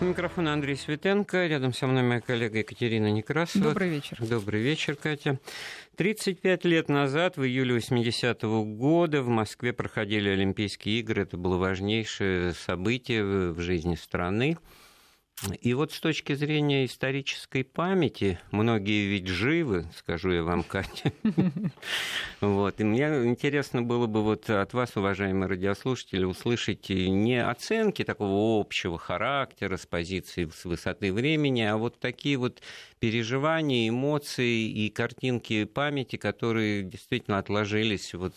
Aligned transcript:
У 0.00 0.04
микрофона 0.04 0.52
Андрей 0.52 0.76
Светенко. 0.76 1.48
Рядом 1.48 1.72
со 1.72 1.88
мной 1.88 2.04
моя 2.04 2.20
коллега 2.20 2.58
Екатерина 2.58 3.10
Некрасова. 3.10 3.64
Добрый 3.64 3.88
вечер. 3.88 4.16
Добрый 4.20 4.62
вечер, 4.62 4.94
Катя. 4.94 5.40
35 5.96 6.64
лет 6.66 6.88
назад, 6.88 7.36
в 7.36 7.42
июле 7.42 7.78
80-го 7.78 8.64
года, 8.64 9.22
в 9.22 9.28
Москве 9.28 9.72
проходили 9.72 10.28
Олимпийские 10.28 11.00
игры. 11.00 11.22
Это 11.22 11.36
было 11.36 11.56
важнейшее 11.56 12.52
событие 12.52 13.24
в 13.24 13.60
жизни 13.60 13.96
страны. 13.96 14.56
И 15.60 15.72
вот 15.74 15.92
с 15.92 16.00
точки 16.00 16.34
зрения 16.34 16.84
исторической 16.84 17.62
памяти, 17.62 18.40
многие 18.50 19.06
ведь 19.06 19.28
живы, 19.28 19.86
скажу 19.96 20.32
я 20.32 20.42
вам, 20.42 20.62
Катя. 20.68 21.12
Вот. 22.40 22.80
И 22.80 22.84
мне 22.84 23.04
интересно 23.24 23.82
было 23.82 24.06
бы 24.06 24.22
вот 24.22 24.50
от 24.50 24.72
вас, 24.72 24.96
уважаемые 24.96 25.48
радиослушатели, 25.48 26.24
услышать 26.24 26.88
не 26.88 27.42
оценки 27.42 28.02
такого 28.02 28.60
общего 28.60 28.98
характера 28.98 29.76
с 29.76 29.86
позиции, 29.86 30.50
с 30.52 30.64
высоты 30.64 31.12
времени, 31.12 31.62
а 31.62 31.76
вот 31.76 32.00
такие 32.00 32.36
вот 32.36 32.60
переживания, 32.98 33.88
эмоции 33.88 34.68
и 34.68 34.90
картинки 34.90 35.64
памяти, 35.64 36.16
которые 36.16 36.82
действительно 36.82 37.38
отложились 37.38 38.12
вот 38.14 38.34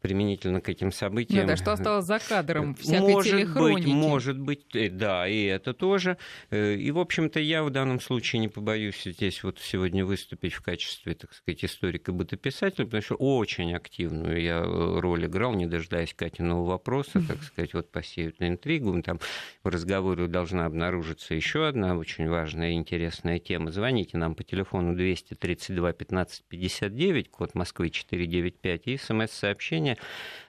применительно 0.00 0.60
к 0.60 0.68
этим 0.68 0.92
событиям. 0.92 1.46
Да, 1.46 1.52
да, 1.52 1.56
что 1.56 1.72
осталось 1.72 2.06
за 2.06 2.18
кадром 2.18 2.74
всякой 2.74 3.12
может 3.12 3.30
телехроники. 3.32 3.84
Быть, 3.84 3.94
может 3.94 4.38
быть, 4.38 4.76
э, 4.76 4.88
да, 4.88 5.28
и 5.28 5.44
это 5.44 5.74
тоже. 5.74 6.16
Э, 6.50 6.74
и, 6.74 6.90
в 6.90 6.98
общем-то, 6.98 7.38
я 7.40 7.62
в 7.62 7.70
данном 7.70 8.00
случае 8.00 8.40
не 8.40 8.48
побоюсь 8.48 9.02
здесь 9.04 9.42
вот 9.42 9.58
сегодня 9.58 10.04
выступить 10.04 10.54
в 10.54 10.62
качестве, 10.62 11.14
так 11.14 11.32
сказать, 11.34 11.64
историка-бытописателя, 11.64 12.86
потому 12.86 13.02
что 13.02 13.14
очень 13.16 13.74
активную 13.74 14.40
я 14.40 14.58
э, 14.58 15.00
роль 15.00 15.26
играл, 15.26 15.54
не 15.54 15.66
дожидаясь 15.66 16.14
Катиного 16.14 16.64
вопроса, 16.64 17.22
так 17.26 17.42
сказать, 17.42 17.74
вот 17.74 17.90
посеют 17.90 18.40
на 18.40 18.48
интригу. 18.48 19.00
Там 19.02 19.20
в 19.62 19.68
разговоре 19.68 20.26
должна 20.26 20.66
обнаружиться 20.66 21.34
еще 21.34 21.66
одна 21.66 21.96
очень 21.96 22.28
важная 22.28 22.70
и 22.70 22.74
интересная 22.74 23.38
тема. 23.38 23.70
Звоните 23.70 24.16
нам 24.16 24.34
по 24.34 24.44
телефону 24.44 24.94
232 24.94 25.92
15 25.92 26.44
59, 26.48 27.30
код 27.30 27.54
Москвы 27.54 27.90
495, 27.90 28.86
и 28.86 28.96
смс-сообщение 28.96 29.89
сообщение 29.90 29.98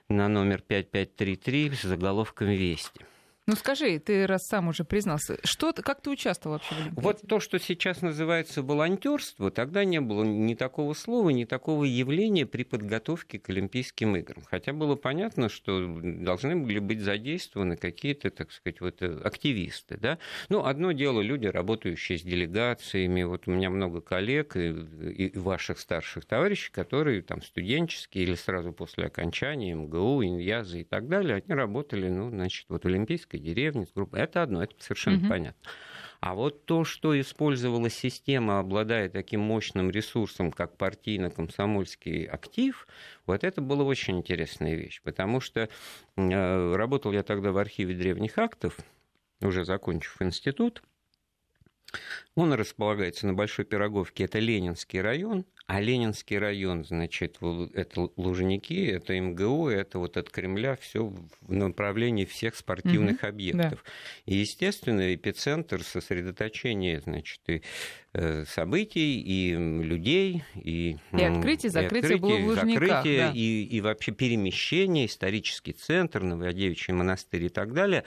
на 0.08 0.28
номер 0.28 0.60
5533 0.60 1.70
с 1.70 1.82
заголовком 1.82 2.48
«Вести». 2.48 3.00
Ну 3.52 3.56
скажи, 3.56 3.98
ты 3.98 4.26
раз 4.26 4.46
сам 4.46 4.68
уже 4.68 4.82
признался, 4.82 5.36
что, 5.44 5.74
как 5.74 6.00
ты 6.00 6.08
участвовал 6.08 6.54
вообще 6.54 6.74
в 6.74 6.78
Олимпиаде? 6.78 7.02
Вот 7.02 7.20
то, 7.28 7.38
что 7.38 7.58
сейчас 7.58 8.00
называется 8.00 8.62
волонтерство, 8.62 9.50
тогда 9.50 9.84
не 9.84 10.00
было 10.00 10.24
ни 10.24 10.54
такого 10.54 10.94
слова, 10.94 11.28
ни 11.28 11.44
такого 11.44 11.84
явления 11.84 12.46
при 12.46 12.62
подготовке 12.62 13.38
к 13.38 13.50
Олимпийским 13.50 14.16
играм. 14.16 14.42
Хотя 14.46 14.72
было 14.72 14.96
понятно, 14.96 15.50
что 15.50 15.86
должны 16.02 16.56
были 16.56 16.78
быть 16.78 17.02
задействованы 17.02 17.76
какие-то, 17.76 18.30
так 18.30 18.52
сказать, 18.52 18.80
вот 18.80 19.02
э, 19.02 19.20
активисты. 19.22 19.98
Да? 19.98 20.16
Ну, 20.48 20.64
одно 20.64 20.92
дело 20.92 21.20
люди, 21.20 21.44
работающие 21.44 22.16
с 22.16 22.22
делегациями. 22.22 23.22
Вот 23.24 23.48
у 23.48 23.50
меня 23.50 23.68
много 23.68 24.00
коллег 24.00 24.56
и, 24.56 24.70
и 24.70 25.38
ваших 25.38 25.78
старших 25.78 26.24
товарищей, 26.24 26.72
которые 26.72 27.20
там 27.20 27.42
студенческие 27.42 28.24
или 28.24 28.34
сразу 28.34 28.72
после 28.72 29.04
окончания 29.04 29.74
МГУ, 29.74 30.24
Иньязы 30.24 30.80
и 30.80 30.84
так 30.84 31.06
далее, 31.06 31.42
они 31.44 31.54
работали, 31.54 32.08
ну, 32.08 32.30
значит, 32.30 32.64
вот 32.70 32.86
Олимпийской 32.86 33.41
деревни, 33.42 33.84
с 33.84 33.92
группой. 33.92 34.20
Это 34.20 34.42
одно, 34.42 34.62
это 34.62 34.74
совершенно 34.78 35.18
угу. 35.18 35.28
понятно. 35.28 35.70
А 36.20 36.34
вот 36.34 36.66
то, 36.66 36.84
что 36.84 37.20
использовала 37.20 37.90
система, 37.90 38.60
обладая 38.60 39.08
таким 39.08 39.40
мощным 39.40 39.90
ресурсом, 39.90 40.52
как 40.52 40.76
партийно-комсомольский 40.76 42.26
актив, 42.26 42.86
вот 43.26 43.42
это 43.42 43.60
была 43.60 43.82
очень 43.82 44.18
интересная 44.18 44.76
вещь, 44.76 45.02
потому 45.02 45.40
что 45.40 45.68
э, 46.16 46.74
работал 46.76 47.10
я 47.10 47.24
тогда 47.24 47.50
в 47.50 47.58
архиве 47.58 47.96
древних 47.96 48.38
актов, 48.38 48.78
уже 49.40 49.64
закончив 49.64 50.22
институт, 50.22 50.84
он 52.34 52.52
располагается 52.52 53.26
на 53.26 53.34
Большой 53.34 53.64
Пироговке, 53.64 54.24
это 54.24 54.38
Ленинский 54.38 55.00
район, 55.00 55.44
а 55.66 55.80
Ленинский 55.80 56.38
район, 56.38 56.84
значит, 56.84 57.38
это 57.74 58.10
Лужники, 58.16 58.86
это 58.86 59.18
МГУ, 59.18 59.68
это 59.68 59.98
вот 59.98 60.16
от 60.16 60.28
Кремля 60.28 60.76
все 60.76 61.04
в 61.40 61.52
направлении 61.52 62.24
всех 62.24 62.56
спортивных 62.56 63.18
угу, 63.18 63.28
объектов. 63.28 63.84
Да. 63.84 63.92
И, 64.26 64.36
естественно, 64.36 65.14
эпицентр 65.14 65.82
сосредоточения, 65.82 67.00
значит, 67.00 67.40
и 67.46 67.62
э, 68.12 68.44
событий, 68.44 69.20
и 69.20 69.54
людей, 69.54 70.44
и... 70.56 70.96
И 71.12 71.22
открытие, 71.22 71.70
закрытие 71.70 72.18
было 72.18 72.36
в 72.36 72.46
Лужниках. 72.48 72.88
Закрытие, 72.88 73.18
да. 73.18 73.32
и, 73.34 73.62
и 73.64 73.80
вообще 73.80 74.12
перемещение, 74.12 75.06
исторический 75.06 75.72
центр, 75.72 76.22
Новодевичий 76.22 76.92
монастырь 76.92 77.44
и 77.44 77.48
так 77.48 77.72
далее. 77.72 78.04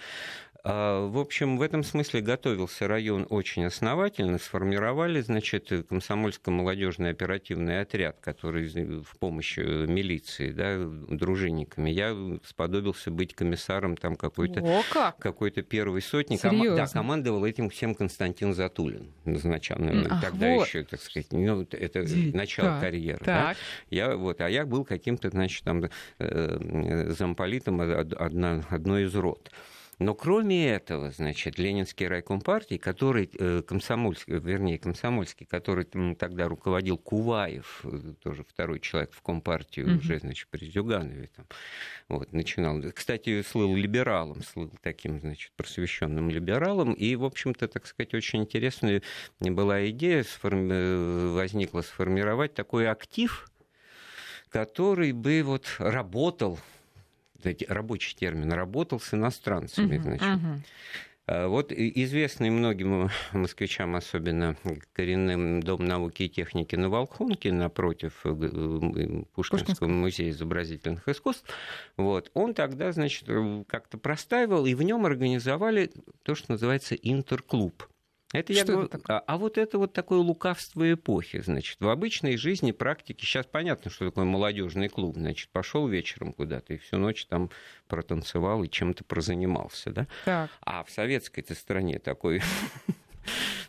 А, 0.67 1.07
в 1.07 1.19
общем, 1.19 1.57
в 1.57 1.61
этом 1.61 1.83
смысле 1.83 2.21
готовился 2.21 2.87
район 2.87 3.27
очень 3.29 3.65
основательно. 3.65 4.39
Сформировали, 4.39 5.21
значит, 5.21 5.71
комсомольско-молодежный 5.87 7.11
оперативный 7.11 7.81
отряд, 7.81 8.17
который 8.19 8.67
в 9.03 9.17
помощь 9.19 9.59
э, 9.59 9.85
милиции, 9.85 10.51
да, 10.51 10.83
дружинниками. 10.83 11.91
Я 11.91 12.17
сподобился 12.43 13.11
быть 13.11 13.35
комиссаром 13.35 13.95
там 13.95 14.15
какой-то, 14.15 14.83
как? 14.91 15.19
какой-то 15.19 15.61
первой 15.61 16.01
сотни. 16.01 16.35
Серьезно? 16.35 16.77
Да, 16.77 16.87
командовал 16.87 17.45
этим 17.45 17.69
всем 17.69 17.93
Константин 17.93 18.55
Затулин, 18.55 19.13
назначенный 19.23 20.07
Ах, 20.09 20.19
тогда 20.19 20.55
вот. 20.55 20.67
еще, 20.67 20.83
так 20.83 20.99
сказать, 20.99 21.31
ну, 21.31 21.61
это 21.61 22.05
начало 22.33 22.69
так, 22.69 22.81
карьеры. 22.81 23.19
Так. 23.19 23.27
Да? 23.27 23.55
Я, 23.91 24.15
вот, 24.15 24.41
а 24.41 24.49
я 24.49 24.65
был 24.65 24.83
каким-то, 24.83 25.29
значит, 25.29 25.63
там, 25.63 25.83
э, 26.17 27.11
замполитом 27.11 27.81
одна, 27.81 28.63
одной 28.71 29.03
из 29.03 29.13
рот. 29.13 29.51
Но 30.00 30.13
кроме 30.13 30.69
этого, 30.69 31.11
значит, 31.11 31.57
Ленинский 31.57 32.07
райком 32.07 32.41
партии, 32.41 32.78
который 32.78 33.29
э, 33.38 33.61
комсомольский, 33.61 34.39
вернее, 34.39 34.78
комсомольский, 34.78 35.45
который 35.45 35.85
тогда 36.16 36.47
руководил 36.47 36.97
Куваев, 36.97 37.81
э, 37.83 38.13
тоже 38.22 38.44
второй 38.44 38.79
человек 38.79 39.13
в 39.13 39.22
Компартию, 39.22 39.88
mm-hmm. 39.88 39.97
уже, 39.97 40.19
значит, 40.19 40.50
при 40.50 40.66
Зюганове 40.69 41.29
там, 41.35 41.45
вот, 42.09 42.33
начинал. 42.33 42.81
Кстати, 42.94 43.41
слыл 43.41 43.75
либералом, 43.75 44.44
слыл 44.44 44.72
таким, 44.81 45.19
значит, 45.19 45.51
просвещенным 45.56 46.29
либералом. 46.29 46.94
И, 46.94 47.16
в 47.16 47.23
общем-то, 47.23 47.67
так 47.67 47.88
сказать, 47.88 48.13
очень 48.13 48.41
интересная 48.41 49.01
была 49.39 49.88
идея, 49.89 50.23
сформи... 50.23 50.69
Э, 50.72 51.33
возникла 51.33 51.81
сформировать 51.81 52.53
такой 52.53 52.89
актив, 52.89 53.50
который 54.50 55.12
бы 55.12 55.41
вот 55.44 55.67
работал 55.79 56.59
рабочий 57.67 58.16
термин, 58.16 58.51
работал 58.53 59.00
с 59.00 59.13
иностранцами. 59.13 59.95
Uh-huh, 59.95 60.01
значит. 60.01 60.23
Uh-huh. 60.23 60.59
Вот 61.28 61.72
известный 61.72 62.51
многим 62.51 63.09
москвичам, 63.31 63.95
особенно 63.95 64.56
коренным 64.94 65.63
Дом 65.63 65.83
науки 65.83 66.23
и 66.23 66.29
техники 66.29 66.75
на 66.75 66.88
Волхонке, 66.89 67.51
напротив 67.51 68.22
э, 68.25 68.29
Пушкинского 68.29 69.25
Пушкинского 69.33 69.88
музея 69.88 70.29
изобразительных 70.29 71.07
искусств, 71.07 71.50
вот, 71.97 72.29
он 72.35 72.53
тогда, 72.53 72.91
значит, 72.91 73.28
как-то 73.67 73.97
простаивал, 73.97 74.67
и 74.67 74.75
в 74.75 74.83
нем 74.83 75.07
организовали 75.07 75.91
то, 76.22 76.35
что 76.35 76.51
называется 76.51 76.94
интерклуб. 76.94 77.88
Это 78.34 78.53
я 78.53 78.66
говорю, 78.66 78.88
это 78.88 79.00
а, 79.08 79.19
а 79.19 79.38
вот 79.38 79.58
это 79.58 79.78
вот 79.78 79.94
такое 79.94 80.19
лукавство 80.19 80.91
эпохи, 80.91 81.41
значит, 81.41 81.78
в 81.80 81.88
обычной 81.88 82.38
жизни 82.38 82.72
практике 82.72 83.25
сейчас 83.25 83.46
понятно, 83.46 83.91
что 83.91 84.06
такое 84.06 84.25
молодежный 84.25 84.90
клуб, 84.90 85.16
значит, 85.16 85.50
пошел 85.50 85.88
вечером 85.88 86.34
куда-то 86.34 86.74
и 86.74 86.78
всю 86.78 86.97
ночь 86.97 87.25
там 87.28 87.50
протанцевал 87.88 88.63
и 88.63 88.69
чем-то 88.69 89.03
прозанимался, 89.03 89.91
да. 89.91 90.08
Так. 90.25 90.50
А 90.62 90.84
в 90.84 90.90
советской-то 90.90 91.53
стране 91.56 92.00
такой 92.00 92.41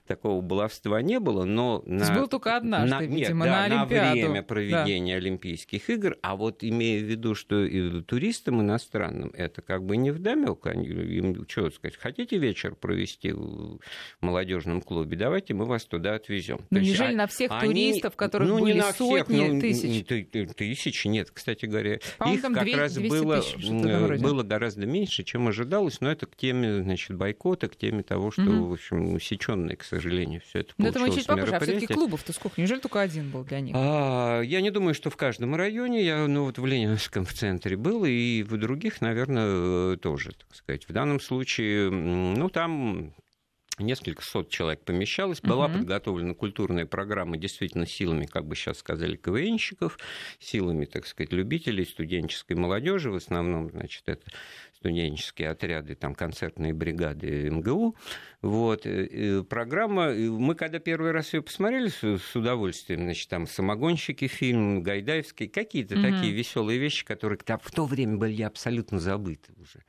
такого 0.06 0.40
баловства 0.40 1.02
не 1.02 1.20
было, 1.20 1.44
но... 1.44 1.80
То 1.80 1.90
на, 1.90 2.14
был 2.14 2.28
только 2.28 2.56
однажды, 2.56 2.94
на, 2.94 3.02
видимо, 3.02 3.44
нет, 3.44 3.54
да, 3.54 3.68
на 3.68 3.80
Олимпиаду. 3.80 4.12
время 4.12 4.42
проведения 4.42 5.14
да. 5.14 5.18
Олимпийских 5.18 5.90
игр, 5.90 6.16
а 6.22 6.36
вот 6.36 6.62
имея 6.62 7.00
в 7.00 7.04
виду, 7.04 7.34
что 7.34 7.64
и 7.64 8.02
туристам 8.02 8.60
иностранным 8.60 9.30
это 9.34 9.62
как 9.62 9.84
бы 9.84 9.96
не 9.96 10.10
вдомек, 10.10 10.66
они, 10.66 10.86
им 10.86 11.46
что 11.48 11.70
сказать, 11.70 11.96
хотите 11.96 12.38
вечер 12.38 12.74
провести 12.74 13.32
в 13.32 13.78
молодежном 14.20 14.80
клубе, 14.80 15.16
давайте 15.16 15.54
мы 15.54 15.64
вас 15.64 15.84
туда 15.84 16.14
отвезем. 16.14 16.60
Ну, 16.70 16.78
неужели 16.78 17.08
есть, 17.08 17.16
на 17.16 17.26
всех 17.26 17.50
они, 17.52 17.90
туристов, 17.90 18.16
которых 18.16 18.48
ну, 18.48 18.60
были 18.60 18.74
не 18.74 18.80
на 18.80 18.92
сотни 18.92 19.36
всех, 19.36 19.52
ну, 19.52 19.60
тысяч? 19.60 20.54
Тысячи, 20.56 21.08
нет, 21.08 21.30
кстати 21.30 21.66
говоря. 21.66 21.94
Их 21.94 22.42
как 22.42 22.62
200, 22.62 22.76
раз 22.76 22.94
200 22.94 23.08
было, 23.08 23.40
тысяч, 23.40 24.20
было 24.20 24.42
гораздо 24.42 24.86
меньше, 24.86 25.24
чем 25.24 25.48
ожидалось, 25.48 26.00
но 26.00 26.10
это 26.10 26.26
к 26.26 26.36
теме, 26.36 26.82
значит, 26.82 27.16
бойкота, 27.16 27.68
к 27.68 27.76
теме 27.76 28.02
того, 28.02 28.30
что, 28.30 28.42
угу. 28.42 28.70
в 28.70 28.72
общем, 28.74 29.14
усеченные, 29.14 29.76
к 29.76 29.82
сожалению, 29.82 29.95
все 30.00 30.60
это 30.60 30.74
но 30.78 30.88
это 30.88 30.98
мы 30.98 31.10
чуть 31.10 31.26
попозже. 31.26 31.54
А 31.54 31.60
все-таки 31.60 31.86
клубов-то 31.86 32.32
сколько? 32.32 32.60
Неужели 32.60 32.80
только 32.80 33.00
один 33.00 33.30
был 33.30 33.44
для 33.44 33.60
них? 33.60 33.74
А, 33.76 34.40
я 34.40 34.60
не 34.60 34.70
думаю, 34.70 34.94
что 34.94 35.10
в 35.10 35.16
каждом 35.16 35.54
районе. 35.54 36.04
Я 36.04 36.26
ну, 36.26 36.44
вот 36.44 36.58
в 36.58 36.66
Ленинском 36.66 37.24
в 37.24 37.32
центре 37.34 37.76
был, 37.76 38.04
и 38.04 38.42
в 38.42 38.56
других, 38.56 39.00
наверное, 39.00 39.96
тоже, 39.96 40.32
так 40.32 40.54
сказать. 40.54 40.88
В 40.88 40.92
данном 40.92 41.20
случае, 41.20 41.90
ну, 41.90 42.48
там 42.48 43.14
несколько 43.78 44.22
сот 44.22 44.48
человек 44.48 44.82
помещалось. 44.84 45.40
Была 45.40 45.66
uh-huh. 45.68 45.78
подготовлена 45.78 46.34
культурная 46.34 46.86
программа 46.86 47.36
действительно 47.36 47.86
силами, 47.86 48.26
как 48.26 48.46
бы 48.46 48.56
сейчас 48.56 48.78
сказали, 48.78 49.16
КВНщиков, 49.16 49.98
силами, 50.38 50.84
так 50.86 51.06
сказать, 51.06 51.32
любителей 51.32 51.84
студенческой 51.84 52.54
молодежи. 52.54 53.10
В 53.10 53.16
основном, 53.16 53.70
значит, 53.70 54.02
это 54.06 54.30
студенческие 54.86 55.50
отряды, 55.50 55.96
там 55.96 56.14
концертные 56.14 56.72
бригады 56.72 57.50
МГУ. 57.50 57.96
Вот. 58.40 58.86
И 58.86 59.42
программа, 59.42 60.12
мы 60.14 60.54
когда 60.54 60.78
первый 60.78 61.10
раз 61.10 61.34
ее 61.34 61.42
посмотрели 61.42 61.88
с, 61.88 62.36
удовольствием, 62.36 63.02
значит, 63.02 63.28
там 63.28 63.48
самогонщики 63.48 64.28
фильм, 64.28 64.82
Гайдаевский, 64.82 65.48
какие-то 65.48 65.96
mm-hmm. 65.96 66.12
такие 66.12 66.32
веселые 66.32 66.78
вещи, 66.78 67.04
которые 67.04 67.38
там, 67.38 67.58
в 67.60 67.70
то 67.72 67.84
время 67.84 68.16
были 68.16 68.42
абсолютно 68.42 69.00
забыты 69.00 69.52
уже. 69.60 69.82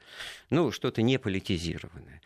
Ну, 0.49 0.71
что-то 0.71 1.03
не 1.03 1.19
политизированное. 1.19 2.21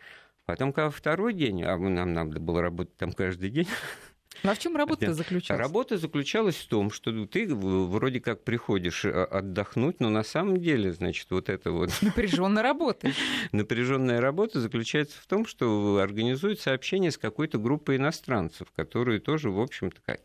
Потом, 0.46 0.72
когда 0.72 0.90
второй 0.90 1.34
день, 1.34 1.62
а 1.62 1.76
нам 1.76 2.14
надо 2.14 2.40
было 2.40 2.62
работать 2.62 2.96
там 2.96 3.12
каждый 3.12 3.50
день, 3.50 3.68
ну, 4.42 4.50
а 4.50 4.54
в 4.54 4.58
чем 4.58 4.76
работа 4.76 5.12
заключалась? 5.14 5.60
Работа 5.60 5.98
заключалась 5.98 6.56
в 6.56 6.66
том, 6.66 6.90
что 6.90 7.26
ты 7.26 7.46
вроде 7.54 8.20
как 8.20 8.44
приходишь 8.44 9.04
а, 9.04 9.24
отдохнуть, 9.24 10.00
но 10.00 10.08
на 10.08 10.22
самом 10.22 10.60
деле, 10.60 10.92
значит, 10.92 11.28
вот 11.30 11.48
это 11.48 11.70
вот... 11.70 11.90
Напряженная 12.02 12.62
работа. 12.62 13.12
Напряженная 13.52 14.20
работа 14.20 14.60
заключается 14.60 15.20
в 15.20 15.26
том, 15.26 15.46
что 15.46 15.98
организуется 15.98 16.72
общение 16.72 17.10
с 17.10 17.18
какой-то 17.18 17.58
группой 17.58 17.96
иностранцев, 17.96 18.68
которые 18.74 19.20
тоже, 19.20 19.50
в 19.50 19.60
общем-то, 19.60 20.00
как, 20.04 20.20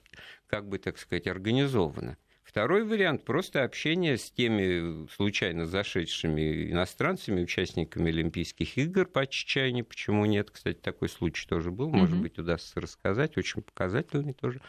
как 0.47 0.67
бы, 0.67 0.79
так 0.79 0.97
сказать, 0.97 1.27
организованы. 1.27 2.17
Второй 2.57 2.85
вариант– 2.85 3.23
просто 3.25 3.63
общение 3.63 4.17
с 4.17 4.31
теми 4.31 5.07
случайно 5.13 5.67
зашедшими 5.67 6.71
иностранцами, 6.71 7.43
участниками 7.43 8.09
Олимпийских 8.09 8.79
игр 8.79 9.05
по 9.05 9.27
Чечайне. 9.27 9.83
Почему 9.83 10.25
нет? 10.25 10.49
Кстати, 10.49 10.79
такой 10.79 11.07
случай 11.07 11.47
тоже 11.47 11.69
был. 11.69 11.87
Может 11.91 12.15
mm-hmm. 12.15 12.21
быть, 12.21 12.39
удастся 12.39 12.81
рассказать. 12.81 13.37
Очень 13.37 13.61
показательный 13.61 14.33
тоже. 14.33 14.59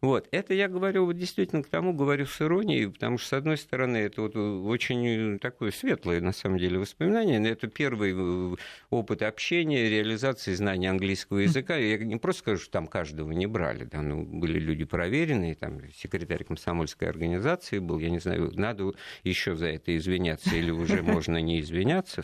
Вот. 0.00 0.26
Это 0.30 0.54
я 0.54 0.68
говорю 0.68 1.04
вот 1.04 1.18
действительно 1.18 1.62
к 1.62 1.68
тому, 1.68 1.92
говорю 1.92 2.24
с 2.24 2.40
иронией, 2.40 2.88
потому 2.88 3.18
что, 3.18 3.28
с 3.28 3.32
одной 3.34 3.58
стороны, 3.58 3.98
это 3.98 4.22
вот 4.22 4.34
очень 4.34 5.38
такое 5.38 5.70
светлое, 5.70 6.22
на 6.22 6.32
самом 6.32 6.56
деле, 6.56 6.78
воспоминание. 6.78 7.46
Это 7.46 7.66
первый 7.66 8.14
э, 8.16 8.56
опыт 8.88 9.20
общения, 9.20 9.90
реализации 9.90 10.54
знаний 10.54 10.86
английского 10.86 11.40
языка. 11.40 11.76
Я 11.76 11.98
не 11.98 12.16
просто 12.16 12.40
скажу, 12.40 12.62
что 12.62 12.70
там 12.70 12.86
каждого 12.86 13.32
не 13.32 13.46
брали. 13.46 13.84
Да, 13.84 14.00
ну, 14.00 14.24
были 14.24 14.58
люди 14.58 14.86
проверенные, 14.86 15.54
там, 15.56 15.82
секретарь 15.92 16.44
комсомольской 16.44 17.10
организации 17.18 17.78
был, 17.80 17.98
я 17.98 18.10
не 18.10 18.20
знаю, 18.20 18.52
надо 18.54 18.92
еще 19.24 19.56
за 19.56 19.66
это 19.66 19.96
извиняться 19.96 20.54
или 20.54 20.70
уже 20.70 21.02
можно 21.02 21.38
не 21.38 21.60
извиняться. 21.60 22.22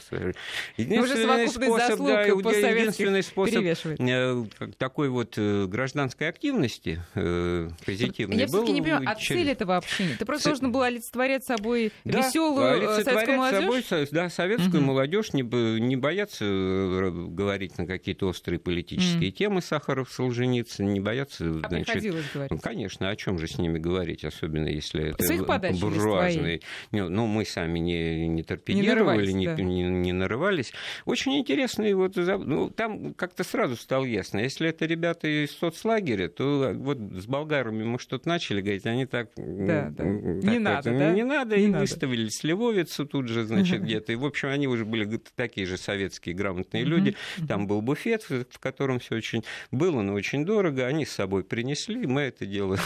Единственный 0.76 1.48
способ, 1.48 1.98
да, 2.06 2.22
единственный 2.22 3.22
способ 3.22 3.64
э, 3.64 4.44
такой 4.78 5.08
вот 5.08 5.34
э, 5.36 5.66
гражданской 5.66 6.28
активности 6.28 7.00
позитивный 7.84 8.36
Я 8.36 8.46
все-таки 8.46 8.72
не 8.72 8.82
понимаю, 8.82 9.04
а 9.06 9.14
цель 9.16 9.50
этого 9.50 9.76
общения? 9.76 10.16
Ты 10.16 10.24
просто 10.24 10.50
должен 10.50 10.70
был 10.70 10.82
олицетворять 10.82 11.44
собой 11.44 11.92
веселую 12.04 13.02
советскую 13.02 13.36
молодежь? 13.36 14.08
Да, 14.10 14.28
советскую 14.28 14.82
молодежь, 14.82 15.32
не, 15.32 15.96
бояться 15.96 16.44
говорить 16.44 17.78
на 17.78 17.86
какие-то 17.86 18.28
острые 18.28 18.58
политические 18.60 19.30
темы 19.32 19.60
Сахаров, 19.60 20.10
Солженицын, 20.10 20.92
не 20.92 21.00
бояться... 21.00 21.44
А 21.62 21.68
приходилось 21.68 22.26
говорить? 22.32 22.60
Конечно, 22.62 23.08
о 23.08 23.16
чем 23.16 23.38
же 23.38 23.48
с 23.48 23.58
ними 23.58 23.78
говорить, 23.78 24.24
особенно 24.24 24.68
если 24.74 25.10
это 25.10 25.74
буржуазный. 25.80 26.62
Ну, 26.92 27.26
мы 27.26 27.44
сами 27.44 27.78
не, 27.78 28.28
не 28.28 28.42
торпедировали, 28.42 29.32
не, 29.32 29.34
не, 29.34 29.46
да. 29.46 29.62
не, 29.62 29.82
не 29.82 30.12
нарывались. 30.12 30.72
Очень 31.04 31.38
интересно, 31.38 31.82
и 31.82 31.92
вот 31.92 32.16
ну, 32.16 32.70
там 32.70 33.14
как-то 33.14 33.44
сразу 33.44 33.76
стало 33.76 34.04
ясно, 34.04 34.38
если 34.38 34.68
это 34.68 34.86
ребята 34.86 35.28
из 35.28 35.52
соцлагеря, 35.52 36.28
то 36.28 36.72
вот 36.74 36.98
с 36.98 37.26
болгарами 37.26 37.84
мы 37.84 37.98
что-то 37.98 38.28
начали 38.28 38.60
говорить, 38.60 38.86
они 38.86 39.06
так... 39.06 39.30
Да, 39.36 39.90
да. 39.90 40.04
не 40.04 40.58
надо, 40.58 40.90
да? 40.90 41.10
Не 41.12 41.24
надо, 41.24 41.56
не 41.56 41.64
и 41.64 41.66
надо. 41.68 41.80
выставили 41.80 42.28
Сливовицу 42.28 43.06
тут 43.06 43.28
же, 43.28 43.44
значит, 43.44 43.82
где-то. 43.82 44.12
И, 44.12 44.16
в 44.16 44.24
общем, 44.24 44.48
они 44.48 44.66
уже 44.66 44.84
были 44.84 45.20
такие 45.36 45.66
же 45.66 45.76
советские 45.76 46.34
грамотные 46.34 46.84
люди. 46.84 47.16
Там 47.48 47.66
был 47.66 47.80
буфет, 47.82 48.24
в 48.28 48.58
котором 48.58 48.98
все 48.98 49.16
очень 49.16 49.44
было, 49.70 50.02
но 50.02 50.14
очень 50.14 50.44
дорого. 50.44 50.86
Они 50.86 51.04
с 51.04 51.10
собой 51.10 51.44
принесли, 51.44 52.06
мы 52.06 52.22
это 52.22 52.46
дело 52.46 52.78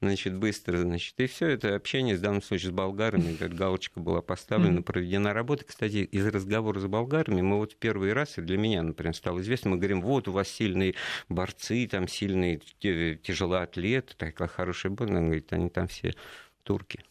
значит, 0.00 0.34
быстро, 0.36 0.78
значит, 0.78 1.14
и 1.18 1.26
все 1.26 1.48
это 1.48 1.74
общение, 1.74 2.16
в 2.16 2.20
данном 2.20 2.42
случае 2.42 2.70
с 2.70 2.74
болгарами, 2.74 3.34
как 3.34 3.54
галочка 3.54 4.00
была 4.00 4.22
поставлена, 4.22 4.82
проведена 4.82 5.32
работа. 5.32 5.64
Кстати, 5.64 5.98
из 5.98 6.26
разговора 6.26 6.80
с 6.80 6.86
болгарами 6.86 7.42
мы 7.42 7.58
вот 7.58 7.76
первый 7.76 8.12
раз, 8.12 8.38
и 8.38 8.42
для 8.42 8.56
меня, 8.56 8.82
например, 8.82 9.14
стало 9.14 9.40
известно, 9.40 9.70
мы 9.70 9.76
говорим, 9.76 10.00
вот 10.00 10.28
у 10.28 10.32
вас 10.32 10.48
сильные 10.48 10.94
борцы, 11.28 11.86
там 11.86 12.08
сильные 12.08 12.60
тяжелоатлеты, 12.78 14.14
такая 14.16 14.48
хорошая 14.48 14.92
была, 14.92 15.08
она 15.10 15.20
говорит, 15.20 15.52
они 15.52 15.68
там 15.68 15.86
все 15.86 16.14
турки. 16.62 17.04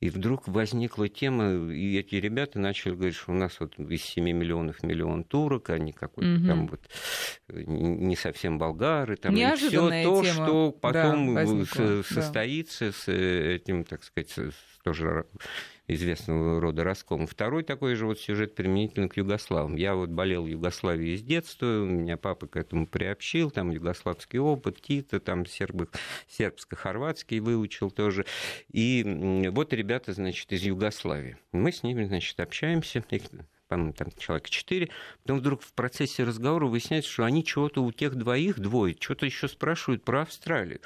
И 0.00 0.10
вдруг 0.10 0.46
возникла 0.46 1.08
тема, 1.08 1.72
и 1.72 1.96
эти 1.98 2.16
ребята 2.16 2.58
начали 2.58 2.94
говорить, 2.94 3.14
что 3.14 3.32
у 3.32 3.34
нас 3.34 3.58
вот 3.60 3.78
из 3.78 4.02
7 4.02 4.24
миллионов 4.24 4.82
миллион 4.82 5.24
турок, 5.24 5.70
они 5.70 5.92
какой-то 5.92 6.38
угу. 6.38 6.46
там 6.46 6.66
вот 6.66 6.80
э, 7.48 7.62
не 7.66 8.14
совсем 8.14 8.58
болгары, 8.58 9.16
там 9.16 9.34
и 9.34 9.54
все 9.56 9.70
то, 9.70 10.22
тема. 10.22 10.22
что 10.22 10.72
потом 10.72 11.34
да, 11.34 11.46
состоится 12.02 12.86
да. 12.86 12.92
с 12.92 13.08
этим, 13.08 13.84
так 13.84 14.04
сказать, 14.04 14.28
с, 14.28 14.52
тоже 14.84 15.24
известного 15.88 16.60
рода 16.60 16.84
расколом. 16.84 17.26
Второй 17.26 17.62
такой 17.62 17.94
же 17.94 18.06
вот 18.06 18.18
сюжет 18.18 18.54
применительно 18.54 19.08
к 19.08 19.16
югославам. 19.16 19.76
Я 19.76 19.94
вот 19.94 20.10
болел 20.10 20.46
Югославией 20.46 21.16
с 21.16 21.22
детства, 21.22 21.84
меня 21.84 22.16
папа 22.16 22.46
к 22.46 22.56
этому 22.56 22.86
приобщил, 22.86 23.50
там 23.50 23.70
югославский 23.70 24.38
опыт, 24.38 24.80
Тита, 24.80 25.20
там 25.20 25.44
сербо- 25.44 25.88
сербско-хорватский 26.28 27.38
выучил 27.40 27.90
тоже. 27.90 28.26
И 28.72 29.48
вот 29.52 29.72
ребята, 29.72 30.12
значит, 30.12 30.52
из 30.52 30.62
Югославии. 30.62 31.36
Мы 31.52 31.72
с 31.72 31.82
ними, 31.82 32.04
значит, 32.04 32.38
общаемся, 32.40 33.04
их 33.10 33.22
по-моему, 33.68 33.92
там 33.94 34.08
человека 34.16 34.48
четыре. 34.48 34.90
Потом 35.22 35.38
вдруг 35.38 35.62
в 35.62 35.72
процессе 35.72 36.22
разговора 36.22 36.66
выясняется, 36.66 37.10
что 37.10 37.24
они 37.24 37.44
чего-то 37.44 37.82
у 37.82 37.90
тех 37.92 38.14
двоих, 38.14 38.60
двое, 38.60 38.96
что-то 38.98 39.26
еще 39.26 39.48
спрашивают 39.48 40.04
про 40.04 40.22
Австралию. 40.22 40.80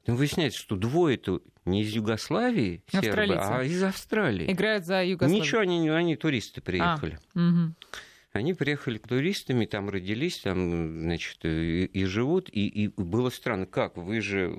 Потом 0.00 0.16
выясняется, 0.16 0.58
что 0.58 0.76
двое-то 0.76 1.42
не 1.64 1.82
из 1.82 1.90
Югославии, 1.90 2.82
сербы, 2.90 3.36
а 3.38 3.62
из 3.62 3.82
Австралии. 3.82 4.50
Играют 4.50 4.86
за 4.86 5.04
Югославию. 5.04 5.42
Ничего, 5.42 5.60
они, 5.60 5.88
они 5.88 6.16
туристы 6.16 6.60
приехали. 6.60 7.18
А, 7.34 7.38
угу. 7.38 7.74
Они 8.32 8.54
приехали 8.54 8.98
туристами, 8.98 9.66
там 9.66 9.90
родились, 9.90 10.38
там, 10.38 11.02
значит, 11.02 11.44
и, 11.44 11.86
и 11.86 12.04
живут. 12.04 12.48
И, 12.48 12.68
и 12.68 12.88
было 12.96 13.28
странно, 13.28 13.66
как 13.66 13.96
вы 13.96 14.20
же, 14.20 14.54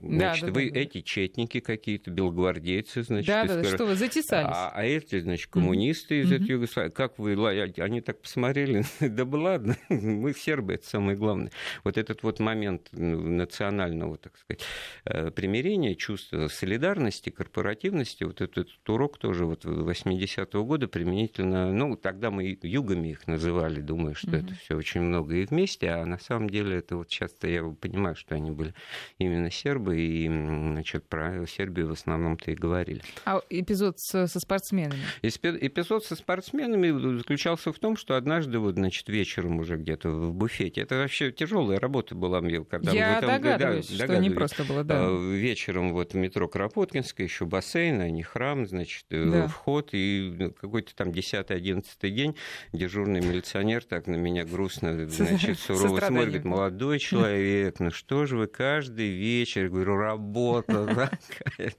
значит, 0.00 0.46
да, 0.46 0.46
да, 0.48 0.52
вы 0.52 0.70
да, 0.72 0.80
эти 0.80 1.02
четники 1.02 1.60
какие-то, 1.60 2.10
белогвардейцы, 2.10 3.04
значит. 3.04 3.28
Да, 3.28 3.44
да, 3.44 3.60
скажем, 3.60 3.74
что 3.76 3.86
вы 3.86 3.94
затесались. 3.94 4.50
А, 4.52 4.72
а 4.74 4.84
эти, 4.84 5.20
значит, 5.20 5.46
коммунисты 5.46 6.16
mm-hmm. 6.16 6.24
из 6.24 6.32
этой 6.32 6.48
Югославии. 6.48 6.90
Как 6.90 7.16
вы, 7.20 7.34
они 7.78 8.00
так 8.00 8.20
посмотрели, 8.20 8.82
да 9.00 9.24
бы 9.24 9.36
ладно, 9.36 9.76
мы 9.88 10.34
сербы, 10.34 10.74
это 10.74 10.88
самое 10.88 11.16
главное. 11.16 11.52
Вот 11.84 11.98
этот 11.98 12.24
вот 12.24 12.40
момент 12.40 12.88
национального, 12.90 14.18
так 14.18 14.36
сказать, 14.36 14.62
э, 15.04 15.30
примирения, 15.30 15.94
чувства 15.94 16.48
солидарности, 16.48 17.30
корпоративности, 17.30 18.24
вот 18.24 18.40
этот 18.40 18.68
урок 18.88 19.18
тоже 19.18 19.46
вот 19.46 19.64
80-го 19.64 20.64
года 20.64 20.88
применительно, 20.88 21.72
ну, 21.72 21.96
тогда 21.96 22.32
мы 22.32 22.58
югами 22.62 23.11
их 23.12 23.26
называли, 23.26 23.80
думая, 23.80 24.14
что 24.14 24.30
mm-hmm. 24.30 24.44
это 24.44 24.54
все 24.54 24.76
очень 24.76 25.00
много 25.00 25.36
и 25.36 25.44
вместе, 25.44 25.90
а 25.90 26.04
на 26.04 26.18
самом 26.18 26.50
деле 26.50 26.78
это 26.78 26.96
вот 26.96 27.08
часто 27.08 27.48
я 27.48 27.62
понимаю, 27.62 28.16
что 28.16 28.34
они 28.34 28.50
были 28.50 28.74
именно 29.18 29.50
сербы, 29.50 30.00
и 30.00 30.26
значит, 30.28 31.08
про 31.08 31.46
Сербию 31.46 31.88
в 31.88 31.92
основном-то 31.92 32.50
и 32.50 32.54
говорили. 32.54 33.02
А 33.24 33.40
эпизод 33.50 33.98
со, 33.98 34.26
со 34.26 34.40
спортсменами? 34.40 35.00
Эпизод 35.22 36.04
со 36.04 36.16
спортсменами 36.16 37.18
заключался 37.18 37.72
в 37.72 37.78
том, 37.78 37.96
что 37.96 38.16
однажды 38.16 38.58
вот, 38.58 38.74
значит, 38.74 39.08
вечером 39.08 39.58
уже 39.58 39.76
где-то 39.76 40.10
в 40.10 40.34
буфете, 40.34 40.80
это 40.80 40.96
вообще 40.96 41.32
тяжелая 41.32 41.78
работа 41.78 42.14
была 42.14 42.42
когда 42.64 42.92
я 42.92 43.20
там, 43.20 43.30
догадываюсь, 43.30 43.88
да, 43.90 44.06
что 44.06 44.18
не 44.18 44.30
просто 44.30 44.64
было, 44.64 44.84
да. 44.84 45.06
А, 45.06 45.32
вечером 45.32 45.92
вот 45.92 46.14
метро 46.14 46.48
Кропоткинская, 46.48 47.26
еще 47.26 47.44
бассейн, 47.44 48.00
а 48.00 48.10
не 48.10 48.22
храм, 48.22 48.66
значит, 48.66 49.04
э, 49.10 49.30
да. 49.30 49.48
вход, 49.48 49.90
и 49.92 50.52
какой-то 50.60 50.94
там 50.94 51.10
10-11 51.10 51.84
день 52.10 52.36
дежур 52.72 53.01
дежурный 53.02 53.20
милиционер 53.20 53.84
так 53.84 54.06
на 54.06 54.14
меня 54.16 54.44
грустно, 54.44 55.08
значит, 55.08 55.58
сурово 55.58 55.98
смотрит, 55.98 56.10
говорит, 56.10 56.44
молодой 56.44 56.98
человек, 56.98 57.80
ну 57.80 57.90
что 57.90 58.26
же 58.26 58.36
вы 58.36 58.46
каждый 58.46 59.10
вечер, 59.10 59.68
говорю, 59.68 59.96
работа 59.96 60.86
такая. 61.28 61.72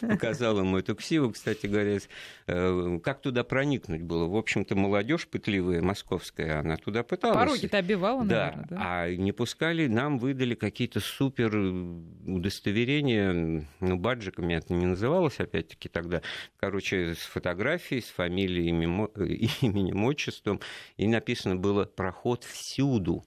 Показал 0.00 0.58
ему 0.58 0.78
эту 0.78 0.94
ксиву, 0.94 1.30
кстати 1.30 1.66
говоря, 1.66 1.98
э, 2.46 2.98
как 3.02 3.20
туда 3.20 3.44
проникнуть 3.44 4.02
было. 4.02 4.26
В 4.26 4.36
общем-то, 4.36 4.76
молодежь 4.76 5.26
пытливая, 5.26 5.82
московская, 5.82 6.60
она 6.60 6.76
туда 6.76 7.02
пыталась. 7.02 7.36
Пороги-то 7.36 7.78
обивала, 7.78 8.24
да, 8.24 8.46
наверное, 8.46 8.66
да? 8.68 8.76
а 8.80 9.14
не 9.14 9.32
пускали, 9.32 9.86
нам 9.86 10.18
выдали 10.18 10.54
какие-то 10.54 11.00
супер 11.00 11.56
удостоверения, 12.26 13.64
ну, 13.80 13.96
баджиками 13.96 14.54
это 14.54 14.74
не 14.74 14.86
называлось, 14.86 15.40
опять-таки, 15.40 15.88
тогда, 15.88 16.22
короче, 16.58 17.14
с 17.14 17.18
фотографией, 17.18 18.02
с 18.02 18.08
фамилией, 18.08 18.68
именем, 19.62 20.04
отчеством, 20.18 20.60
и 20.96 21.06
написано 21.06 21.56
было 21.56 21.84
«проход 21.84 22.44
всюду». 22.44 23.24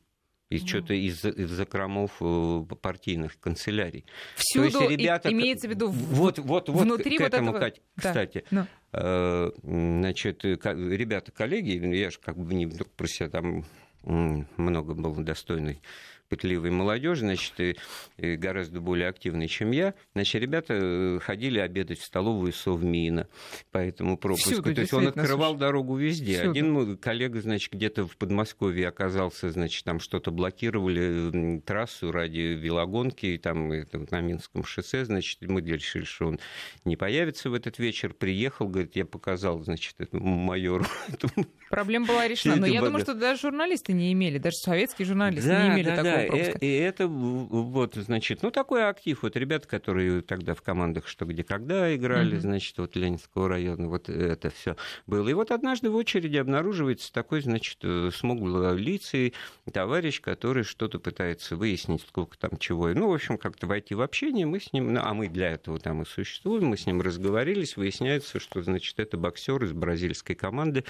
из, 0.49 0.67
что-то 0.67 0.93
из, 0.93 1.23
из 1.23 1.49
закромов 1.49 2.11
э, 2.19 2.65
партийных 2.81 3.39
канцелярий. 3.39 4.03
Всюду 4.35 4.69
То 4.69 4.83
есть 4.83 4.99
ребята, 4.99 5.31
имеется 5.31 5.69
в 5.69 5.71
виду 5.71 5.87
вот, 5.87 6.39
вот, 6.39 6.67
вот 6.67 6.83
внутри 6.83 7.15
к, 7.15 7.21
к 7.21 7.23
этому, 7.27 7.53
вот 7.53 7.61
этого... 7.61 7.79
кстати, 7.95 8.43
да. 8.51 8.67
Э, 8.91 9.49
значит, 9.63 10.43
ребята, 10.43 11.31
коллеги, 11.31 11.95
я 11.95 12.11
же 12.11 12.19
как 12.19 12.37
бы 12.37 12.53
не 12.53 12.65
вдруг 12.65 12.89
про 12.89 13.07
себя 13.07 13.29
там 13.29 13.63
много 14.03 14.93
был 14.93 15.15
достойный 15.15 15.79
пытливой 16.31 16.71
молодежи, 16.71 17.25
значит, 17.25 17.59
и, 17.59 17.75
и 18.15 18.37
гораздо 18.37 18.79
более 18.79 19.09
активной, 19.09 19.49
чем 19.49 19.71
я. 19.71 19.93
Значит, 20.13 20.41
ребята 20.41 20.73
э, 20.73 21.19
ходили 21.21 21.59
обедать 21.59 21.99
в 21.99 22.05
столовую 22.05 22.53
Совмина 22.53 23.27
по 23.71 23.79
этому 23.79 24.17
пропуску. 24.17 24.49
Всюду, 24.53 24.73
То 24.73 24.79
есть 24.79 24.93
он 24.93 25.07
открывал 25.07 25.55
дорогу 25.55 25.97
везде. 25.97 26.35
Всюду. 26.35 26.51
Один 26.51 26.97
коллега, 26.97 27.41
значит, 27.41 27.73
где-то 27.73 28.07
в 28.07 28.15
Подмосковье 28.15 28.87
оказался, 28.87 29.49
значит, 29.49 29.83
там 29.83 29.99
что-то 29.99 30.31
блокировали 30.31 31.59
трассу 31.59 32.13
ради 32.13 32.39
велогонки, 32.39 33.25
и 33.25 33.37
там 33.37 33.67
на 33.67 34.21
Минском 34.21 34.63
шоссе, 34.63 35.03
значит, 35.03 35.41
мы 35.41 35.59
решили, 35.59 36.05
что 36.05 36.27
он 36.27 36.39
не 36.85 36.95
появится 36.95 37.49
в 37.49 37.53
этот 37.53 37.77
вечер. 37.77 38.13
Приехал, 38.13 38.69
говорит, 38.69 38.95
я 38.95 39.05
показал, 39.05 39.61
значит, 39.63 39.95
этому 39.99 40.37
майору. 40.37 40.85
Проблема 41.69 42.05
была 42.07 42.25
решена. 42.25 42.55
Но 42.55 42.67
я 42.67 42.81
думаю, 42.81 43.01
что 43.01 43.15
даже 43.15 43.41
журналисты 43.41 43.91
не 43.91 44.13
имели, 44.13 44.37
даже 44.37 44.55
советские 44.55 45.05
журналисты 45.05 45.49
не 45.49 45.67
имели 45.75 45.89
такого 45.93 46.20
пропуска. 46.27 46.57
И, 46.59 46.65
и 46.65 46.77
это 46.77 47.07
вот, 47.07 47.95
значит, 47.95 48.43
ну, 48.43 48.51
такой 48.51 48.87
актив. 48.87 49.21
Вот 49.21 49.35
ребята, 49.35 49.67
которые 49.67 50.21
тогда 50.21 50.53
в 50.53 50.61
командах 50.61 51.07
«Что, 51.07 51.25
где, 51.25 51.43
когда» 51.43 51.95
играли, 51.95 52.35
угу. 52.35 52.41
значит, 52.41 52.77
вот 52.77 52.95
Ленинского 52.95 53.47
района, 53.47 53.87
вот 53.87 54.09
это 54.09 54.49
все 54.49 54.75
было. 55.07 55.27
И 55.27 55.33
вот 55.33 55.51
однажды 55.51 55.89
в 55.89 55.95
очереди 55.95 56.37
обнаруживается 56.37 57.11
такой, 57.13 57.41
значит, 57.41 57.79
смуглолицый 58.13 59.33
товарищ, 59.71 60.21
который 60.21 60.63
что-то 60.63 60.99
пытается 60.99 61.55
выяснить, 61.55 62.01
сколько 62.07 62.37
там 62.37 62.57
чего. 62.57 62.89
Ну, 62.89 63.09
в 63.09 63.13
общем, 63.13 63.37
как-то 63.37 63.67
войти 63.67 63.95
в 63.95 64.01
общение, 64.01 64.45
мы 64.45 64.59
с 64.59 64.73
ним, 64.73 64.93
ну, 64.93 65.01
а 65.03 65.13
мы 65.13 65.27
для 65.27 65.51
этого 65.51 65.79
там 65.79 66.01
и 66.01 66.05
существуем, 66.05 66.67
мы 66.67 66.77
с 66.77 66.85
ним 66.85 67.01
разговорились, 67.01 67.77
выясняется, 67.77 68.39
что, 68.39 68.61
значит, 68.61 68.99
это 68.99 69.17
боксер 69.17 69.63
из 69.63 69.73
бразильской 69.73 70.35
команды, 70.35 70.83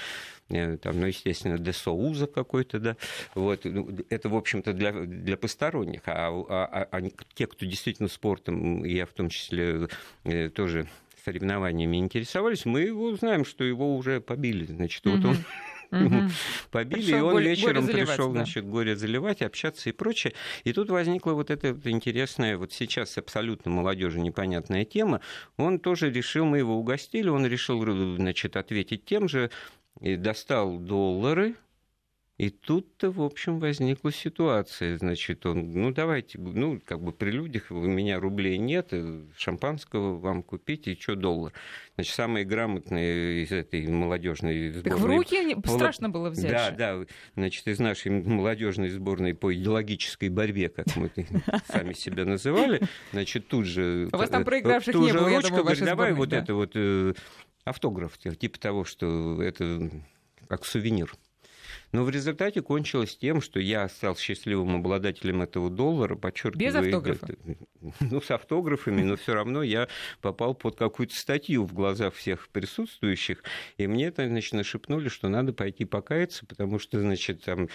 э, 0.50 0.78
там, 0.78 1.00
ну, 1.00 1.08
естественно, 1.08 1.58
Де 1.58 1.74
Соуза 1.74 2.28
какой-то, 2.28 2.80
да, 2.80 2.98
вот, 3.36 3.62
ну, 3.66 3.90
это, 4.10 4.30
в 4.30 4.36
общем-то, 4.36 4.74
для, 4.74 4.92
для 5.22 5.38
посторонних, 5.38 6.02
а, 6.06 6.30
а, 6.50 6.88
а 6.92 7.02
те, 7.34 7.48
кто 7.48 7.66
действительно 7.66 8.10
спортом, 8.10 8.84
я 8.84 9.06
в 9.06 9.14
том 9.14 9.30
числе 9.30 9.88
э, 10.24 10.50
тоже 10.50 10.88
соревнованиями 11.24 11.98
интересовались, 11.98 12.66
мы 12.66 12.82
его 12.82 13.16
знаем, 13.16 13.46
что 13.46 13.64
его 13.64 13.96
уже 13.96 14.22
побили. 14.22 14.66
Значит, 14.66 15.06
mm-hmm. 15.06 15.16
вот 15.18 15.26
он 15.26 15.38
Угу. 15.92 16.16
Побили, 16.72 17.02
пришел 17.02 17.18
и 17.18 17.22
он 17.22 17.32
горе, 17.34 17.50
вечером 17.50 17.86
горе 17.86 18.06
пришел, 18.06 18.28
да. 18.30 18.40
значит, 18.40 18.66
горе 18.66 18.96
заливать, 18.96 19.42
общаться 19.42 19.90
и 19.90 19.92
прочее. 19.92 20.34
И 20.64 20.72
тут 20.72 20.90
возникла 20.90 21.34
вот 21.34 21.52
эта 21.52 21.74
вот 21.74 21.86
интересная, 21.86 22.58
вот 22.58 22.72
сейчас 22.72 23.18
абсолютно 23.18 23.72
молодежи 23.72 24.20
непонятная 24.22 24.86
тема. 24.86 25.20
Он 25.58 25.80
тоже 25.80 26.10
решил, 26.10 26.46
мы 26.46 26.60
его 26.60 26.78
угостили, 26.78 27.28
он 27.28 27.46
решил, 27.46 27.84
значит, 28.16 28.56
ответить 28.56 29.04
тем 29.04 29.28
же, 29.28 29.52
и 30.00 30.16
достал 30.16 30.80
доллары, 30.80 31.56
и 32.42 32.50
тут-то, 32.50 33.12
в 33.12 33.22
общем, 33.22 33.60
возникла 33.60 34.12
ситуация. 34.12 34.98
Значит, 34.98 35.46
он, 35.46 35.74
ну, 35.74 35.92
давайте, 35.92 36.40
ну, 36.40 36.82
как 36.84 37.00
бы 37.00 37.12
при 37.12 37.30
людях, 37.30 37.68
у 37.70 37.76
меня 37.76 38.20
рублей 38.20 38.58
нет, 38.58 38.88
э, 38.94 39.26
шампанского 39.38 40.18
вам 40.18 40.42
купить, 40.42 40.88
и 40.88 41.00
что 41.00 41.16
доллар. 41.16 41.54
Значит, 41.94 42.16
самые 42.16 42.44
грамотные 42.44 43.44
из 43.44 43.52
этой 43.52 43.86
молодежной 43.86 44.72
сборной... 44.72 44.90
Так 44.90 45.00
в 45.00 45.06
руки 45.06 45.54
Пол... 45.54 45.76
страшно 45.76 46.10
было 46.10 46.32
взять. 46.32 46.50
Да, 46.50 46.72
да. 46.72 47.06
Значит, 47.36 47.68
из 47.68 47.78
нашей 47.78 48.10
молодежной 48.10 48.90
сборной 48.90 49.36
по 49.36 49.54
идеологической 49.54 50.30
борьбе, 50.30 50.70
как 50.70 50.88
мы 50.96 51.12
сами 51.68 51.94
себя 51.94 52.26
называли, 52.26 52.82
значит, 53.12 53.50
тут 53.50 53.68
же... 53.68 54.10
У 54.12 54.18
вас 54.18 54.32
там 54.32 54.46
проигравших 54.46 54.96
не 54.96 55.14
было, 55.14 55.28
я 55.28 55.42
думаю, 55.42 55.64
говорит, 55.64 55.86
давай 55.86 56.14
вот 56.14 56.34
это 56.34 56.56
вот 56.56 56.72
э, 56.74 57.14
автограф, 57.66 58.18
типа 58.18 58.60
того, 58.60 58.84
что 58.84 59.44
это 59.44 59.92
как 60.48 60.66
сувенир. 60.66 61.14
Но 61.92 62.04
в 62.04 62.10
результате 62.10 62.62
кончилось 62.62 63.18
тем, 63.18 63.42
что 63.42 63.60
я 63.60 63.88
стал 63.90 64.16
счастливым 64.16 64.78
обладателем 64.78 65.42
этого 65.42 65.70
доллара, 65.70 66.16
подчеркиваю. 66.16 66.68
Без 66.68 66.76
автографа? 66.76 67.28
Ну, 68.00 68.22
с 68.22 68.32
автографами, 68.32 69.02
но 69.02 69.16
все 69.16 69.34
равно 69.34 69.64
я 69.64 69.88
попал 70.22 70.54
под 70.54 70.78
какую-то 70.78 71.16
статью 71.16 71.66
в 71.66 71.74
глазах 71.74 72.14
всех 72.14 72.48
присутствующих, 72.50 73.44
и 73.78 73.88
мне, 73.88 74.08
это, 74.08 74.28
значит, 74.28 74.54
нашепнули, 74.54 75.10
что 75.10 75.30
надо 75.30 75.54
пойти 75.54 75.86
покаяться, 75.86 76.46
потому 76.46 76.80
что, 76.80 77.00
значит, 77.00 77.44
там 77.44 77.70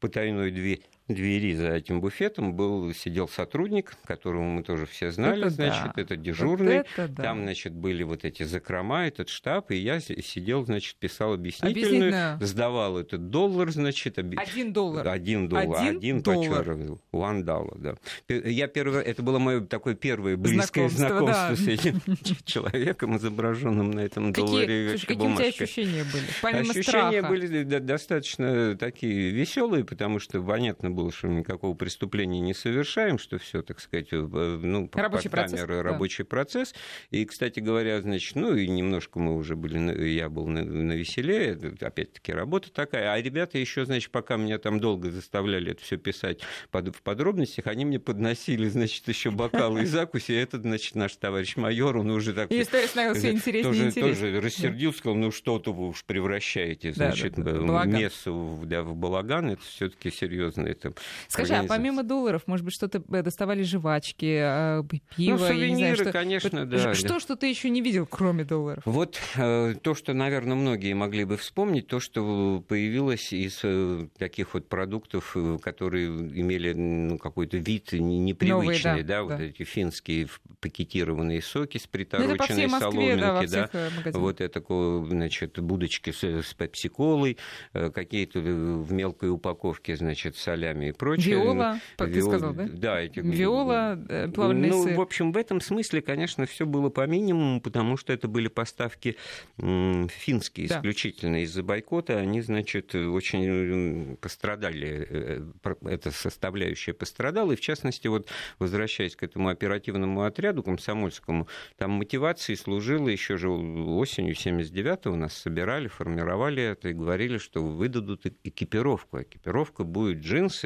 потайной 0.00 0.50
двери 0.50 0.82
двери 1.14 1.54
за 1.54 1.74
этим 1.74 2.00
буфетом 2.00 2.54
был, 2.54 2.92
сидел 2.94 3.28
сотрудник, 3.28 3.94
которого 4.04 4.42
мы 4.42 4.62
тоже 4.62 4.86
все 4.86 5.10
знали, 5.10 5.46
это 5.46 5.50
значит, 5.50 5.92
да. 5.94 6.02
это 6.02 6.16
дежурный. 6.16 6.78
Вот 6.78 6.86
это 6.96 7.08
да. 7.08 7.22
Там, 7.22 7.42
значит, 7.42 7.72
были 7.72 8.02
вот 8.02 8.24
эти 8.24 8.42
закрома, 8.42 9.06
этот 9.06 9.28
штаб, 9.28 9.70
и 9.70 9.76
я 9.76 10.00
сидел, 10.00 10.64
значит, 10.64 10.96
писал 10.96 11.34
объяснительную, 11.34 12.38
сдавал 12.40 12.98
этот 12.98 13.30
доллар, 13.30 13.70
значит. 13.70 14.18
Об... 14.18 14.34
Один 14.36 14.72
доллар. 14.72 15.08
Один 15.08 15.48
доллар. 15.48 15.80
Один, 15.80 15.96
один 15.96 16.22
доллар. 16.22 16.68
One 17.12 17.42
dollar, 17.44 17.78
да. 17.78 17.94
Я 18.28 18.68
первый, 18.68 19.02
это 19.02 19.22
было 19.22 19.38
мое 19.38 19.60
такое 19.60 19.94
первое 19.94 20.36
близкое 20.36 20.88
знакомство, 20.88 21.34
знакомство 21.34 21.48
да. 21.48 21.56
с 21.56 21.68
этим 21.68 22.00
человеком, 22.44 23.16
изображенным 23.16 23.90
на 23.90 24.00
этом 24.00 24.32
какие, 24.32 24.46
долларе. 24.46 24.88
Слушай, 24.90 25.06
какие 25.06 25.28
у 25.28 25.36
тебя 25.36 25.48
ощущения 25.48 26.04
были? 26.04 26.24
Помимо 26.42 26.70
ощущения 26.70 26.82
страха. 27.20 27.28
были 27.28 27.62
достаточно 27.62 28.76
такие 28.76 29.30
веселые, 29.30 29.84
потому 29.84 30.18
что 30.18 30.40
понятно 30.42 30.90
было, 30.90 30.99
было, 31.00 31.12
что 31.12 31.28
никакого 31.28 31.74
преступления 31.74 32.40
не 32.40 32.54
совершаем, 32.54 33.18
что 33.18 33.38
все, 33.38 33.62
так 33.62 33.80
сказать, 33.80 34.08
ну, 34.12 34.90
рабочий 34.92 35.28
под 35.28 35.32
процесс, 35.32 35.60
камеру, 35.60 35.76
да. 35.76 35.82
рабочий 35.82 36.24
процесс. 36.24 36.74
И, 37.10 37.24
кстати 37.24 37.60
говоря, 37.60 38.00
значит, 38.00 38.36
ну 38.36 38.54
и 38.54 38.68
немножко 38.68 39.18
мы 39.18 39.36
уже 39.36 39.56
были, 39.56 40.08
я 40.08 40.28
был 40.28 40.46
на, 40.46 40.64
на 40.64 40.92
веселее, 40.92 41.58
опять-таки 41.80 42.32
работа 42.32 42.72
такая. 42.72 43.12
А 43.12 43.20
ребята 43.20 43.58
еще, 43.58 43.84
значит, 43.86 44.10
пока 44.10 44.36
меня 44.36 44.58
там 44.58 44.80
долго 44.80 45.10
заставляли 45.10 45.72
это 45.72 45.82
все 45.82 45.96
писать 45.96 46.40
под, 46.70 46.94
в 46.94 47.02
подробностях, 47.02 47.66
они 47.66 47.84
мне 47.84 47.98
подносили, 47.98 48.68
значит, 48.68 49.08
еще 49.08 49.30
бокалы 49.30 49.82
и 49.82 49.86
закуси. 49.86 50.32
Этот, 50.32 50.62
значит, 50.62 50.94
наш 50.94 51.16
товарищ 51.16 51.56
майор, 51.56 51.96
он 51.96 52.10
уже 52.10 52.34
так... 52.34 52.50
И 52.50 52.60
история 52.60 52.86
становилась 52.86 53.24
интереснее 53.24 53.62
тоже, 53.62 53.86
интереснее. 53.86 54.14
тоже 54.14 54.40
рассердился, 54.40 54.98
сказал, 54.98 55.16
ну 55.16 55.30
что-то 55.30 55.72
вы 55.72 55.88
уж 55.88 56.04
превращаете, 56.04 56.92
значит, 56.92 57.34
да, 57.36 57.52
да, 57.52 57.60
да. 57.60 57.84
мессу 57.84 58.60
да, 58.64 58.82
в 58.82 58.94
балаган, 58.94 59.50
это 59.50 59.62
все-таки 59.62 60.10
серьезно, 60.10 60.66
это 60.66 60.89
этом. 60.90 61.02
Скажи, 61.28 61.54
а 61.54 61.64
помимо 61.64 62.02
долларов, 62.02 62.42
может 62.46 62.64
быть, 62.64 62.74
что-то 62.74 63.02
э, 63.10 63.22
доставали 63.22 63.62
жвачки, 63.62 64.38
а, 64.40 64.82
пиво? 65.16 65.38
Ну, 65.38 65.38
сувениры, 65.38 65.76
знаю, 65.76 65.96
что... 65.96 66.12
конечно, 66.12 66.66
да. 66.66 66.94
Что, 66.94 67.20
что 67.20 67.36
ты 67.36 67.48
еще 67.48 67.70
не 67.70 67.80
видел, 67.80 68.06
кроме 68.06 68.44
долларов? 68.44 68.82
Вот 68.84 69.18
э, 69.36 69.74
то, 69.82 69.94
что, 69.94 70.12
наверное, 70.12 70.56
многие 70.56 70.92
могли 70.94 71.24
бы 71.24 71.36
вспомнить, 71.36 71.86
то, 71.86 72.00
что 72.00 72.64
появилось 72.66 73.32
из 73.32 73.60
э, 73.62 74.08
таких 74.18 74.54
вот 74.54 74.68
продуктов, 74.68 75.36
которые 75.62 76.08
имели 76.08 76.72
ну, 76.72 77.18
какой-то 77.18 77.56
вид 77.56 77.92
непривычный, 77.92 78.50
Новые, 78.50 78.82
да, 78.82 78.96
да, 78.96 79.02
да, 79.02 79.22
вот 79.22 79.40
эти 79.40 79.62
финские 79.64 80.28
пакетированные 80.60 81.42
соки 81.42 81.78
с 81.78 81.86
притороченной 81.86 82.66
ну, 82.66 82.78
соломинки, 82.78 83.46
да, 83.46 83.70
да 83.72 84.18
вот 84.18 84.40
это, 84.40 84.62
значит, 85.08 85.58
будочки 85.58 86.10
с, 86.10 86.22
с 86.22 86.54
пепси-колой, 86.54 87.38
какие-то 87.72 88.40
в 88.40 88.92
мелкой 88.92 89.30
упаковке, 89.30 89.96
значит, 89.96 90.36
солями 90.70 90.88
и 90.88 90.92
прочее. 90.92 91.36
Виола, 91.36 91.80
как 91.96 92.12
ты 92.12 92.22
сказал, 92.22 92.52
да? 92.52 92.68
Да. 92.70 93.00
Эти... 93.00 93.20
Виола, 93.20 93.98
э, 94.08 94.28
плавленый 94.28 94.70
Ну, 94.70 94.84
сыр. 94.84 94.96
в 94.96 95.00
общем, 95.00 95.32
в 95.32 95.36
этом 95.36 95.60
смысле, 95.60 96.02
конечно, 96.02 96.46
все 96.46 96.66
было 96.66 96.88
по 96.88 97.06
минимуму, 97.06 97.60
потому 97.60 97.96
что 97.96 98.12
это 98.12 98.28
были 98.28 98.48
поставки 98.48 99.16
финские 99.56 100.68
да. 100.68 100.78
исключительно 100.78 101.42
из-за 101.42 101.62
бойкота. 101.62 102.18
Они, 102.18 102.40
значит, 102.40 102.94
очень 102.94 104.16
пострадали, 104.16 105.06
э, 105.08 105.42
эта 105.86 106.10
составляющая 106.10 106.92
пострадала. 106.92 107.52
И, 107.52 107.56
в 107.56 107.60
частности, 107.60 108.08
вот 108.08 108.28
возвращаясь 108.58 109.16
к 109.16 109.22
этому 109.22 109.48
оперативному 109.48 110.22
отряду 110.22 110.62
комсомольскому, 110.62 111.48
там 111.76 111.92
мотивацией 111.92 112.56
служило 112.56 113.08
еще 113.08 113.36
же 113.36 113.50
осенью 113.50 114.34
79-го 114.34 115.16
нас 115.16 115.34
собирали, 115.34 115.88
формировали 115.88 116.62
это 116.62 116.88
и 116.88 116.92
говорили, 116.92 117.38
что 117.38 117.62
выдадут 117.62 118.26
экипировку. 118.44 119.22
Экипировка 119.22 119.84
будет 119.84 120.18
джинсы 120.18 120.59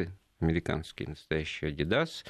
американские, 0.45 1.09
настоящие 1.09 1.73
Adidas, 1.73 2.25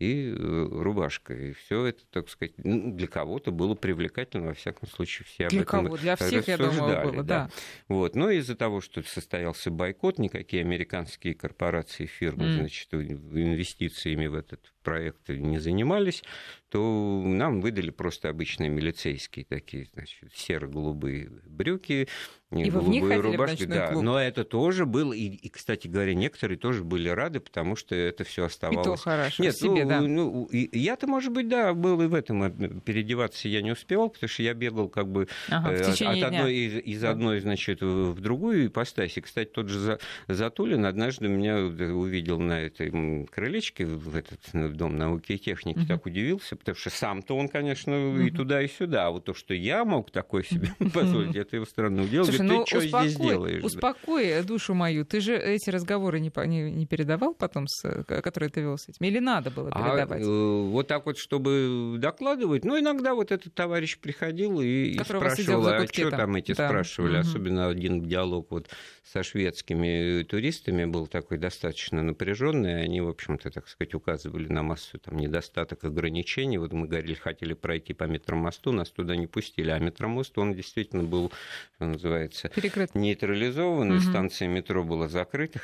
и 0.00 0.34
э, 0.34 0.68
рубашка. 0.70 1.34
И 1.34 1.52
все 1.52 1.84
это, 1.84 2.00
так 2.10 2.28
сказать, 2.30 2.54
ну, 2.56 2.92
для 2.92 3.06
кого-то 3.06 3.52
было 3.52 3.74
привлекательно, 3.74 4.46
во 4.46 4.54
всяком 4.54 4.88
случае, 4.88 5.26
все 5.26 5.48
для 5.48 5.60
об 5.60 5.68
этом 5.68 5.84
кого? 5.84 5.96
Для 5.98 6.16
всех, 6.16 6.48
я 6.48 6.56
думаю, 6.56 7.02
было, 7.04 7.22
да. 7.22 7.22
да. 7.22 7.50
Вот. 7.86 8.16
Но 8.16 8.30
из-за 8.30 8.56
того, 8.56 8.80
что 8.80 9.02
состоялся 9.02 9.70
бойкот, 9.70 10.18
никакие 10.18 10.62
американские 10.62 11.34
корпорации, 11.34 12.06
фирмы, 12.06 12.44
mm. 12.44 12.54
значит, 12.54 12.94
инвестициями 12.94 14.26
в 14.26 14.34
этот 14.34 14.72
проекты 14.82 15.38
не 15.38 15.58
занимались, 15.58 16.22
то 16.70 17.22
нам 17.24 17.60
выдали 17.60 17.90
просто 17.90 18.28
обычные 18.28 18.70
милицейские 18.70 19.44
такие, 19.44 19.86
значит, 19.92 20.32
серо-голубые 20.34 21.28
брюки, 21.46 22.08
и 22.52 22.56
них 22.56 23.22
рубашки, 23.22 23.64
да. 23.64 23.88
Клуб? 23.88 24.02
Но 24.02 24.18
это 24.18 24.44
тоже 24.44 24.84
было, 24.84 25.12
и, 25.12 25.26
и, 25.26 25.48
кстати 25.48 25.86
говоря, 25.86 26.14
некоторые 26.14 26.58
тоже 26.58 26.82
были 26.82 27.08
рады, 27.08 27.38
потому 27.38 27.76
что 27.76 27.94
это 27.94 28.24
все 28.24 28.44
оставалось. 28.44 28.86
И 28.86 28.90
то 28.90 28.96
хорошо. 28.96 29.42
Нет, 29.42 29.56
себе, 29.56 29.84
ну, 29.84 29.88
да. 29.88 30.00
ну 30.00 30.48
я-то, 30.50 31.06
может 31.06 31.32
быть, 31.32 31.48
да, 31.48 31.74
был 31.74 32.02
и 32.02 32.06
в 32.06 32.14
этом 32.14 32.80
переодеваться 32.80 33.48
я 33.48 33.62
не 33.62 33.70
успевал, 33.70 34.10
потому 34.10 34.28
что 34.28 34.42
я 34.42 34.54
бегал 34.54 34.88
как 34.88 35.08
бы 35.08 35.28
ага, 35.48 35.72
э, 35.72 35.80
от, 35.80 36.02
от 36.02 36.22
одной 36.22 36.54
из, 36.54 36.74
из 36.84 37.04
одной, 37.04 37.40
значит, 37.40 37.82
в 37.82 38.20
другую 38.20 38.66
ипостась. 38.66 39.16
И, 39.16 39.20
кстати, 39.20 39.48
тот 39.48 39.68
же 39.68 40.00
Затулин 40.26 40.84
однажды 40.86 41.28
меня 41.28 41.58
увидел 41.58 42.40
на 42.40 42.60
этой 42.60 43.26
крылечке 43.26 43.86
в 43.86 44.16
этот 44.16 44.40
в 44.70 44.76
Дом 44.76 44.96
науки 44.96 45.32
и 45.32 45.38
техники, 45.38 45.78
угу. 45.78 45.86
так 45.86 46.06
удивился, 46.06 46.56
потому 46.56 46.76
что 46.76 46.90
сам-то 46.90 47.36
он, 47.36 47.48
конечно, 47.48 48.10
угу. 48.10 48.20
и 48.20 48.30
туда, 48.30 48.62
и 48.62 48.68
сюда. 48.68 49.08
А 49.08 49.10
вот 49.10 49.24
то, 49.24 49.34
что 49.34 49.54
я 49.54 49.84
мог 49.84 50.10
такое 50.10 50.42
себе 50.42 50.74
позволить, 50.94 51.36
это 51.36 51.56
его 51.56 51.66
странно 51.66 52.04
делать 52.04 52.28
Слушай, 52.28 52.46
ну, 52.46 52.64
ты 52.64 52.70
что 52.70 52.78
успокой, 52.78 53.08
здесь 53.08 53.20
делаешь? 53.20 53.64
Успокой 53.64 54.42
душу 54.44 54.74
мою. 54.74 55.04
Ты 55.04 55.20
же 55.20 55.36
эти 55.36 55.70
разговоры 55.70 56.20
не, 56.20 56.32
не, 56.46 56.70
не 56.70 56.86
передавал 56.86 57.34
потом, 57.34 57.66
с, 57.68 58.04
которые 58.04 58.50
ты 58.50 58.60
вел 58.60 58.78
с 58.78 58.88
этим? 58.88 59.04
Или 59.06 59.18
надо 59.18 59.50
было 59.50 59.70
а, 59.72 59.82
передавать? 59.82 60.22
А, 60.24 60.62
вот 60.64 60.86
так 60.86 61.06
вот, 61.06 61.18
чтобы 61.18 61.96
докладывать. 61.98 62.64
Ну, 62.64 62.78
иногда 62.78 63.14
вот 63.14 63.32
этот 63.32 63.54
товарищ 63.54 63.98
приходил 63.98 64.60
и, 64.60 64.66
и 64.66 64.98
спрашивал, 64.98 65.66
а 65.66 65.86
что 65.86 66.10
там 66.10 66.36
эти 66.36 66.54
да. 66.54 66.68
спрашивали. 66.68 67.18
Угу. 67.18 67.20
Особенно 67.20 67.68
один 67.68 68.02
диалог 68.02 68.50
вот 68.50 68.68
со 69.04 69.22
шведскими 69.22 70.22
туристами 70.22 70.84
был 70.84 71.06
такой 71.06 71.38
достаточно 71.38 72.02
напряженный. 72.02 72.82
Они, 72.82 73.00
в 73.00 73.08
общем-то, 73.08 73.50
так 73.50 73.68
сказать, 73.68 73.94
указывали 73.94 74.48
на 74.48 74.59
массу 74.62 74.98
там, 74.98 75.18
недостаток 75.18 75.84
ограничений. 75.84 76.58
Вот 76.58 76.72
мы 76.72 76.86
говорили, 76.86 77.14
хотели 77.14 77.54
пройти 77.54 77.92
по 77.92 78.04
метромосту, 78.04 78.72
нас 78.72 78.90
туда 78.90 79.16
не 79.16 79.26
пустили. 79.26 79.70
А 79.70 79.78
метромост, 79.78 80.36
он 80.38 80.54
действительно 80.54 81.04
был, 81.04 81.32
что 81.76 81.86
называется, 81.86 82.48
Перекрыт. 82.48 82.94
нейтрализован, 82.94 83.92
угу. 83.92 84.00
станция 84.00 84.48
метро 84.48 84.84
была 84.84 85.08
закрыта 85.08 85.60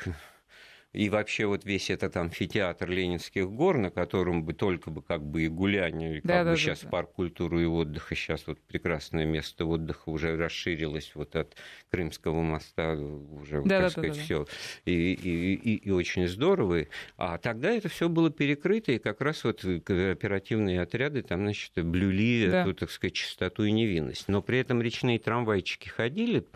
и 0.97 1.09
вообще 1.09 1.45
вот 1.45 1.63
весь 1.63 1.91
этот 1.91 2.17
амфитеатр 2.17 2.89
Ленинских 2.89 3.47
гор, 3.51 3.77
на 3.77 3.91
котором 3.91 4.43
бы 4.43 4.53
только 4.53 4.89
бы 4.89 5.03
как 5.03 5.23
бы 5.23 5.43
и 5.43 5.47
гуляние, 5.47 6.21
как 6.21 6.25
да, 6.25 6.43
бы 6.43 6.49
да, 6.49 6.55
сейчас 6.57 6.81
да. 6.81 6.89
парк 6.89 7.11
культуры 7.13 7.61
и 7.61 7.65
отдыха, 7.65 8.15
сейчас 8.15 8.47
вот 8.47 8.59
прекрасное 8.61 9.25
место 9.25 9.65
отдыха 9.65 10.09
уже 10.09 10.35
расширилось 10.35 11.11
вот 11.13 11.35
от 11.35 11.55
Крымского 11.91 12.41
моста 12.41 12.93
уже, 12.95 13.61
да, 13.61 13.69
так 13.69 13.81
да, 13.81 13.89
сказать, 13.91 14.11
да, 14.13 14.17
да, 14.17 14.23
все 14.23 14.47
и, 14.85 15.13
и, 15.13 15.53
и, 15.53 15.75
и 15.75 15.91
очень 15.91 16.27
здорово. 16.27 16.87
А 17.15 17.37
тогда 17.37 17.69
это 17.69 17.89
все 17.89 18.09
было 18.09 18.31
перекрыто, 18.31 18.91
и 18.91 18.97
как 18.97 19.21
раз 19.21 19.43
вот 19.43 19.63
оперативные 19.63 20.81
отряды 20.81 21.21
там, 21.21 21.41
значит, 21.41 21.73
блюли 21.75 22.49
да. 22.49 22.63
эту, 22.63 22.73
так 22.73 22.89
сказать, 22.89 23.13
чистоту 23.13 23.65
и 23.65 23.71
невинность. 23.71 24.27
Но 24.27 24.41
при 24.41 24.57
этом 24.57 24.81
речные 24.81 25.19
трамвайчики 25.19 25.89
ходили, 25.89 26.47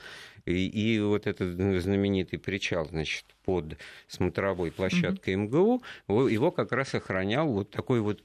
и, 0.46 0.68
и 0.68 1.00
вот 1.00 1.28
этот 1.28 1.54
знаменитый 1.82 2.40
причал, 2.40 2.86
значит, 2.86 3.26
под 3.46 3.78
смотровой 4.08 4.72
площадкой 4.72 5.36
МГУ, 5.36 5.82
его 6.08 6.52
как 6.52 6.72
раз 6.72 6.96
охранял 6.96 7.48
вот 7.52 7.70
такой 7.70 8.02
вот 8.02 8.22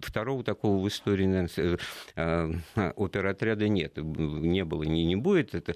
второго 0.00 0.44
такого 0.44 0.82
в 0.82 0.88
истории, 0.88 1.26
наверное, 1.26 1.78
э, 2.16 2.52
э, 2.76 2.92
оперотряда 2.96 3.68
нет, 3.68 3.96
не 3.96 4.64
было, 4.64 4.82
не, 4.82 5.04
не 5.04 5.16
будет. 5.16 5.54
Это 5.54 5.74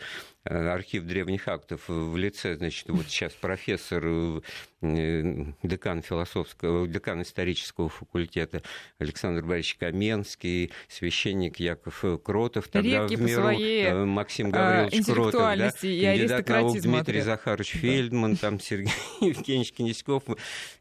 архив 0.51 1.05
древних 1.05 1.47
актов 1.47 1.89
в 1.89 2.17
лице, 2.17 2.57
значит, 2.57 2.89
вот 2.89 3.07
сейчас 3.07 3.33
профессор, 3.33 4.43
декан 4.83 6.03
философского, 6.03 6.89
декан 6.89 7.23
исторического 7.23 7.89
факультета 7.89 8.63
Александр 8.99 9.45
Борисович 9.45 9.77
Каменский, 9.77 10.73
священник 10.89 11.61
Яков 11.61 12.05
Кротов, 12.25 12.69
тогда 12.69 13.03
Редкий 13.03 13.17
в 13.17 13.23
миру 13.23 13.43
своей, 13.43 13.93
Максим 13.93 14.51
Гаврилович 14.51 15.07
Кротов, 15.07 15.33
да, 15.33 15.71
кандидат 15.71 16.49
наук 16.49 16.81
Дмитрий 16.81 17.21
Захарович 17.21 17.73
да. 17.75 17.79
Фельдман, 17.79 18.37
там 18.37 18.59
Сергей 18.59 18.93
Евгеньевич 19.21 19.73
Князьков, 19.73 20.25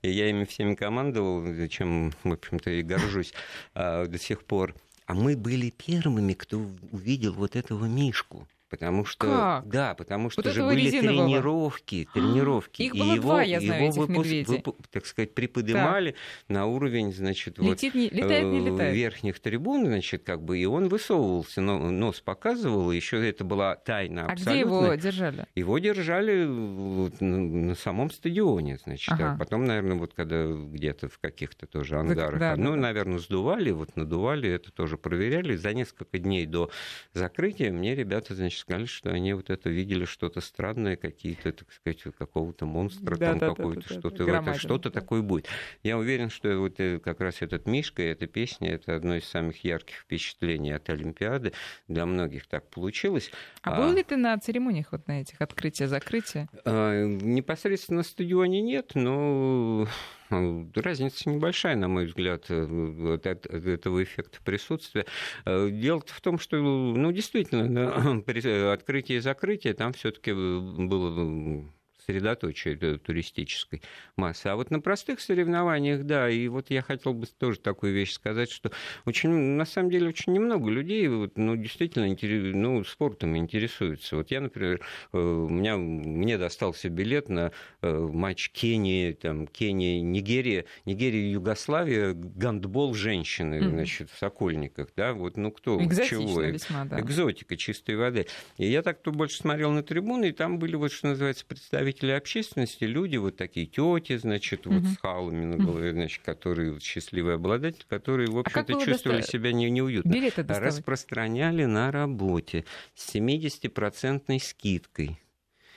и 0.01 0.09
я 0.09 0.29
ими 0.29 0.45
всеми 0.45 0.73
командовал, 0.75 1.67
чем, 1.67 2.11
в 2.23 2.33
общем-то, 2.33 2.71
и 2.71 2.81
горжусь 2.81 3.33
а, 3.75 4.05
до 4.05 4.17
сих 4.17 4.43
пор. 4.43 4.73
А 5.05 5.13
мы 5.13 5.35
были 5.35 5.69
первыми, 5.71 6.33
кто 6.33 6.59
увидел 6.91 7.33
вот 7.33 7.55
этого 7.55 7.85
Мишку. 7.85 8.47
Потому 8.69 9.03
что, 9.03 9.25
как? 9.25 9.67
да, 9.67 9.95
потому 9.95 10.29
что 10.29 10.43
вот 10.43 10.53
же 10.53 10.63
были 10.63 10.81
резинового. 10.81 11.25
тренировки, 11.25 12.07
тренировки. 12.13 12.83
Их 12.83 12.95
было 12.95 13.15
и 13.15 13.19
два, 13.19 13.41
его, 13.41 13.51
я 13.51 13.59
знаю, 13.61 13.85
его 13.85 14.03
этих 14.03 14.15
выпуск, 14.15 14.47
выпу, 14.47 14.77
так 14.91 15.05
сказать, 15.07 15.33
приподнимали 15.33 16.11
так. 16.11 16.19
на 16.49 16.65
уровень, 16.67 17.11
значит, 17.11 17.57
Летит, 17.57 17.93
вот, 17.93 17.99
не, 17.99 18.09
летает, 18.09 18.45
не 18.45 18.59
э, 18.59 18.71
летает. 18.71 18.95
верхних 18.95 19.39
трибун, 19.39 19.85
значит, 19.87 20.23
как 20.23 20.43
бы, 20.43 20.59
и 20.59 20.65
он 20.65 20.87
высовывался, 20.87 21.61
но, 21.61 21.89
нос 21.89 22.21
показывал, 22.21 22.91
еще 22.91 23.27
это 23.27 23.43
была 23.43 23.75
тайна 23.75 24.27
а 24.27 24.33
абсолютно. 24.33 24.51
А 24.51 24.53
где 24.53 24.59
его 24.59 24.93
держали? 24.93 25.45
Его 25.55 25.79
держали 25.79 26.45
вот, 26.45 27.21
на, 27.21 27.37
на 27.39 27.75
самом 27.75 28.11
стадионе, 28.11 28.77
значит, 28.83 29.13
ага. 29.13 29.33
а 29.33 29.37
потом, 29.37 29.65
наверное, 29.65 29.97
вот 29.97 30.13
когда 30.13 30.45
где-то 30.45 31.09
в 31.09 31.17
каких-то 31.17 31.65
тоже 31.65 31.97
ангарах, 31.97 32.39
да, 32.39 32.55
ну, 32.55 32.71
да. 32.71 32.75
наверное, 32.75 33.19
сдували, 33.19 33.71
вот 33.71 33.95
надували, 33.95 34.49
это 34.49 34.71
тоже 34.71 34.97
проверяли. 34.97 35.55
За 35.55 35.73
несколько 35.73 36.19
дней 36.19 36.45
до 36.45 36.69
закрытия 37.13 37.71
мне 37.71 37.95
ребята, 37.95 38.35
значит, 38.35 38.58
сказали, 38.59 38.85
что 38.85 39.09
они 39.11 39.33
вот 39.33 39.49
это 39.49 39.69
видели 39.69 40.05
что-то 40.05 40.41
странное, 40.41 40.95
какие-то, 40.95 41.51
так 41.51 41.71
сказать, 41.71 42.03
какого-то 42.17 42.65
монстра, 42.65 43.15
да, 43.15 43.31
там 43.31 43.39
да, 43.39 43.47
какой-то, 43.49 43.89
да, 43.89 43.99
что-то, 43.99 44.25
да, 44.25 44.41
это, 44.41 44.59
что-то 44.59 44.89
да. 44.89 44.99
такое 44.99 45.21
будет. 45.21 45.47
Я 45.83 45.97
уверен, 45.97 46.29
что 46.29 46.57
вот 46.57 46.79
э, 46.79 46.99
как 46.99 47.19
раз 47.21 47.41
этот 47.41 47.65
Мишка, 47.65 48.03
эта 48.03 48.27
песня, 48.27 48.71
это 48.71 48.95
одно 48.95 49.15
из 49.15 49.25
самых 49.25 49.63
ярких 49.63 49.95
впечатлений 49.95 50.71
от 50.71 50.89
Олимпиады. 50.89 51.53
Для 51.87 52.05
многих 52.05 52.47
так 52.47 52.69
получилось. 52.69 53.31
А, 53.61 53.73
а 53.73 53.81
был 53.81 53.93
ли 53.93 54.03
ты 54.03 54.17
на 54.17 54.37
церемониях 54.37 54.91
вот 54.91 55.07
на 55.07 55.21
этих 55.21 55.41
открытия-закрытия? 55.41 56.49
А, 56.65 57.05
непосредственно 57.05 57.97
на 57.97 58.03
стадионе 58.03 58.61
нет, 58.61 58.91
но 58.95 59.87
Разница 60.29 61.29
небольшая, 61.29 61.75
на 61.75 61.87
мой 61.87 62.05
взгляд, 62.05 62.45
э, 62.49 63.13
от 63.15 63.25
этого 63.25 64.03
эффекта 64.03 64.39
присутствия. 64.43 65.05
Э, 65.45 65.69
дело 65.71 66.01
в 66.05 66.21
том, 66.21 66.39
что, 66.39 66.57
ну, 66.57 67.11
действительно, 67.11 68.21
при 68.25 68.71
открытии 68.71 69.15
и 69.15 69.19
закрытии 69.19 69.73
там 69.73 69.93
все-таки 69.93 70.31
было 70.31 71.65
средоточие 72.09 72.75
туристической 72.97 73.83
массы. 74.15 74.47
А 74.47 74.55
вот 74.55 74.71
на 74.71 74.79
простых 74.79 75.19
соревнованиях, 75.19 76.03
да, 76.05 76.27
и 76.27 76.47
вот 76.47 76.71
я 76.71 76.81
хотел 76.81 77.13
бы 77.13 77.27
тоже 77.27 77.59
такую 77.59 77.93
вещь 77.93 78.13
сказать, 78.13 78.49
что 78.49 78.71
очень, 79.05 79.29
на 79.29 79.65
самом 79.65 79.91
деле 79.91 80.07
очень 80.07 80.33
немного 80.33 80.71
людей 80.71 81.07
вот, 81.07 81.37
ну, 81.37 81.55
действительно 81.55 82.09
ну, 82.55 82.83
спортом 82.83 83.37
интересуются. 83.37 84.15
Вот 84.15 84.31
я, 84.31 84.41
например, 84.41 84.81
э, 85.13 85.19
у 85.19 85.49
меня, 85.49 85.77
мне 85.77 86.39
достался 86.39 86.89
билет 86.89 87.29
на 87.29 87.51
э, 87.83 88.07
матч 88.11 88.49
Кении, 88.49 89.11
там, 89.11 89.45
Кения, 89.45 90.01
Нигерия, 90.01 90.65
Нигерия, 90.85 91.31
Югославия, 91.31 92.13
гандбол 92.13 92.95
женщины, 92.95 93.55
mm-hmm. 93.55 93.69
значит, 93.69 94.09
в 94.09 94.17
Сокольниках, 94.17 94.87
да, 94.95 95.13
вот, 95.13 95.37
ну, 95.37 95.51
кто, 95.51 95.79
Экзотично 95.79 96.17
чего. 96.17 96.41
весьма, 96.41 96.85
да. 96.85 96.99
Экзотика 96.99 97.55
чистой 97.55 97.97
воды. 97.97 98.25
И 98.57 98.65
я 98.65 98.81
так-то 98.81 99.11
больше 99.11 99.37
смотрел 99.37 99.71
на 99.71 99.83
трибуны, 99.83 100.29
и 100.29 100.31
там 100.31 100.57
были, 100.57 100.75
вот, 100.75 100.91
что 100.91 101.09
называется, 101.09 101.45
представители 101.45 101.98
представители 101.99 102.11
общественности, 102.11 102.83
люди, 102.85 103.17
вот 103.17 103.37
такие 103.37 103.65
тети, 103.65 104.17
значит, 104.17 104.65
вот 104.65 104.83
с 104.83 104.97
халами 104.97 105.45
на 105.45 105.57
голове, 105.57 105.91
значит, 105.91 106.23
которые 106.23 106.79
счастливые 106.79 107.35
обладатели, 107.35 107.83
которые, 107.87 108.29
в 108.29 108.37
а 108.37 108.41
общем-то, 108.41 108.77
а 108.77 108.85
чувствовали 108.85 109.19
доста... 109.19 109.31
себя 109.31 109.51
не, 109.51 109.69
неуютно. 109.69 110.13
Распространяли 110.47 111.65
на 111.65 111.91
работе 111.91 112.65
с 112.95 113.13
70% 113.13 114.39
скидкой. 114.39 115.19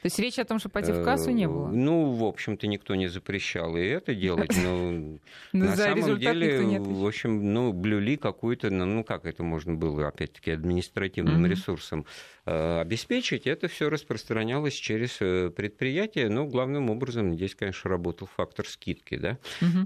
То 0.02 0.06
есть 0.06 0.18
речь 0.18 0.36
о 0.40 0.44
том, 0.44 0.58
что 0.58 0.68
пойти 0.68 0.90
в 0.90 1.04
кассу 1.04 1.30
не 1.30 1.46
было? 1.46 1.68
Э, 1.68 1.72
ну, 1.72 2.10
в 2.10 2.24
общем-то, 2.24 2.66
никто 2.66 2.96
не 2.96 3.06
запрещал 3.06 3.76
и 3.76 3.82
это 3.82 4.16
делать, 4.16 4.50
но 4.60 4.90
ну, 4.90 5.20
на 5.52 5.76
самом 5.76 6.18
деле, 6.18 6.80
в 6.80 7.06
общем, 7.06 7.52
ну, 7.54 7.72
блюли 7.72 8.16
какую-то, 8.16 8.70
ну, 8.70 8.84
ну, 8.84 9.04
как 9.04 9.26
это 9.26 9.44
можно 9.44 9.74
было, 9.74 10.08
опять-таки, 10.08 10.50
административным 10.50 11.46
ресурсом 11.46 12.04
э, 12.46 12.80
обеспечить, 12.80 13.46
это 13.46 13.68
все 13.68 13.90
распространялось 13.90 14.74
через 14.74 15.18
э, 15.20 15.50
предприятие, 15.50 16.28
но 16.28 16.46
главным 16.46 16.90
образом 16.90 17.34
здесь, 17.34 17.54
конечно, 17.54 17.88
работал 17.88 18.26
фактор 18.26 18.66
скидки, 18.66 19.16
да, 19.16 19.38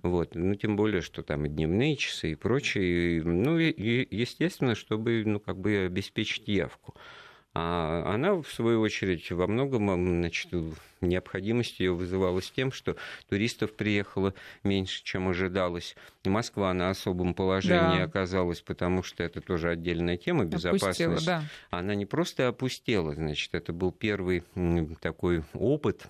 вот, 0.02 0.34
ну, 0.34 0.54
тем 0.54 0.76
более, 0.76 1.02
что 1.02 1.22
там 1.22 1.44
и 1.44 1.50
дневные 1.50 1.94
часы 1.94 2.32
и 2.32 2.34
прочее, 2.36 3.22
ну, 3.22 3.58
и, 3.58 4.16
естественно, 4.16 4.74
чтобы, 4.74 5.24
ну, 5.26 5.40
как 5.40 5.58
бы 5.58 5.84
обеспечить 5.84 6.48
явку. 6.48 6.94
А 7.58 8.12
она, 8.12 8.34
в 8.34 8.48
свою 8.48 8.82
очередь, 8.82 9.32
во 9.32 9.46
многом 9.46 9.88
значит, 10.20 10.52
необходимость 11.00 11.80
ее 11.80 11.94
вызывалась 11.94 12.50
тем, 12.50 12.70
что 12.70 12.96
туристов 13.30 13.74
приехало 13.74 14.34
меньше, 14.62 15.02
чем 15.02 15.28
ожидалось. 15.28 15.96
И 16.24 16.28
Москва 16.28 16.74
на 16.74 16.90
особом 16.90 17.32
положении 17.32 18.00
да. 18.00 18.04
оказалась, 18.04 18.60
потому 18.60 19.02
что 19.02 19.22
это 19.22 19.40
тоже 19.40 19.70
отдельная 19.70 20.18
тема, 20.18 20.44
безопасность. 20.44 21.00
Опустела, 21.00 21.40
да. 21.40 21.44
Она 21.70 21.94
не 21.94 22.04
просто 22.04 22.48
опустела, 22.48 23.14
значит, 23.14 23.54
это 23.54 23.72
был 23.72 23.90
первый 23.90 24.44
такой 25.00 25.42
опыт 25.54 26.08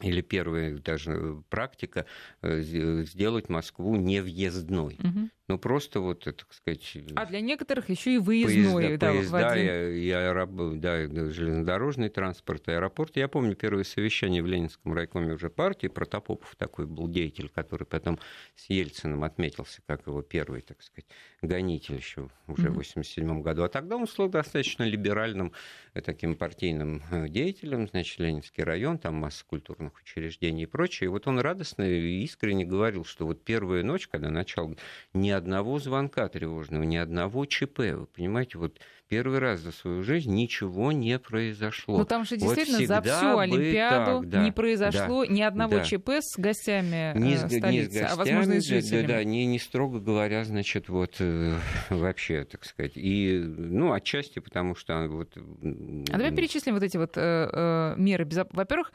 или 0.00 0.20
первая 0.20 0.78
даже 0.78 1.44
практика 1.48 2.06
сделать 2.42 3.48
Москву 3.48 3.94
невъездной. 3.94 4.98
Угу. 4.98 5.30
Ну, 5.46 5.58
просто 5.58 6.00
вот, 6.00 6.24
так 6.24 6.52
сказать... 6.54 6.96
А 7.16 7.26
для 7.26 7.40
некоторых 7.42 7.90
еще 7.90 8.14
и 8.14 8.18
выездной, 8.18 8.72
поезда, 8.72 8.98
да, 8.98 9.12
поезда 9.12 9.48
один... 9.48 9.66
и, 9.66 10.00
и 10.00 10.10
аэроп... 10.10 10.50
да, 10.76 11.06
железнодорожный 11.06 12.08
транспорт, 12.08 12.66
аэропорт. 12.68 13.16
Я 13.16 13.28
помню 13.28 13.54
первое 13.54 13.84
совещание 13.84 14.42
в 14.42 14.46
Ленинском 14.46 14.94
райкоме 14.94 15.34
уже 15.34 15.50
партии, 15.50 15.88
Протопопов 15.88 16.56
такой 16.56 16.86
был 16.86 17.08
деятель, 17.08 17.50
который 17.50 17.84
потом 17.84 18.18
с 18.56 18.70
Ельциным 18.70 19.22
отметился, 19.22 19.82
как 19.86 20.06
его 20.06 20.22
первый, 20.22 20.62
так 20.62 20.82
сказать, 20.82 21.06
гонитель 21.42 21.96
еще 21.96 22.30
уже 22.46 22.68
mm-hmm. 22.68 22.70
в 22.70 22.76
87 22.76 23.42
году. 23.42 23.64
А 23.64 23.68
тогда 23.68 23.96
он 23.96 24.08
стал 24.08 24.30
достаточно 24.30 24.82
либеральным 24.84 25.52
э, 25.92 26.00
таким 26.00 26.36
партийным 26.36 27.02
э, 27.10 27.28
деятелем, 27.28 27.86
значит, 27.86 28.18
Ленинский 28.18 28.64
район, 28.64 28.96
там 28.96 29.16
масса 29.16 29.44
культурных 29.46 29.92
учреждений 30.00 30.62
и 30.62 30.66
прочее. 30.66 31.06
И 31.06 31.08
вот 31.08 31.26
он 31.26 31.38
радостно 31.38 31.82
и 31.82 32.22
искренне 32.24 32.64
говорил, 32.64 33.04
что 33.04 33.26
вот 33.26 33.44
первая 33.44 33.82
ночь, 33.82 34.08
когда 34.08 34.30
начал 34.30 34.74
не 35.12 35.33
одного 35.34 35.78
звонка 35.78 36.28
тревожного, 36.28 36.82
ни 36.82 36.96
одного 36.96 37.44
ЧП. 37.46 37.78
Вы 37.78 38.06
понимаете, 38.06 38.58
вот 38.58 38.80
первый 39.08 39.38
раз 39.38 39.60
за 39.60 39.72
свою 39.72 40.02
жизнь 40.02 40.32
ничего 40.32 40.92
не 40.92 41.18
произошло. 41.18 41.98
Но 41.98 42.04
там 42.04 42.24
же 42.24 42.36
действительно 42.36 42.78
вот 42.78 42.86
за 42.86 43.02
всю 43.02 43.38
Олимпиаду 43.38 44.20
так, 44.20 44.28
да, 44.30 44.42
не 44.42 44.52
произошло 44.52 45.24
да, 45.24 45.32
ни 45.32 45.42
одного 45.42 45.76
да. 45.76 45.84
ЧП 45.84 46.10
с 46.20 46.38
гостями 46.38 47.16
не 47.18 47.36
с, 47.36 47.40
столицы, 47.40 47.70
не 47.70 47.82
с 47.82 47.88
гостями, 47.88 48.08
а 48.10 48.16
возможно 48.16 48.52
и 48.54 48.60
с 48.60 48.66
жителями. 48.66 49.06
Да, 49.06 49.14
да, 49.14 49.24
не, 49.24 49.46
не 49.46 49.58
строго 49.58 50.00
говоря, 50.00 50.44
значит, 50.44 50.88
вот 50.88 51.16
э, 51.20 51.56
вообще, 51.90 52.44
так 52.44 52.64
сказать. 52.64 52.92
И, 52.96 53.38
ну, 53.38 53.92
отчасти 53.92 54.38
потому 54.38 54.74
что 54.74 55.06
вот... 55.08 55.36
А 55.36 56.16
давай 56.16 56.34
перечислим 56.34 56.74
вот 56.74 56.82
эти 56.82 56.96
вот 56.96 57.16
э, 57.16 57.20
э, 57.52 57.94
меры. 57.96 58.28
Во-первых, 58.50 58.92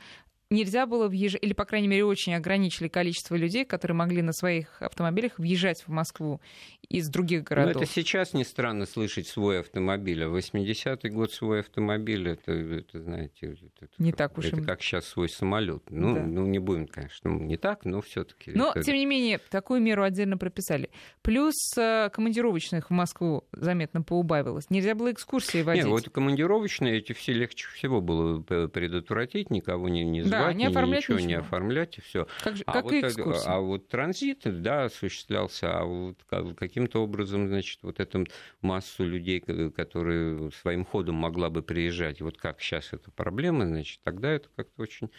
нельзя 0.49 0.85
было 0.85 1.07
въезжать, 1.07 1.43
или, 1.43 1.53
по 1.53 1.65
крайней 1.65 1.87
мере, 1.87 2.05
очень 2.05 2.33
ограничили 2.33 2.87
количество 2.87 3.35
людей, 3.35 3.65
которые 3.65 3.95
могли 3.95 4.21
на 4.21 4.33
своих 4.33 4.81
автомобилях 4.81 5.37
въезжать 5.37 5.83
в 5.83 5.89
Москву 5.89 6.41
из 6.89 7.07
других 7.07 7.43
городов. 7.43 7.75
Но 7.75 7.81
это 7.83 7.91
сейчас 7.91 8.33
не 8.33 8.43
странно 8.43 8.87
слышать 8.87 9.27
свой 9.27 9.59
автомобиль, 9.59 10.23
а 10.23 10.27
80-й 10.27 11.09
год 11.09 11.31
свой 11.31 11.59
автомобиль, 11.59 12.27
это, 12.29 12.51
это 12.51 12.99
знаете, 12.99 13.57
это, 13.79 13.89
не 13.99 14.11
так 14.11 14.37
уж 14.37 14.45
это 14.45 14.57
им... 14.57 14.65
как 14.65 14.81
сейчас 14.81 15.05
свой 15.05 15.29
самолет. 15.29 15.83
Ну, 15.89 16.15
да. 16.15 16.23
ну, 16.23 16.47
не 16.47 16.57
будем, 16.57 16.87
конечно, 16.87 17.29
не 17.29 17.57
так, 17.57 17.85
но 17.85 18.01
все-таки. 18.01 18.51
Но, 18.55 18.71
это... 18.71 18.83
тем 18.83 18.95
не 18.95 19.05
менее, 19.05 19.39
такую 19.51 19.81
меру 19.81 20.03
отдельно 20.03 20.37
прописали. 20.37 20.89
Плюс 21.21 21.55
э, 21.77 22.09
командировочных 22.11 22.89
в 22.89 22.93
Москву 22.93 23.43
заметно 23.51 24.01
поубавилось. 24.01 24.69
Нельзя 24.71 24.95
было 24.95 25.11
экскурсии 25.11 25.61
водить. 25.61 25.83
Нет, 25.83 25.91
вот 25.91 26.09
командировочные 26.09 26.97
эти 26.97 27.13
все 27.13 27.33
легче 27.33 27.67
всего 27.67 28.01
было 28.01 28.41
предотвратить, 28.41 29.51
никого 29.51 29.89
не, 29.89 30.03
не 30.03 30.23
да, 30.23 30.51
не 30.53 30.65
оформлять 30.65 31.03
ничего, 31.03 31.17
ничего 31.17 31.29
не 31.29 31.35
оформлять, 31.35 31.97
и 31.99 32.01
все. 32.01 32.27
Как, 32.43 32.55
а, 32.65 32.73
как 32.73 32.83
вот, 32.85 32.93
и 32.93 33.05
а 33.45 33.59
вот 33.59 33.87
транзит, 33.87 34.41
да, 34.45 34.85
осуществлялся, 34.85 35.79
а 35.79 35.85
вот 35.85 36.17
каким-то 36.79 37.03
образом, 37.03 37.49
значит, 37.49 37.79
вот 37.81 37.99
эту 37.99 38.25
массу 38.61 39.03
людей, 39.03 39.41
которые 39.41 40.49
своим 40.51 40.85
ходом 40.85 41.15
могла 41.15 41.49
бы 41.49 41.61
приезжать, 41.61 42.21
вот 42.21 42.37
как 42.37 42.61
сейчас 42.61 42.93
эта 42.93 43.11
проблема, 43.11 43.65
значит, 43.65 43.99
тогда 44.03 44.31
это 44.31 44.47
как-то 44.55 44.81
очень 44.81 45.09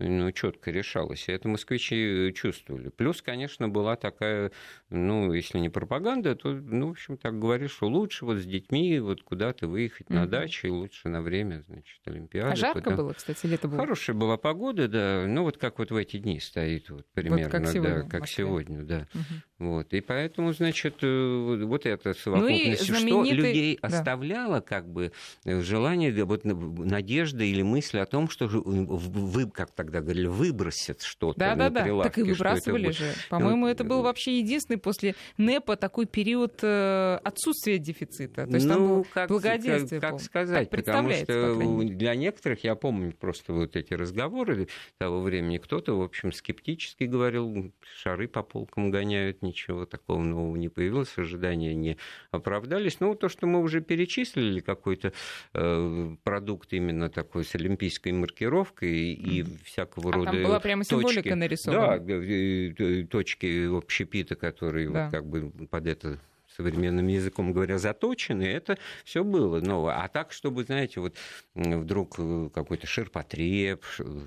ну, 0.00 0.30
четко 0.32 0.70
решалось. 0.70 1.28
И 1.28 1.32
это 1.32 1.48
москвичи 1.48 2.32
чувствовали. 2.34 2.88
Плюс, 2.88 3.20
конечно, 3.20 3.68
была 3.68 3.96
такая, 3.96 4.52
ну, 4.90 5.32
если 5.32 5.58
не 5.58 5.70
пропаганда, 5.70 6.36
то, 6.36 6.52
ну, 6.52 6.88
в 6.88 6.90
общем, 6.92 7.16
так 7.16 7.38
говоришь, 7.38 7.72
что 7.72 7.88
лучше 7.88 8.24
вот 8.24 8.38
с 8.38 8.44
детьми 8.44 9.00
вот 9.00 9.22
куда-то 9.22 9.66
выехать 9.66 10.06
mm-hmm. 10.08 10.14
на 10.14 10.26
дачу, 10.26 10.68
и 10.68 10.70
лучше 10.70 11.08
на 11.08 11.20
время, 11.20 11.64
значит, 11.66 12.00
Олимпиады. 12.04 12.52
А 12.52 12.56
жарко 12.56 12.82
куда... 12.82 12.96
было, 12.96 13.12
кстати, 13.12 13.46
лето 13.46 13.66
было? 13.66 13.78
Хорошая 13.78 14.14
была 14.14 14.36
погода, 14.36 14.88
да. 14.88 15.24
Ну, 15.26 15.42
вот 15.42 15.56
как 15.58 15.78
вот 15.78 15.90
в 15.90 15.96
эти 15.96 16.18
дни 16.18 16.38
стоит, 16.38 16.90
вот 16.90 17.06
примерно, 17.12 17.44
вот 17.44 17.52
как 17.52 17.66
сегодня, 17.66 18.02
да, 18.04 18.08
как 18.08 18.28
сегодня, 18.28 18.82
да. 18.84 19.08
Mm-hmm. 19.12 19.42
Вот. 19.58 19.92
И 19.92 20.00
поэтому, 20.00 20.52
значит, 20.52 20.98
э, 21.02 21.64
вот 21.64 21.84
это 21.84 22.14
совокупность, 22.14 22.88
ну 22.88 22.96
знаменитый... 22.96 23.26
что 23.26 23.34
людей 23.34 23.78
да. 23.82 23.88
оставляло 23.88 24.60
как 24.60 24.88
бы 24.88 25.10
желание, 25.44 26.24
вот 26.24 26.44
надежда 26.44 27.42
или 27.42 27.62
мысль 27.62 27.98
о 27.98 28.06
том, 28.06 28.28
что 28.30 28.46
вы, 28.46 29.50
как 29.50 29.72
тогда 29.72 30.00
говорили, 30.00 30.26
выбросят 30.26 31.02
что-то 31.02 31.40
да, 31.40 31.56
на 31.56 31.70
да, 31.70 31.84
да. 31.84 32.02
Так 32.04 32.18
и 32.18 32.22
выбрасывали 32.22 32.92
же. 32.92 33.12
По-моему, 33.30 33.66
это 33.66 33.82
был 33.82 34.02
вообще 34.02 34.38
единственный 34.38 34.78
после 34.78 35.16
НЭПа 35.38 35.76
такой 35.76 36.06
период 36.06 36.60
э, 36.62 37.18
отсутствия 37.24 37.78
дефицита. 37.78 38.46
То 38.46 38.54
есть 38.54 38.66
ну, 38.66 38.74
там 38.74 38.88
было 38.88 39.06
как, 39.12 39.28
благоденствие. 39.28 40.00
Как, 40.00 40.12
как 40.12 40.20
сказать, 40.20 40.70
так 40.70 40.84
потому 40.84 41.10
что 41.10 41.82
для 41.82 42.14
некоторых, 42.14 42.62
я 42.62 42.76
помню 42.76 43.12
просто 43.12 43.52
вот 43.52 43.74
эти 43.74 43.92
разговоры 43.94 44.68
того 44.98 45.20
времени, 45.20 45.58
кто-то, 45.58 45.98
в 45.98 46.02
общем, 46.02 46.30
скептически 46.32 47.04
говорил, 47.04 47.72
шары 47.82 48.28
по 48.28 48.44
полкам 48.44 48.92
гоняют, 48.92 49.42
ничего 49.48 49.84
такого 49.84 50.22
нового 50.22 50.56
не 50.56 50.68
появилось, 50.68 51.16
ожидания 51.16 51.74
не 51.74 51.96
оправдались. 52.30 53.00
Но 53.00 53.14
то, 53.14 53.28
что 53.28 53.46
мы 53.46 53.60
уже 53.60 53.80
перечислили, 53.80 54.60
какой-то 54.60 55.12
э, 55.54 56.16
продукт 56.22 56.72
именно 56.72 57.10
такой 57.10 57.44
с 57.44 57.54
олимпийской 57.54 58.12
маркировкой 58.12 59.12
и 59.12 59.40
mm-hmm. 59.40 59.58
вся 59.64 59.78
всякого 59.88 60.10
а 60.10 60.12
рода 60.12 60.32
там 60.32 60.42
была 60.42 60.60
прямо 60.60 60.84
символика 60.84 61.22
точки. 61.22 61.34
нарисована. 61.34 61.98
Да, 61.98 63.06
точки 63.06 63.76
общепита, 63.76 64.34
которые 64.34 64.90
да. 64.90 65.04
вот 65.04 65.12
как 65.12 65.26
бы 65.26 65.50
под 65.66 65.86
это 65.86 66.18
современным 66.58 67.06
языком 67.06 67.52
говоря, 67.52 67.78
заточены, 67.78 68.42
это 68.42 68.78
все 69.04 69.22
было 69.22 69.60
новое. 69.60 69.94
А 69.94 70.08
так, 70.08 70.32
чтобы, 70.32 70.64
знаете, 70.64 71.00
вот 71.00 71.16
вдруг 71.54 72.16
э, 72.18 72.50
какой-то 72.52 72.86
ширпотреб, 72.86 73.84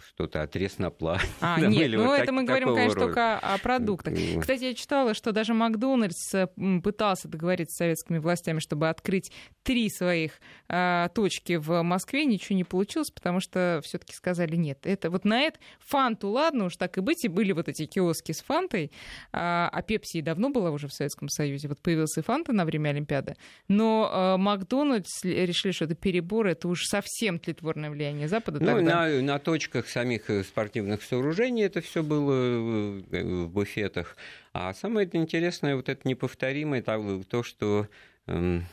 что-то 0.08 0.42
отрез 0.42 0.78
на 0.78 0.92
плане. 0.92 1.24
А, 1.42 1.60
нет, 1.60 1.92
ну 1.92 2.06
вот 2.06 2.16
это 2.16 2.28
так, 2.28 2.36
мы 2.36 2.44
говорим, 2.44 2.74
конечно, 2.74 3.02
рода. 3.02 3.06
только 3.08 3.38
о 3.38 3.58
продуктах. 3.58 4.14
Кстати, 4.40 4.64
я 4.64 4.74
читала, 4.74 5.14
что 5.14 5.34
даже 5.34 5.54
Макдональдс 5.54 6.34
э, 6.34 6.48
пытался 6.82 7.28
договориться 7.28 7.76
с 7.76 7.78
советскими 7.80 8.18
властями, 8.18 8.60
чтобы 8.60 8.88
открыть 8.88 9.32
три 9.64 9.90
своих 9.90 10.32
а, 10.70 11.10
точки 11.10 11.58
в 11.58 11.82
Москве, 11.82 12.26
ничего 12.26 12.56
не 12.56 12.64
получилось, 12.64 13.12
потому 13.12 13.42
что 13.42 13.82
все-таки 13.84 14.14
сказали 14.14 14.56
нет. 14.56 14.80
Это 14.84 15.10
вот 15.10 15.26
на 15.26 15.42
это 15.42 15.60
фанту, 15.80 16.30
ладно, 16.30 16.66
уж 16.66 16.78
так 16.78 16.98
и 16.98 17.02
быть, 17.02 17.26
и 17.26 17.28
были 17.28 17.52
вот 17.52 17.68
эти 17.68 17.86
киоски 17.86 18.32
с 18.32 18.42
фантой, 18.42 18.92
а, 19.34 19.70
а 19.72 19.82
Пепси 19.82 20.22
давно 20.22 20.50
была 20.50 20.72
уже 20.72 20.88
в 20.88 20.94
Советском 20.94 21.28
Союзе, 21.28 21.68
вот 21.68 21.82
появился 21.82 22.21
и 22.22 22.24
Фанта 22.24 22.54
на 22.54 22.66
время 22.66 22.90
Олимпиады, 22.90 23.36
но 23.68 24.10
э, 24.12 24.38
Макдональдс 24.38 25.24
решили, 25.24 25.72
что 25.72 25.86
это 25.86 25.96
перебор, 25.96 26.48
это 26.48 26.68
уж 26.68 26.86
совсем 26.86 27.40
тлетворное 27.40 27.90
влияние 27.90 28.28
Запада. 28.28 28.60
Ну, 28.60 28.66
тогда. 28.66 29.08
На, 29.08 29.22
на 29.22 29.40
точках 29.40 29.88
самих 29.88 30.30
э, 30.30 30.44
спортивных 30.44 31.04
сооружений 31.04 31.64
это 31.64 31.82
все 31.82 32.04
было 32.04 32.34
э, 32.34 33.24
в 33.24 33.50
буфетах. 33.50 34.16
А 34.54 34.74
самое 34.74 35.10
интересное, 35.14 35.76
вот 35.76 35.90
это 35.90 36.08
неповторимое, 36.08 36.82
то, 36.82 37.44
что... 37.44 37.88
Эм, 38.28 38.66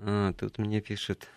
а, 0.00 0.32
тут 0.34 0.58
мне 0.58 0.80
пишет 0.80 1.28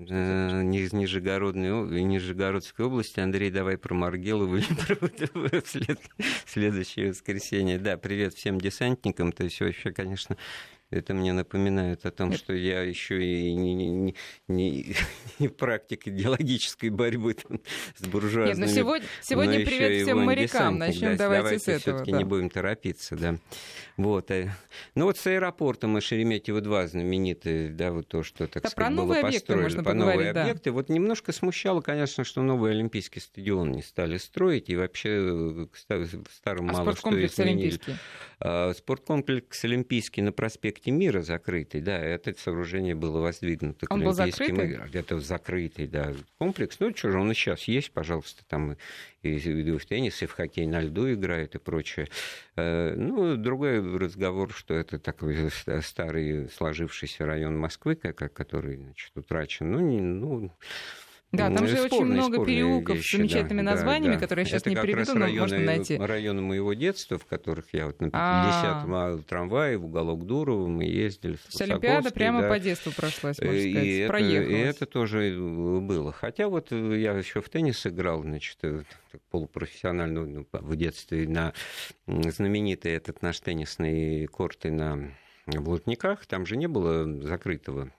из 0.00 0.92
Нижегородной, 0.92 2.02
Нижегородской 2.02 2.86
области. 2.86 3.20
Андрей, 3.20 3.50
давай 3.50 3.76
про 3.76 3.94
Маргелову 3.94 4.58
про 4.86 5.60
следующее 6.46 7.10
воскресенье. 7.10 7.78
Да, 7.78 7.96
привет 7.98 8.34
всем 8.34 8.58
десантникам. 8.60 9.32
То 9.32 9.44
есть 9.44 9.60
вообще, 9.60 9.92
конечно, 9.92 10.36
это 10.90 11.14
мне 11.14 11.32
напоминает 11.32 12.04
о 12.04 12.10
том, 12.10 12.32
что 12.32 12.52
я 12.52 12.82
еще 12.82 13.22
и 13.22 13.54
не, 13.54 13.74
не, 13.74 14.14
не, 14.48 14.96
не 15.38 15.48
практик 15.48 16.08
идеологической 16.08 16.90
борьбы 16.90 17.34
там, 17.34 17.60
с 17.96 18.06
буржуазными. 18.06 18.66
Нет, 18.66 18.68
ну 18.68 18.80
сегодня, 18.80 19.06
сегодня 19.22 19.64
привет 19.64 20.02
всем 20.02 20.24
морякам. 20.24 20.78
Начнем 20.78 21.16
да, 21.16 21.24
давайте, 21.24 21.42
давайте 21.44 21.64
с 21.64 21.68
этого. 21.68 21.96
Все-таки 21.96 22.12
да. 22.12 22.18
не 22.18 22.24
будем 22.24 22.50
торопиться, 22.50 23.16
да. 23.16 23.36
Вот. 23.96 24.30
Э, 24.32 24.50
ну 24.96 25.04
вот 25.04 25.16
с 25.16 25.26
аэропортом 25.26 25.96
и 25.96 26.00
Шереметьево-2 26.00 26.88
знаменитые, 26.88 27.70
да, 27.70 27.92
вот 27.92 28.08
то, 28.08 28.24
что, 28.24 28.48
так 28.48 28.64
да, 28.64 28.70
сказать, 28.70 28.96
было 28.96 29.20
построено 29.20 29.84
по 29.84 29.94
новые 29.94 30.32
да. 30.32 30.42
объекты. 30.42 30.72
Вот 30.72 30.88
немножко 30.88 31.32
смущало, 31.32 31.82
конечно, 31.82 32.24
что 32.24 32.42
новый 32.42 32.72
Олимпийский 32.72 33.20
стадион 33.20 33.70
не 33.70 33.82
стали 33.82 34.16
строить, 34.16 34.68
и 34.70 34.76
вообще 34.76 35.66
э, 35.88 36.02
старым 36.32 36.70
а 36.70 36.72
мало 36.72 36.96
что 36.96 37.10
изменили. 37.10 37.50
Олимпийский? 37.50 37.94
А, 38.40 38.72
спорткомплекс 38.74 39.64
Олимпийский 39.64 40.22
на 40.22 40.32
проспекте 40.32 40.79
Мира 40.86 41.20
закрытый, 41.22 41.80
да, 41.80 41.98
это 41.98 42.32
сооружение 42.38 42.94
было 42.94 43.20
воздвигнуто 43.20 43.86
к 43.86 43.92
Он 43.92 44.00
Олимпийским 44.00 44.56
был 44.56 44.62
закрытый? 44.64 45.00
Это 45.00 45.20
закрытый, 45.20 45.86
да, 45.86 46.14
комплекс. 46.38 46.80
Ну, 46.80 46.96
что 46.96 47.10
же, 47.10 47.18
он 47.18 47.30
и 47.30 47.34
сейчас 47.34 47.64
есть, 47.64 47.92
пожалуйста, 47.92 48.42
там 48.48 48.76
и, 49.22 49.28
и 49.28 49.78
в 49.78 49.86
теннис, 49.86 50.22
и 50.22 50.26
в 50.26 50.32
хоккей 50.32 50.66
на 50.66 50.80
льду 50.80 51.12
играет 51.12 51.54
и 51.54 51.58
прочее. 51.58 52.08
Э, 52.56 52.94
ну, 52.96 53.36
другой 53.36 53.80
разговор, 53.98 54.52
что 54.52 54.74
это 54.74 54.98
такой 54.98 55.50
старый 55.82 56.48
сложившийся 56.48 57.26
район 57.26 57.58
Москвы, 57.58 57.96
который, 57.96 58.76
значит, 58.76 59.16
утрачен. 59.16 59.70
Ну, 59.70 59.80
не, 59.80 60.00
ну 60.00 60.50
Да, 61.32 61.48
там 61.48 61.66
же 61.68 61.76
спорные, 61.76 62.20
очень 62.20 62.32
много 62.32 62.44
переулков 62.44 62.96
вещи, 62.96 63.14
с 63.14 63.16
замечательными 63.18 63.64
да, 63.64 63.72
названиями, 63.72 64.14
да, 64.14 64.20
которые 64.20 64.42
я 64.42 64.48
сейчас 64.48 64.62
Это 64.62 64.70
не 64.70 64.76
переведу, 64.76 65.14
но 65.14 65.20
районы, 65.26 65.40
можно 65.40 65.58
найти. 65.60 65.96
районы 65.96 66.42
моего 66.42 66.74
детства, 66.74 67.18
в 67.18 67.24
которых 67.24 67.66
я 67.72 67.86
вот 67.86 68.00
на 68.00 68.06
50-м 68.06 68.94
а. 68.94 69.18
трамвае 69.28 69.78
в 69.78 69.84
уголок 69.84 70.26
Дурова 70.26 70.66
мы 70.66 70.84
ездили. 70.84 71.38
С 71.48 71.60
Олимпиада 71.60 72.10
прямо 72.10 72.42
да. 72.42 72.48
по 72.48 72.58
детству 72.58 72.92
прошлась, 72.92 73.38
можно 73.38 73.60
сказать, 73.60 73.64
и 73.64 73.98
это, 73.98 74.16
и 74.18 74.52
это 74.54 74.86
тоже 74.86 75.36
было. 75.38 76.12
Хотя 76.12 76.48
вот 76.48 76.72
я 76.72 77.12
еще 77.12 77.40
в 77.40 77.48
теннис 77.48 77.86
играл, 77.86 78.22
значит, 78.22 78.58
э, 78.62 78.82
полупрофессионально 79.30 80.26
ну, 80.26 80.46
в 80.52 80.76
детстве 80.76 81.28
на 81.28 81.52
знаменитый 82.08 82.92
этот 82.92 83.22
наш 83.22 83.38
теннисный 83.38 84.26
корты 84.26 84.72
на 84.72 85.14
Блудниках. 85.46 86.26
Там 86.26 86.44
же 86.44 86.56
не 86.56 86.66
было 86.66 87.22
закрытого 87.22 87.92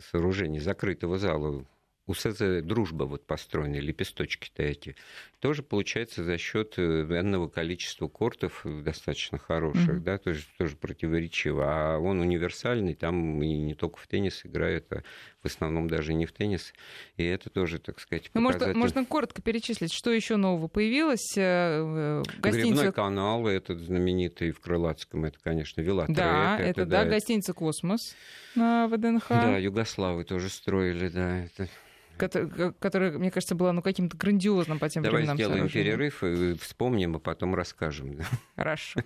сооружений, 0.00 0.60
закрытого 0.60 1.18
зала 1.18 1.64
у 2.06 2.14
СЗ 2.14 2.62
«Дружба» 2.62 3.04
вот 3.04 3.26
построены, 3.26 3.76
лепесточки-то 3.76 4.62
эти, 4.62 4.94
тоже 5.40 5.62
получается 5.62 6.24
за 6.24 6.38
счет 6.38 6.78
энного 6.78 7.48
количества 7.48 8.08
кортов 8.08 8.62
достаточно 8.64 9.38
хороших, 9.38 9.88
mm-hmm. 9.88 10.00
да, 10.00 10.18
тоже, 10.18 10.44
тоже 10.58 10.76
противоречиво. 10.76 11.64
А 11.66 11.98
он 11.98 12.20
универсальный, 12.20 12.94
там 12.94 13.42
и 13.42 13.56
не 13.56 13.74
только 13.74 13.98
в 13.98 14.06
теннис 14.06 14.44
играют, 14.44 14.92
а 14.92 15.02
в 15.42 15.46
основном 15.46 15.88
даже 15.88 16.14
не 16.14 16.26
в 16.26 16.32
теннис. 16.32 16.72
И 17.16 17.24
это 17.24 17.50
тоже, 17.50 17.78
так 17.78 18.00
сказать, 18.00 18.30
ну, 18.34 18.42
показатель... 18.46 18.76
можно, 18.76 19.00
можно 19.00 19.04
коротко 19.06 19.42
перечислить, 19.42 19.92
что 19.92 20.10
еще 20.10 20.36
нового 20.36 20.68
появилось? 20.68 21.34
Э, 21.36 22.22
гостиница... 22.38 22.68
Грибной 22.68 22.92
канал, 22.92 23.46
этот 23.46 23.80
знаменитый 23.80 24.50
в 24.50 24.60
Крылатском, 24.60 25.24
это, 25.24 25.38
конечно, 25.42 25.80
велотрек. 25.80 26.16
Да, 26.16 26.58
это, 26.58 26.80
это 26.82 26.86
да, 26.86 27.04
да, 27.04 27.10
гостиница 27.10 27.52
«Космос» 27.52 28.14
на 28.54 28.88
ВДНХ. 28.88 29.28
Да, 29.28 29.58
Югославы 29.58 30.24
тоже 30.24 30.48
строили, 30.48 31.08
да, 31.08 31.44
это 31.44 31.68
которая, 32.16 33.18
мне 33.18 33.30
кажется, 33.30 33.54
была 33.54 33.72
ну, 33.72 33.82
каким-то 33.82 34.16
грандиозным 34.16 34.78
по 34.78 34.88
тем 34.88 35.02
Давай 35.02 35.22
временам. 35.22 35.36
Давай 35.36 35.52
сделаем 35.52 35.70
перерыв 35.70 36.22
и 36.22 36.54
вспомним, 36.54 37.16
а 37.16 37.18
потом 37.18 37.54
расскажем. 37.54 38.20
Хорошо. 38.56 39.00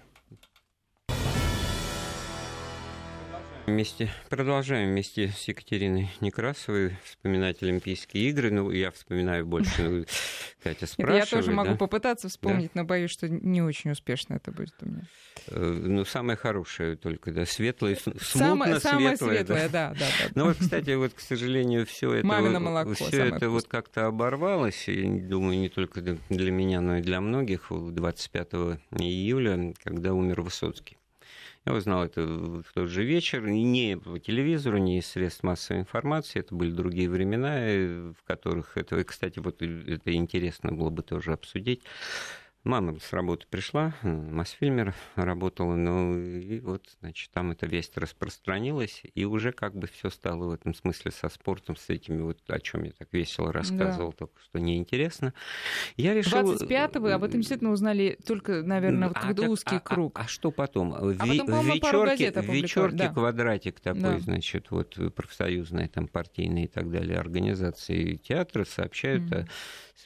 Вместе, 3.68 4.09
продолжаем 4.31 4.90
вместе 4.90 5.28
с 5.28 5.46
Екатериной 5.46 6.11
Некрасовой 6.22 6.96
вспоминать 7.04 7.62
Олимпийские 7.62 8.31
игры. 8.31 8.50
Ну, 8.50 8.70
я 8.70 8.90
вспоминаю 8.90 9.44
больше, 9.44 9.83
ну, 9.83 10.04
Катя 10.62 10.87
спрашивает. 10.87 11.24
Я 11.24 11.26
тоже 11.26 11.52
могу 11.52 11.72
да? 11.72 11.76
попытаться 11.76 12.31
вспомнить, 12.31 12.70
да? 12.74 12.81
но 12.81 12.85
боюсь, 12.87 13.11
что 13.11 13.28
не 13.28 13.61
очень 13.61 13.90
успешно 13.90 14.35
это 14.35 14.52
будет 14.52 14.74
у 14.81 14.87
меня. 14.87 15.02
Э, 15.48 15.61
ну, 15.61 16.07
самое 16.07 16.38
хорошее 16.38 16.96
только, 16.96 17.31
да, 17.31 17.44
светлое, 17.44 17.96
смутно 17.96 18.20
самое, 18.20 18.81
самое 18.81 19.16
светлое. 19.18 19.68
да, 19.68 19.90
да, 19.90 19.94
да. 19.98 20.31
Ну, 20.35 20.44
вот, 20.46 20.57
кстати, 20.57 20.94
вот, 20.94 21.12
к 21.12 21.20
сожалению, 21.20 21.85
все 21.85 22.14
это, 22.14 22.26
Мамино 22.26 22.61
молоко, 22.61 22.94
все 22.94 23.26
это 23.26 23.50
вот 23.50 23.68
как-то 23.68 24.07
оборвалось, 24.07 24.88
и, 24.88 25.04
думаю, 25.04 25.59
не 25.59 25.68
только 25.68 26.00
для 26.00 26.50
меня, 26.50 26.81
но 26.81 26.96
и 26.96 27.02
для 27.02 27.20
многих, 27.20 27.66
25 27.70 28.48
июля, 28.98 29.74
когда 29.85 30.14
умер 30.14 30.40
Высоцкий. 30.40 30.97
Я 31.68 31.74
узнал 31.74 32.04
это 32.04 32.22
в 32.22 32.64
тот 32.72 32.88
же 32.88 33.04
вечер, 33.04 33.46
не 33.46 33.98
по 33.98 34.18
телевизору, 34.18 34.78
не 34.78 35.00
из 35.00 35.07
средств 35.07 35.42
массовой 35.42 35.81
информации, 35.81 36.40
это 36.40 36.54
были 36.54 36.70
другие 36.70 37.11
времена, 37.11 37.59
э, 37.59 38.14
в 38.18 38.26
которых 38.26 38.78
это, 38.78 39.04
кстати, 39.04 39.38
вот 39.38 39.61
это 39.61 40.14
интересно 40.14 40.72
было 40.72 40.88
бы 40.88 41.02
тоже 41.02 41.35
обсудить. 41.35 41.83
Мама 42.64 42.99
с 42.99 43.12
работы 43.12 43.47
пришла, 43.49 43.94
Мосфильмер 44.03 44.94
работала, 45.14 45.75
ну 45.75 46.18
и 46.18 46.59
вот, 46.61 46.85
значит, 47.01 47.31
там 47.31 47.53
эта 47.53 47.66
весть 47.66 47.97
распространилась, 47.97 49.03
и 49.14 49.25
уже 49.25 49.53
как 49.53 49.77
бы 49.77 49.87
все 49.87 50.11
стало 50.11 50.49
в 50.49 50.51
этом 50.51 50.75
смысле 50.75 51.12
со 51.12 51.29
спортом, 51.29 51.77
с 51.77 51.88
этими 51.88 52.21
вот, 52.21 52.38
о 52.49 52.59
чем 52.59 52.83
я 52.83 52.90
так 52.90 53.09
весело 53.12 53.53
рассказывал, 53.53 54.11
да. 54.11 54.16
только 54.18 54.40
что 54.42 54.59
неинтересно. 54.59 55.35
Я 55.97 56.14
решил... 56.14 56.53
25-го 56.53 57.01
вы 57.01 57.12
об 57.12 57.25
этом 57.25 57.40
действительно 57.40 57.71
узнали 57.71 58.18
только, 58.27 58.62
наверное, 58.62 59.09
вот 59.09 59.16
а, 59.16 59.21
когда 59.21 59.49
узкий 59.49 59.77
а, 59.77 59.81
круг. 59.81 60.18
А, 60.18 60.23
а 60.23 60.27
что 60.27 60.51
потом? 60.51 60.94
А 60.94 61.07
Ви- 61.07 61.38
потом, 61.38 61.61
в 61.61 61.66
вечерке, 61.66 62.33
в 62.33 62.53
вечерке 62.53 62.97
да. 62.97 63.12
квадратик 63.12 63.81
такой, 63.81 64.01
да. 64.01 64.18
значит, 64.18 64.71
вот 64.71 64.99
профсоюзная, 65.14 65.88
там, 65.88 66.09
партийные 66.09 66.64
и 66.64 66.68
так 66.68 66.90
далее 66.90 67.18
организации 67.18 68.16
театра 68.16 68.64
сообщают 68.64 69.23
mm-hmm. 69.23 69.44
о 69.44 69.49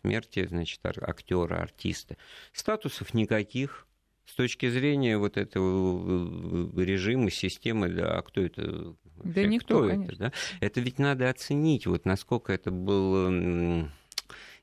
смерти, 0.01 0.47
значит, 0.47 0.81
актера, 0.85 1.57
артиста. 1.57 2.17
Статусов 2.53 3.15
никаких. 3.15 3.87
С 4.25 4.35
точки 4.35 4.69
зрения 4.71 5.19
вот 5.19 5.37
этого 5.37 6.71
э, 6.77 6.85
режима, 6.85 7.31
системы, 7.31 7.89
да, 7.89 8.19
а 8.19 8.23
кто 8.23 8.41
это? 8.41 8.95
Да 9.25 9.43
никто, 9.45 9.81
кто 9.81 9.89
конечно. 9.89 10.13
это, 10.13 10.17
да? 10.17 10.33
Это 10.61 10.81
ведь 10.81 10.99
надо 10.99 11.29
оценить, 11.29 11.87
вот 11.87 12.05
насколько 12.05 12.53
это 12.53 12.71
был 12.71 13.89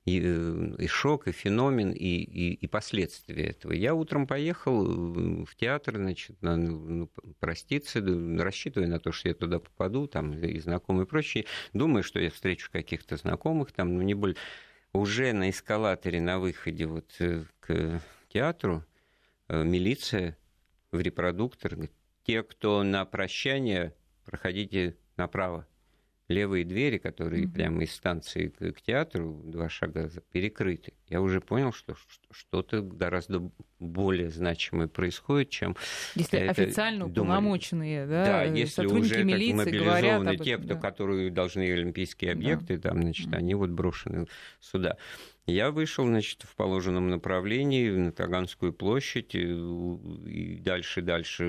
и, 0.06 0.22
э, 0.24 0.76
и 0.80 0.88
шок, 0.88 1.28
и 1.28 1.32
феномен, 1.32 1.92
и, 1.92 2.06
и, 2.06 2.54
и 2.54 2.68
последствия 2.68 3.46
этого. 3.46 3.74
Я 3.74 3.94
утром 3.94 4.28
поехал 4.28 4.86
э, 4.86 5.46
в 5.46 5.56
театр, 5.56 5.98
значит, 5.98 6.42
на, 6.42 6.58
ну, 6.58 7.10
проститься, 7.40 8.02
рассчитывая 8.38 8.88
на 8.88 9.00
то, 9.00 9.12
что 9.12 9.30
я 9.30 9.36
туда 9.36 9.60
попаду, 9.60 10.08
там, 10.08 10.34
и 10.34 10.60
знакомые 10.60 11.06
и 11.06 11.08
прочее. 11.08 11.46
Думаю, 11.74 12.04
что 12.04 12.20
я 12.20 12.30
встречу 12.30 12.70
каких-то 12.72 13.18
знакомых, 13.18 13.72
там, 13.72 13.96
ну, 13.96 14.02
не 14.02 14.14
более 14.14 14.38
уже 14.94 15.34
на 15.34 15.50
эскалаторе 15.50 16.20
на 16.22 16.40
выходе 16.40 16.86
вот 16.86 17.16
э, 17.20 17.44
к 17.60 18.02
театру 18.30 18.84
э, 19.48 19.64
милиция 19.64 20.38
в 20.92 21.00
репродуктор 21.00 21.76
говорит, 21.76 21.94
те, 22.24 22.44
кто 22.44 22.84
на 22.84 23.06
прощание, 23.06 23.94
проходите 24.26 24.98
направо 25.18 25.68
левые 26.30 26.64
двери, 26.64 26.98
которые 26.98 27.44
mm-hmm. 27.44 27.54
прямо 27.54 27.84
из 27.84 27.94
станции 27.94 28.48
к, 28.48 28.72
к 28.74 28.82
театру, 28.82 29.42
два 29.44 29.68
шага 29.68 30.10
перекрыты. 30.32 30.94
Я 31.08 31.22
уже 31.22 31.42
понял, 31.42 31.74
что 31.74 31.96
что-то 32.32 32.82
гораздо 32.82 33.52
более 33.80 34.30
значимое 34.30 34.88
происходит, 34.88 35.50
чем 35.50 35.76
если 36.16 36.40
это 36.40 36.52
официально 36.52 37.08
уполномоченные, 37.08 38.06
да, 38.06 38.26
да 38.26 38.44
если 38.44 38.86
уже 38.86 39.24
милиции 39.24 39.78
говорят 39.78 40.22
об 40.22 40.28
этом, 40.28 40.46
те, 40.46 40.58
кто, 40.58 40.68
да. 40.68 40.76
которые 40.76 41.32
должны 41.32 41.72
олимпийские 41.72 42.34
объекты, 42.34 42.78
да. 42.78 42.90
там, 42.90 43.02
значит, 43.02 43.28
mm-hmm. 43.28 43.38
они 43.38 43.56
вот 43.56 43.72
брошены 43.72 44.28
сюда. 44.60 44.98
Я 45.50 45.72
вышел, 45.72 46.06
значит, 46.06 46.44
в 46.44 46.56
положенном 46.56 47.10
направлении 47.10 47.90
на 47.90 48.12
Таганскую 48.12 48.74
площадь 48.74 49.36
и 49.36 50.60
дальше, 50.64 51.02
дальше 51.02 51.46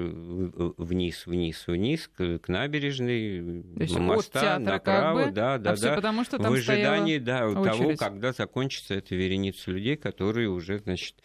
вниз, 0.76 1.26
вниз, 1.26 1.66
вниз 1.66 2.08
к, 2.08 2.38
к 2.38 2.48
набережной, 2.48 3.62
То 3.76 3.82
есть 3.82 3.98
моста 3.98 4.56
от 4.56 4.62
направо, 4.62 5.18
как 5.18 5.28
бы, 5.28 5.34
да, 5.34 5.58
да, 5.58 5.72
а 5.72 5.76
да. 5.76 5.94
потому 5.94 6.24
что 6.24 6.38
там 6.38 6.52
в 6.52 6.54
ожидании, 6.54 7.18
да, 7.18 7.48
очередь. 7.48 7.78
того, 7.78 7.96
когда 7.96 8.32
закончится 8.32 8.94
эта 8.94 9.14
вереница 9.14 9.70
людей, 9.70 9.96
которые 9.96 10.48
уже, 10.48 10.78
значит, 10.78 11.16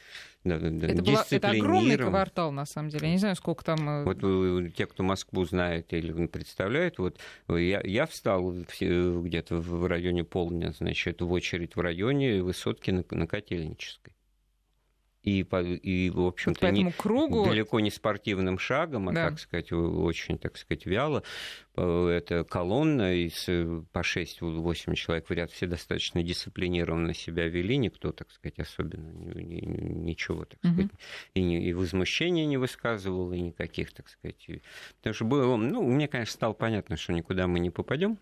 да, 0.45 0.60
да, 0.60 0.88
это, 0.88 1.03
была, 1.03 1.25
это 1.29 1.49
огромный 1.49 1.97
квартал, 1.97 2.51
на 2.51 2.65
самом 2.65 2.89
деле. 2.89 3.08
Я 3.08 3.13
не 3.13 3.19
знаю, 3.19 3.36
сколько 3.36 3.65
там... 3.65 3.89
Э, 3.89 4.03
вот 4.03 4.19
э, 4.21 4.69
те, 4.75 4.86
кто 4.86 5.03
Москву 5.03 5.43
знает 5.45 5.91
или 5.91 6.27
представляет, 6.27 6.99
вот 6.99 7.19
я, 7.49 7.81
я 7.84 8.05
встал 8.05 8.51
где-то 8.51 9.58
в 9.58 9.88
районе 9.88 10.23
полдня, 10.23 10.71
значит, 10.71 11.21
в 11.21 11.31
очередь 11.31 11.75
в 11.75 11.79
районе 11.79 12.43
высотки 12.43 12.91
на, 12.91 13.03
на 13.10 13.27
Котельнической 13.27 14.14
и, 15.25 15.39
и 15.41 16.09
в 16.11 16.21
общем-то, 16.21 16.71
не, 16.71 16.91
кругу... 16.91 17.45
далеко 17.45 17.79
не 17.79 17.89
спортивным 17.89 18.59
шагом, 18.59 19.09
а, 19.09 19.13
да. 19.13 19.29
так 19.29 19.39
сказать, 19.39 19.71
очень, 19.71 20.38
так 20.38 20.55
сказать, 20.55 20.85
вяло. 20.85 21.23
Это 21.75 22.45
колонна 22.47 23.15
из 23.15 23.45
по 23.91 23.99
6-8 23.99 24.93
человек 24.93 25.27
в 25.27 25.31
ряд, 25.33 25.51
все 25.51 25.65
достаточно 25.65 26.21
дисциплинированно 26.21 27.13
себя 27.13 27.47
вели, 27.47 27.75
никто, 27.77 28.11
так 28.11 28.31
сказать, 28.31 28.59
особенно 28.59 29.09
ничего, 29.09 30.45
так 30.45 30.59
сказать, 30.59 30.91
угу. 30.91 30.97
и, 31.33 31.41
и 31.41 31.73
возмущения 31.73 32.45
не 32.45 32.57
высказывал, 32.57 33.33
и 33.33 33.41
никаких, 33.41 33.93
так 33.93 34.07
сказать. 34.07 34.47
Потому 34.97 35.13
что 35.15 35.25
было, 35.25 35.55
ну, 35.57 35.81
мне, 35.81 36.07
конечно, 36.07 36.33
стало 36.33 36.53
понятно, 36.53 36.97
что 36.97 37.13
никуда 37.13 37.47
мы 37.47 37.59
не 37.59 37.71
попадем 37.71 38.19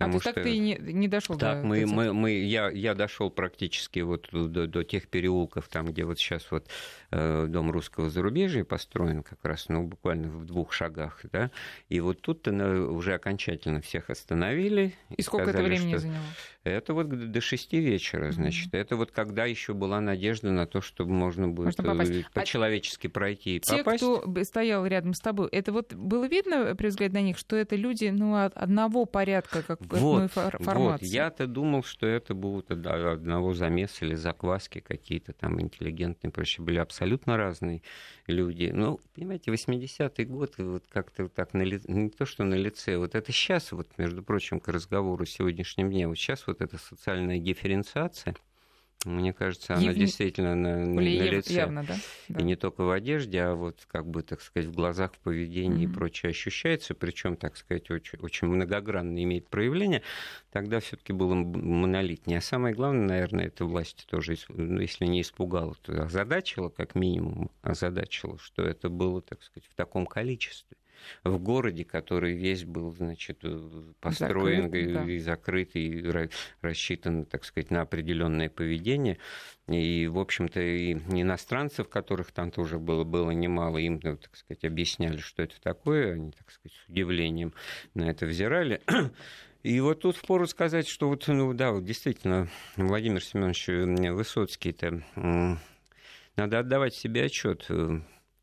Потому 0.00 0.16
а 0.16 0.20
ты 0.20 0.22
что... 0.22 0.32
так 0.32 0.44
ты 0.44 0.54
и 0.54 0.58
не, 0.58 0.78
не 0.80 1.08
дошел 1.08 1.36
так, 1.36 1.60
до 1.60 1.68
мы, 1.68 1.84
мы, 1.84 2.14
мы, 2.14 2.30
я, 2.30 2.70
я 2.70 2.94
дошел 2.94 3.30
практически 3.30 4.00
вот 4.00 4.28
до, 4.32 4.66
до 4.66 4.82
тех 4.82 5.06
переулков, 5.08 5.68
там, 5.68 5.88
где 5.88 6.06
вот 6.06 6.18
сейчас 6.18 6.50
вот 6.50 6.66
дом 7.10 7.70
русского 7.70 8.08
зарубежья 8.08 8.64
построен 8.64 9.22
как 9.22 9.44
раз, 9.44 9.68
ну, 9.68 9.82
буквально 9.82 10.28
в 10.28 10.44
двух 10.44 10.72
шагах, 10.72 11.20
да, 11.32 11.50
и 11.88 12.00
вот 12.00 12.20
тут-то 12.20 12.52
уже 12.90 13.14
окончательно 13.14 13.80
всех 13.80 14.10
остановили. 14.10 14.94
И, 15.10 15.14
и 15.14 15.22
сколько 15.22 15.50
сказали, 15.50 15.66
это 15.66 15.82
времени 15.82 15.96
заняло? 15.96 16.24
Это 16.62 16.94
вот 16.94 17.08
до 17.08 17.40
6 17.40 17.72
вечера, 17.72 18.30
значит. 18.32 18.72
Mm-hmm. 18.72 18.78
Это 18.78 18.96
вот 18.96 19.10
когда 19.10 19.44
еще 19.46 19.72
была 19.72 20.00
надежда 20.00 20.50
на 20.50 20.66
то, 20.66 20.80
что 20.80 21.04
можно 21.06 21.48
будет 21.48 21.78
э, 21.80 21.82
а 21.82 22.24
по-человечески 22.34 23.06
а 23.06 23.10
пройти 23.10 23.56
и 23.56 23.60
те, 23.60 23.78
попасть. 23.78 24.04
кто 24.04 24.44
стоял 24.44 24.86
рядом 24.86 25.14
с 25.14 25.20
тобой, 25.20 25.48
это 25.50 25.72
вот 25.72 25.94
было 25.94 26.26
видно 26.28 26.76
при 26.76 26.88
взгляде 26.88 27.14
на 27.14 27.22
них, 27.22 27.38
что 27.38 27.56
это 27.56 27.76
люди 27.76 28.06
ну, 28.06 28.36
одного 28.36 29.06
порядка, 29.06 29.62
как 29.62 29.80
вот, 29.80 30.30
формации? 30.30 31.06
Вот, 31.06 31.12
я-то 31.12 31.46
думал, 31.46 31.82
что 31.82 32.06
это 32.06 32.34
будут 32.34 32.70
одного 32.70 33.54
замеса 33.54 34.04
или 34.04 34.14
закваски 34.14 34.80
какие-то 34.80 35.32
там 35.32 35.60
интеллигентные, 35.60 36.30
проще 36.30 36.62
были 36.62 36.78
абсолютно 36.78 36.99
разные 37.36 37.82
люди. 38.26 38.70
Ну, 38.72 39.00
понимаете, 39.14 39.50
80-й 39.50 40.24
год, 40.24 40.54
вот 40.58 40.84
как-то 40.88 41.28
так 41.28 41.54
на 41.54 41.62
ли... 41.62 41.80
не 41.86 42.10
то, 42.10 42.26
что 42.26 42.44
на 42.44 42.54
лице, 42.54 42.96
вот 42.96 43.14
это 43.14 43.32
сейчас, 43.32 43.72
вот, 43.72 43.88
между 43.98 44.22
прочим, 44.22 44.60
к 44.60 44.68
разговору 44.68 45.24
сегодняшнем 45.24 45.90
дне, 45.90 46.08
вот 46.08 46.16
сейчас 46.16 46.46
вот 46.46 46.60
эта 46.60 46.78
социальная 46.78 47.38
дифференциация, 47.38 48.34
мне 49.06 49.32
кажется, 49.32 49.74
она 49.74 49.90
Ев... 49.90 49.96
действительно 49.96 50.54
на, 50.54 50.76
на 50.76 51.00
лице. 51.00 51.54
Явно, 51.54 51.84
да? 51.84 51.96
да? 52.28 52.40
И 52.40 52.42
не 52.42 52.54
только 52.54 52.84
в 52.84 52.90
одежде, 52.90 53.40
а 53.40 53.54
вот, 53.54 53.86
как 53.86 54.06
бы, 54.06 54.22
так 54.22 54.42
сказать, 54.42 54.68
в 54.68 54.74
глазах, 54.74 55.14
в 55.14 55.18
поведении 55.20 55.86
mm-hmm. 55.86 55.90
и 55.90 55.94
прочее 55.94 56.30
ощущается, 56.30 56.94
причем, 56.94 57.36
так 57.36 57.56
сказать, 57.56 57.90
очень, 57.90 58.18
очень 58.18 58.48
многогранно 58.48 59.22
имеет 59.22 59.48
проявление, 59.48 60.02
тогда 60.50 60.80
все-таки 60.80 61.14
было 61.14 61.34
монолитнее. 61.34 62.38
А 62.38 62.42
самое 62.42 62.74
главное, 62.74 63.06
наверное, 63.06 63.46
это 63.46 63.64
власти 63.64 64.04
тоже, 64.06 64.36
ну, 64.48 64.80
если 64.80 65.06
не 65.06 65.22
испугало, 65.22 65.74
то 65.80 66.02
озадачило, 66.02 66.68
как 66.68 66.94
минимум, 66.94 67.50
озадачило, 67.62 68.38
что 68.38 68.62
это 68.62 68.90
было, 68.90 69.22
так 69.22 69.42
сказать, 69.42 69.66
в 69.66 69.74
таком 69.74 70.04
количестве 70.04 70.76
в 71.24 71.38
городе, 71.38 71.84
который 71.84 72.34
весь 72.34 72.64
был, 72.64 72.92
значит, 72.92 73.40
э, 73.42 73.92
построен 74.00 74.64
закрыт, 74.64 74.74
и, 74.74 74.92
да. 74.92 75.04
и 75.04 75.18
закрыт, 75.18 75.70
и 75.74 76.28
рассчитан, 76.60 77.24
так 77.24 77.44
сказать, 77.44 77.70
на 77.70 77.82
определенное 77.82 78.48
поведение. 78.48 79.18
И, 79.68 80.06
в 80.06 80.18
общем-то, 80.18 80.60
и 80.60 80.94
иностранцев, 80.94 81.88
которых 81.88 82.32
там 82.32 82.50
тоже 82.50 82.78
было, 82.78 83.04
было 83.04 83.30
немало, 83.30 83.78
им, 83.78 84.00
ну, 84.02 84.16
так 84.16 84.36
сказать, 84.36 84.64
объясняли, 84.64 85.18
что 85.18 85.42
это 85.42 85.60
такое, 85.60 86.14
они, 86.14 86.32
так 86.32 86.50
сказать, 86.50 86.72
с 86.72 86.88
удивлением 86.88 87.54
на 87.94 88.10
это 88.10 88.26
взирали. 88.26 88.80
И 89.62 89.78
вот 89.80 90.00
тут 90.00 90.16
впору 90.16 90.46
сказать, 90.46 90.88
что 90.88 91.08
вот, 91.08 91.28
ну 91.28 91.52
да, 91.52 91.72
вот 91.72 91.84
действительно, 91.84 92.48
Владимир 92.76 93.22
Семенович 93.22 93.68
Высоцкий-то 94.16 95.02
надо 96.36 96.58
отдавать 96.58 96.94
себе 96.94 97.24
отчет 97.24 97.66
э, 97.68 98.00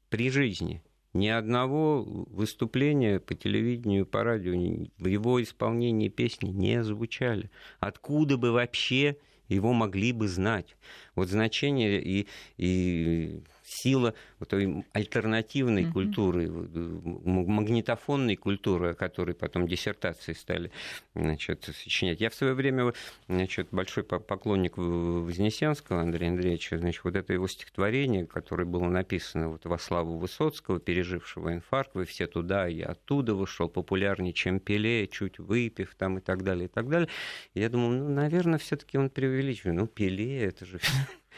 при 0.09 0.29
жизни 0.29 0.83
ни 1.17 1.27
одного 1.27 2.03
выступления 2.03 3.19
по 3.19 3.33
телевидению, 3.33 4.05
по 4.05 4.23
радио 4.23 4.53
в 4.97 5.07
его 5.07 5.41
исполнении 5.41 6.09
песни 6.09 6.49
не 6.49 6.83
звучали. 6.83 7.49
Откуда 7.79 8.37
бы 8.37 8.51
вообще 8.51 9.17
его 9.49 9.73
могли 9.73 10.11
бы 10.11 10.27
знать? 10.27 10.77
Вот 11.15 11.29
значение 11.29 12.01
и, 12.01 12.27
и 12.57 13.41
сила 13.67 14.13
вот 14.39 14.49
той 14.49 14.85
альтернативной 14.93 15.83
mm-hmm. 15.83 15.91
культуры, 15.91 16.49
магнитофонной 16.49 18.37
культуры, 18.37 18.91
о 18.91 18.93
которой 18.93 19.35
потом 19.35 19.67
диссертации 19.67 20.33
стали 20.33 20.71
значит, 21.15 21.65
сочинять. 21.65 22.21
Я 22.21 22.29
в 22.29 22.35
свое 22.35 22.53
время 22.53 22.93
значит, 23.27 23.67
большой 23.71 24.03
поклонник 24.03 24.77
Вознесенского 24.77 26.01
Андрея 26.01 26.31
Андреевича, 26.31 26.77
значит, 26.77 27.03
вот 27.03 27.15
это 27.15 27.33
его 27.33 27.47
стихотворение, 27.47 28.25
которое 28.25 28.65
было 28.65 28.87
написано 28.87 29.49
вот 29.49 29.65
во 29.65 29.77
славу 29.77 30.17
Высоцкого, 30.17 30.79
пережившего 30.79 31.53
инфаркт, 31.53 31.93
вы 31.95 32.05
все 32.05 32.27
туда, 32.27 32.67
я 32.67 32.87
оттуда 32.87 33.35
вышел, 33.35 33.67
популярнее, 33.67 34.33
чем 34.33 34.59
Пеле, 34.59 35.07
чуть 35.07 35.39
выпив 35.39 35.93
там 35.95 36.19
и 36.19 36.21
так 36.21 36.43
далее, 36.43 36.65
и 36.65 36.69
так 36.69 36.87
далее. 36.87 37.09
Я 37.53 37.69
думаю, 37.69 38.03
ну, 38.03 38.09
наверное, 38.09 38.59
все-таки 38.59 38.97
он 38.97 39.09
преувеличивает. 39.09 39.77
Ну, 39.77 39.87
Пеле, 39.87 40.43
это 40.43 40.65
же 40.65 40.79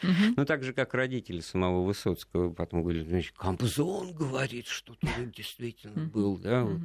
Угу. 0.02 0.34
Ну, 0.36 0.44
так 0.44 0.62
же, 0.62 0.72
как 0.72 0.94
родители 0.94 1.40
самого 1.40 1.84
Высоцкого 1.84 2.52
потом 2.52 2.82
говорили, 2.82 3.08
значит, 3.08 3.36
Камбзон 3.36 4.12
говорит, 4.12 4.66
что 4.66 4.94
тут 4.94 5.10
действительно 5.36 6.06
был, 6.06 6.38
да, 6.38 6.64
вот. 6.64 6.80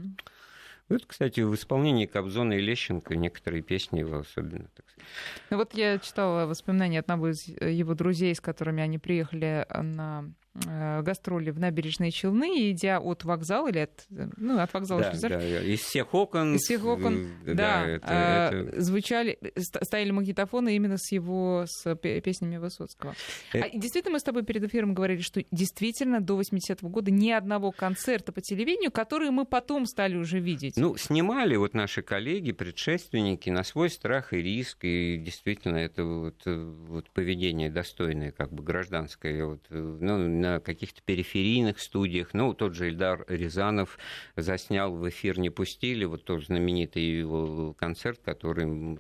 Вот, 0.88 1.04
кстати, 1.08 1.40
в 1.40 1.56
исполнении 1.56 2.06
Кобзона 2.06 2.54
и 2.54 2.62
Лещенко 2.62 3.16
некоторые 3.16 3.64
песни 3.64 4.00
его 4.02 4.20
особенно. 4.20 4.70
Так 4.76 4.88
сказать. 4.88 5.10
Ну 5.50 5.58
вот 5.58 5.74
я 5.74 5.98
читала 5.98 6.46
воспоминания 6.46 7.00
одного 7.00 7.32
из 7.32 7.48
его 7.48 7.96
друзей, 7.96 8.36
с 8.36 8.40
которыми 8.40 8.84
они 8.84 9.00
приехали 9.00 9.66
на 9.74 10.32
гастроли 10.56 11.52
в 11.52 11.60
набережные 11.60 12.12
Челны, 12.12 12.72
идя 12.72 13.00
от 13.00 13.24
вокзала 13.26 13.68
или 13.70 13.80
от, 13.80 14.06
ну, 14.10 14.60
от 14.60 14.74
вокзала 14.74 15.02
да, 15.02 15.30
да, 15.30 15.62
из 15.62 15.82
всех 15.82 16.14
окон. 16.14 16.56
Из 16.56 16.62
всех 16.62 16.86
окон, 16.86 17.28
да, 17.46 17.54
да 17.54 17.88
это, 17.88 18.08
а, 18.08 18.52
это... 18.52 18.82
звучали, 18.82 19.38
стояли 19.58 20.12
магнитофоны 20.12 20.76
именно 20.76 20.98
с 20.98 21.12
его, 21.12 21.66
с 21.68 21.96
песнями 21.96 22.58
Высоцкого. 22.58 23.16
Это... 23.52 23.66
А, 23.66 23.70
действительно, 23.78 24.14
мы 24.14 24.20
с 24.20 24.24
тобой 24.24 24.44
перед 24.44 24.64
эфиром 24.64 24.94
говорили, 24.94 25.22
что 25.22 25.44
действительно 25.52 26.22
до 26.22 26.40
80-го 26.40 26.88
года 26.88 27.12
ни 27.12 27.32
одного 27.32 27.72
концерта 27.72 28.32
по 28.32 28.42
телевидению, 28.42 28.92
который 28.92 29.32
мы 29.32 29.46
потом 29.46 29.86
стали 29.86 30.16
уже 30.16 30.40
видеть. 30.40 30.78
Ну, 30.78 30.96
снимали 30.96 31.56
вот 31.58 31.74
наши 31.74 32.02
коллеги, 32.02 32.54
предшественники 32.54 33.50
на 33.50 33.64
свой 33.64 33.90
страх 33.90 34.32
и 34.32 34.38
риск, 34.38 34.86
и 34.86 35.18
действительно 35.18 35.78
это 35.78 36.04
вот, 36.06 36.42
вот 36.46 37.10
поведение 37.10 37.70
достойное, 37.70 38.32
как 38.32 38.54
бы 38.54 38.64
гражданское, 38.64 39.46
вот, 39.46 39.66
ну, 39.70 40.18
на 40.46 40.60
каких-то 40.60 41.02
периферийных 41.04 41.80
студиях. 41.80 42.34
Ну, 42.34 42.54
тот 42.54 42.76
же 42.76 42.90
Эльдар 42.90 43.26
Рязанов 43.28 43.98
заснял 44.36 44.94
в 44.94 45.08
эфир 45.10 45.40
«Не 45.40 45.50
пустили», 45.50 46.06
вот 46.06 46.24
тоже 46.24 46.46
знаменитый 46.46 47.04
его 47.04 47.74
концерт, 47.74 48.20
который 48.24 49.00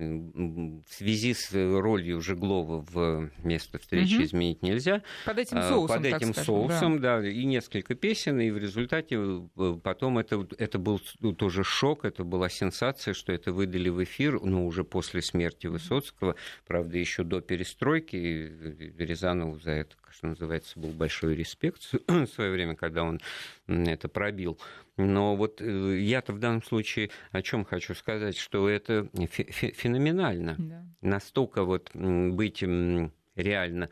в 0.00 0.82
связи 0.88 1.34
с 1.34 1.52
ролью 1.52 2.20
Жеглова 2.22 2.84
в 2.90 3.30
место 3.44 3.78
встречи 3.78 4.14
угу. 4.14 4.24
изменить 4.24 4.62
нельзя. 4.62 5.02
Под 5.26 5.38
этим 5.38 5.58
а, 5.58 5.68
соусом, 5.68 5.96
Под 5.96 6.06
этим 6.06 6.32
скажем, 6.32 6.44
соусом, 6.44 7.00
да. 7.00 7.20
да, 7.20 7.28
и 7.28 7.44
несколько 7.44 7.94
песен, 7.94 8.40
и 8.40 8.50
в 8.50 8.56
результате 8.56 9.16
э, 9.56 9.78
потом 9.82 10.18
это, 10.18 10.46
это 10.58 10.78
был 10.78 11.00
тоже 11.36 11.64
шок, 11.64 12.04
это 12.04 12.24
была 12.24 12.48
сенсация, 12.48 13.12
что 13.12 13.32
это 13.32 13.52
выдали 13.52 13.90
в 13.90 14.02
эфир, 14.02 14.40
ну, 14.42 14.66
уже 14.66 14.84
после 14.84 15.20
смерти 15.20 15.66
Высоцкого, 15.66 16.34
правда, 16.66 16.96
еще 16.96 17.22
до 17.22 17.40
перестройки, 17.42 18.16
Рязанову 18.98 19.58
за 19.58 19.72
это, 19.72 19.96
что 20.10 20.28
называется, 20.28 20.78
был 20.78 20.90
большой 20.90 21.34
респект 21.34 21.82
в 22.06 22.26
свое 22.26 22.50
время, 22.50 22.74
когда 22.76 23.04
он 23.04 23.20
это 23.66 24.08
пробил. 24.08 24.58
Но 24.96 25.36
вот 25.36 25.60
э, 25.60 25.98
я-то 26.00 26.32
в 26.32 26.38
данном 26.38 26.62
случае 26.62 27.10
о 27.32 27.42
чем 27.42 27.64
хочу 27.64 27.94
сказать, 27.94 28.36
что 28.36 28.68
это 28.68 29.08
феноменально. 29.14 30.56
Да. 30.58 30.84
Настолько 31.00 31.64
вот 31.64 31.90
быть 31.94 32.62
реально 33.36 33.90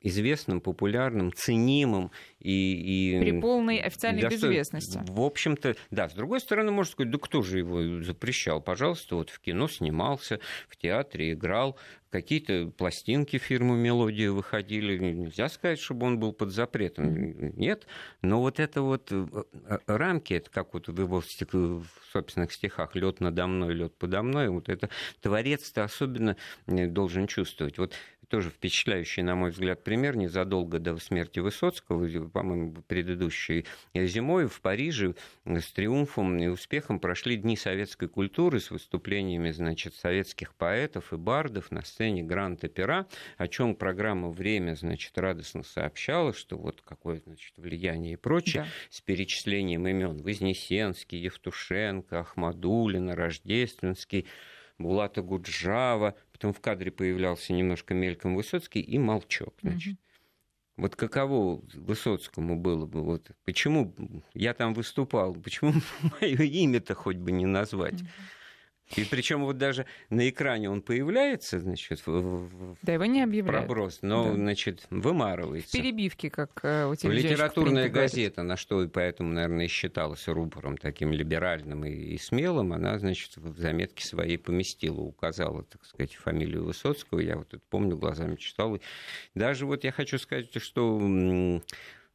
известным, 0.00 0.60
популярным, 0.60 1.32
ценимым 1.32 2.10
и... 2.38 3.14
и 3.14 3.20
При 3.20 3.40
полной 3.40 3.78
официальной 3.78 4.22
досто... 4.22 4.36
безвестности. 4.36 5.00
В 5.06 5.20
общем-то, 5.20 5.76
да. 5.90 6.08
С 6.08 6.14
другой 6.14 6.40
стороны, 6.40 6.70
можно 6.70 6.92
сказать, 6.92 7.10
да 7.10 7.18
кто 7.18 7.42
же 7.42 7.58
его 7.58 8.02
запрещал? 8.02 8.60
Пожалуйста, 8.60 9.16
вот 9.16 9.30
в 9.30 9.40
кино 9.40 9.66
снимался, 9.66 10.40
в 10.68 10.76
театре 10.76 11.32
играл, 11.32 11.78
какие-то 12.14 12.70
пластинки 12.76 13.38
фирмы 13.38 13.76
«Мелодия» 13.76 14.30
выходили. 14.30 14.98
Нельзя 14.98 15.48
сказать, 15.48 15.80
чтобы 15.80 16.06
он 16.06 16.20
был 16.20 16.32
под 16.32 16.52
запретом. 16.52 17.56
Нет. 17.56 17.88
Но 18.22 18.40
вот 18.40 18.60
это 18.60 18.82
вот 18.82 19.10
э, 19.10 19.26
э, 19.66 19.78
рамки, 19.88 20.34
это 20.34 20.48
как 20.48 20.74
вот 20.74 20.86
в 20.86 21.00
его 21.00 21.20
в 21.20 21.84
собственных 22.12 22.52
стихах 22.52 22.94
«Лед 22.94 23.18
надо 23.18 23.48
мной, 23.48 23.74
лед 23.74 23.98
подо 23.98 24.22
мной», 24.22 24.48
вот 24.48 24.68
это 24.68 24.90
творец-то 25.22 25.82
особенно 25.82 26.36
э, 26.68 26.86
должен 26.86 27.26
чувствовать. 27.26 27.78
Вот 27.78 27.94
тоже 28.34 28.50
впечатляющий, 28.50 29.22
на 29.22 29.36
мой 29.36 29.52
взгляд, 29.52 29.84
пример. 29.84 30.16
Незадолго 30.16 30.80
до 30.80 30.96
смерти 30.96 31.38
Высоцкого, 31.38 32.28
по-моему, 32.30 32.82
предыдущей 32.88 33.64
зимой 33.94 34.48
в 34.48 34.60
Париже 34.60 35.14
с 35.44 35.70
триумфом 35.70 36.36
и 36.40 36.48
успехом 36.48 36.98
прошли 36.98 37.36
Дни 37.36 37.56
советской 37.56 38.08
культуры 38.08 38.58
с 38.58 38.72
выступлениями 38.72 39.52
значит, 39.52 39.94
советских 39.94 40.52
поэтов 40.56 41.12
и 41.12 41.16
бардов 41.16 41.70
на 41.70 41.84
сцене 41.84 42.24
Гранд-Опера, 42.24 43.06
о 43.38 43.46
чем 43.46 43.76
программа 43.76 44.30
«Время» 44.30 44.74
значит, 44.74 45.16
радостно 45.16 45.62
сообщала, 45.62 46.34
что 46.34 46.56
вот 46.56 46.80
какое 46.80 47.20
значит, 47.24 47.52
влияние 47.56 48.14
и 48.14 48.16
прочее, 48.16 48.64
да. 48.64 48.68
с 48.90 49.00
перечислением 49.00 49.86
имен 49.86 50.20
Вознесенский, 50.20 51.20
Евтушенко, 51.20 52.18
Ахмадулина, 52.18 53.14
Рождественский, 53.14 54.26
Булата 54.78 55.22
Гуджава, 55.22 56.16
потом 56.34 56.52
в 56.52 56.60
кадре 56.60 56.90
появлялся 56.90 57.52
немножко 57.52 57.94
мельком 57.94 58.34
Высоцкий 58.34 58.80
и 58.80 58.98
Молчок, 58.98 59.54
значит. 59.62 59.98
Вот 60.76 60.96
каково 60.96 61.62
Высоцкому 61.74 62.56
было 62.56 62.84
бы, 62.84 63.02
вот 63.02 63.30
почему 63.44 63.94
я 64.34 64.52
там 64.52 64.74
выступал, 64.74 65.32
почему 65.34 65.74
мое 66.20 66.42
имя-то 66.42 66.94
хоть 66.94 67.16
бы 67.16 67.30
не 67.30 67.46
назвать? 67.46 68.02
Mm-hmm. 68.02 68.08
И 68.96 69.04
причем 69.04 69.44
вот 69.44 69.56
даже 69.56 69.86
на 70.10 70.28
экране 70.28 70.70
он 70.70 70.82
появляется, 70.82 71.58
значит, 71.58 72.06
в, 72.06 72.76
да, 72.82 72.92
его 72.92 73.06
не 73.06 73.22
объявляют. 73.22 73.66
проброс, 73.66 74.00
но, 74.02 74.24
да. 74.24 74.34
значит, 74.34 74.86
вымарывается. 74.90 75.70
В 75.70 75.72
перебивке, 75.72 76.30
как 76.30 76.50
э, 76.62 76.86
у 76.86 76.94
тебя 76.94 77.12
Литературная 77.12 77.88
газета, 77.88 78.36
говорить. 78.36 78.50
на 78.50 78.56
что 78.56 78.82
и 78.82 78.88
поэтому, 78.88 79.32
наверное, 79.32 79.64
и 79.64 79.68
считалась 79.68 80.28
рупором 80.28 80.76
таким 80.76 81.12
либеральным 81.12 81.84
и, 81.86 81.90
и 81.90 82.18
смелым, 82.18 82.72
она, 82.74 82.98
значит, 82.98 83.36
в 83.36 83.58
заметке 83.58 84.06
своей 84.06 84.36
поместила, 84.36 85.00
указала, 85.00 85.64
так 85.64 85.84
сказать, 85.84 86.14
фамилию 86.14 86.64
Высоцкого. 86.64 87.20
Я 87.20 87.36
вот 87.36 87.54
это 87.54 87.62
помню, 87.70 87.96
глазами 87.96 88.36
читал. 88.36 88.78
Даже 89.34 89.64
вот 89.64 89.84
я 89.84 89.92
хочу 89.92 90.18
сказать, 90.18 90.50
что 90.62 91.60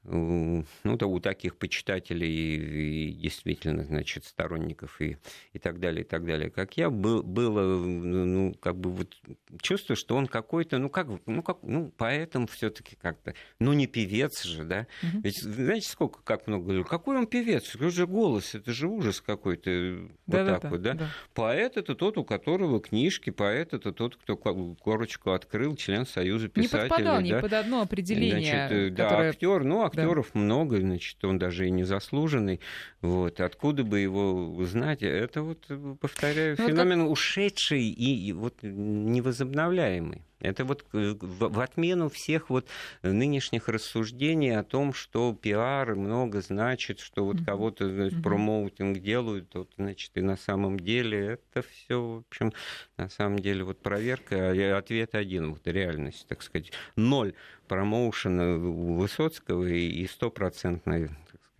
ну, 0.09 0.97
да, 0.97 1.05
у 1.05 1.19
таких 1.19 1.55
почитателей 1.55 3.09
и, 3.09 3.13
действительно, 3.13 3.83
значит, 3.83 4.25
сторонников 4.25 4.99
и, 5.01 5.17
и 5.53 5.59
так 5.59 5.79
далее, 5.79 6.03
и 6.03 6.07
так 6.07 6.25
далее, 6.25 6.49
как 6.49 6.77
я, 6.77 6.89
был, 6.89 7.21
было, 7.23 7.77
ну, 7.77 8.53
как 8.59 8.77
бы 8.77 8.89
вот 8.91 9.15
чувство, 9.61 9.95
что 9.95 10.15
он 10.15 10.27
какой-то, 10.27 10.77
ну, 10.77 10.89
как, 10.89 11.07
ну, 11.25 11.43
как, 11.43 11.59
ну, 11.63 11.91
поэтому 11.97 12.47
все 12.47 12.69
таки 12.69 12.95
как-то, 12.95 13.33
ну, 13.59 13.73
не 13.73 13.87
певец 13.87 14.43
же, 14.43 14.63
да? 14.63 14.87
Угу. 15.03 15.21
Ведь, 15.23 15.41
знаете, 15.41 15.89
сколько, 15.89 16.21
как 16.23 16.47
много 16.47 16.65
говорю, 16.65 16.85
какой 16.85 17.17
он 17.17 17.27
певец? 17.27 17.75
Это 17.75 17.89
же 17.89 18.07
голос, 18.07 18.55
это 18.55 18.71
же 18.71 18.87
ужас 18.87 19.21
какой-то, 19.21 19.99
вот 20.25 20.35
да, 20.35 20.45
так 20.45 20.61
да, 20.61 20.69
вот, 20.69 20.81
да? 20.81 20.93
да? 20.93 21.09
Поэт 21.33 21.77
это 21.77 21.95
тот, 21.95 22.17
у 22.17 22.23
которого 22.23 22.79
книжки, 22.79 23.29
поэт 23.29 23.73
это 23.73 23.91
тот, 23.91 24.15
кто 24.15 24.35
корочку 24.35 25.31
открыл, 25.31 25.75
член 25.75 26.05
Союза 26.05 26.47
писателей. 26.47 26.83
Не 26.83 26.89
подпадал 26.89 27.15
да? 27.17 27.21
ни 27.21 27.39
под 27.39 27.53
одно 27.53 27.81
определение. 27.81 28.67
Значит, 28.67 28.95
которое... 28.97 29.23
Да, 29.23 29.29
актер, 29.29 29.63
ну, 29.63 29.83
актеров 29.99 30.31
да. 30.33 30.39
много, 30.39 30.79
значит, 30.79 31.23
он 31.23 31.39
даже 31.39 31.67
и 31.67 31.71
незаслуженный. 31.71 32.59
Вот. 33.01 33.39
Откуда 33.39 33.83
бы 33.83 33.99
его 33.99 34.63
знать? 34.65 35.03
Это 35.03 35.41
вот, 35.41 35.67
повторяю, 35.99 36.55
ну, 36.57 36.67
феномен 36.67 37.01
как... 37.01 37.09
ушедший 37.09 37.83
и, 37.83 38.27
и 38.27 38.33
вот 38.33 38.59
невозобновляемый. 38.61 40.23
Это 40.39 40.63
вот 40.63 40.85
э, 40.93 41.15
в 41.19 41.59
отмену 41.59 42.09
всех 42.09 42.49
вот 42.49 42.65
нынешних 43.01 43.67
рассуждений 43.67 44.57
о 44.57 44.63
том, 44.63 44.93
что 44.93 45.37
пиар 45.39 45.95
много 45.95 46.41
значит, 46.41 46.99
что 46.99 47.25
вот 47.25 47.37
кого-то 47.45 47.89
значит, 47.89 48.23
промоутинг 48.23 48.99
делают, 48.99 49.53
вот, 49.53 49.71
значит, 49.77 50.11
и 50.15 50.21
на 50.21 50.37
самом 50.37 50.79
деле 50.79 51.39
это 51.53 51.67
все, 51.67 52.01
в 52.01 52.17
общем, 52.19 52.53
на 52.97 53.09
самом 53.09 53.39
деле 53.39 53.63
вот 53.63 53.81
проверка, 53.81 54.51
а 54.51 54.77
ответ 54.77 55.13
один, 55.13 55.51
вот 55.51 55.67
реальность, 55.67 56.25
так 56.27 56.41
сказать, 56.41 56.71
ноль 56.95 57.33
промоушена 57.67 58.57
Высоцкого 58.57 59.65
и 59.65 60.07
стопроцентная 60.07 61.09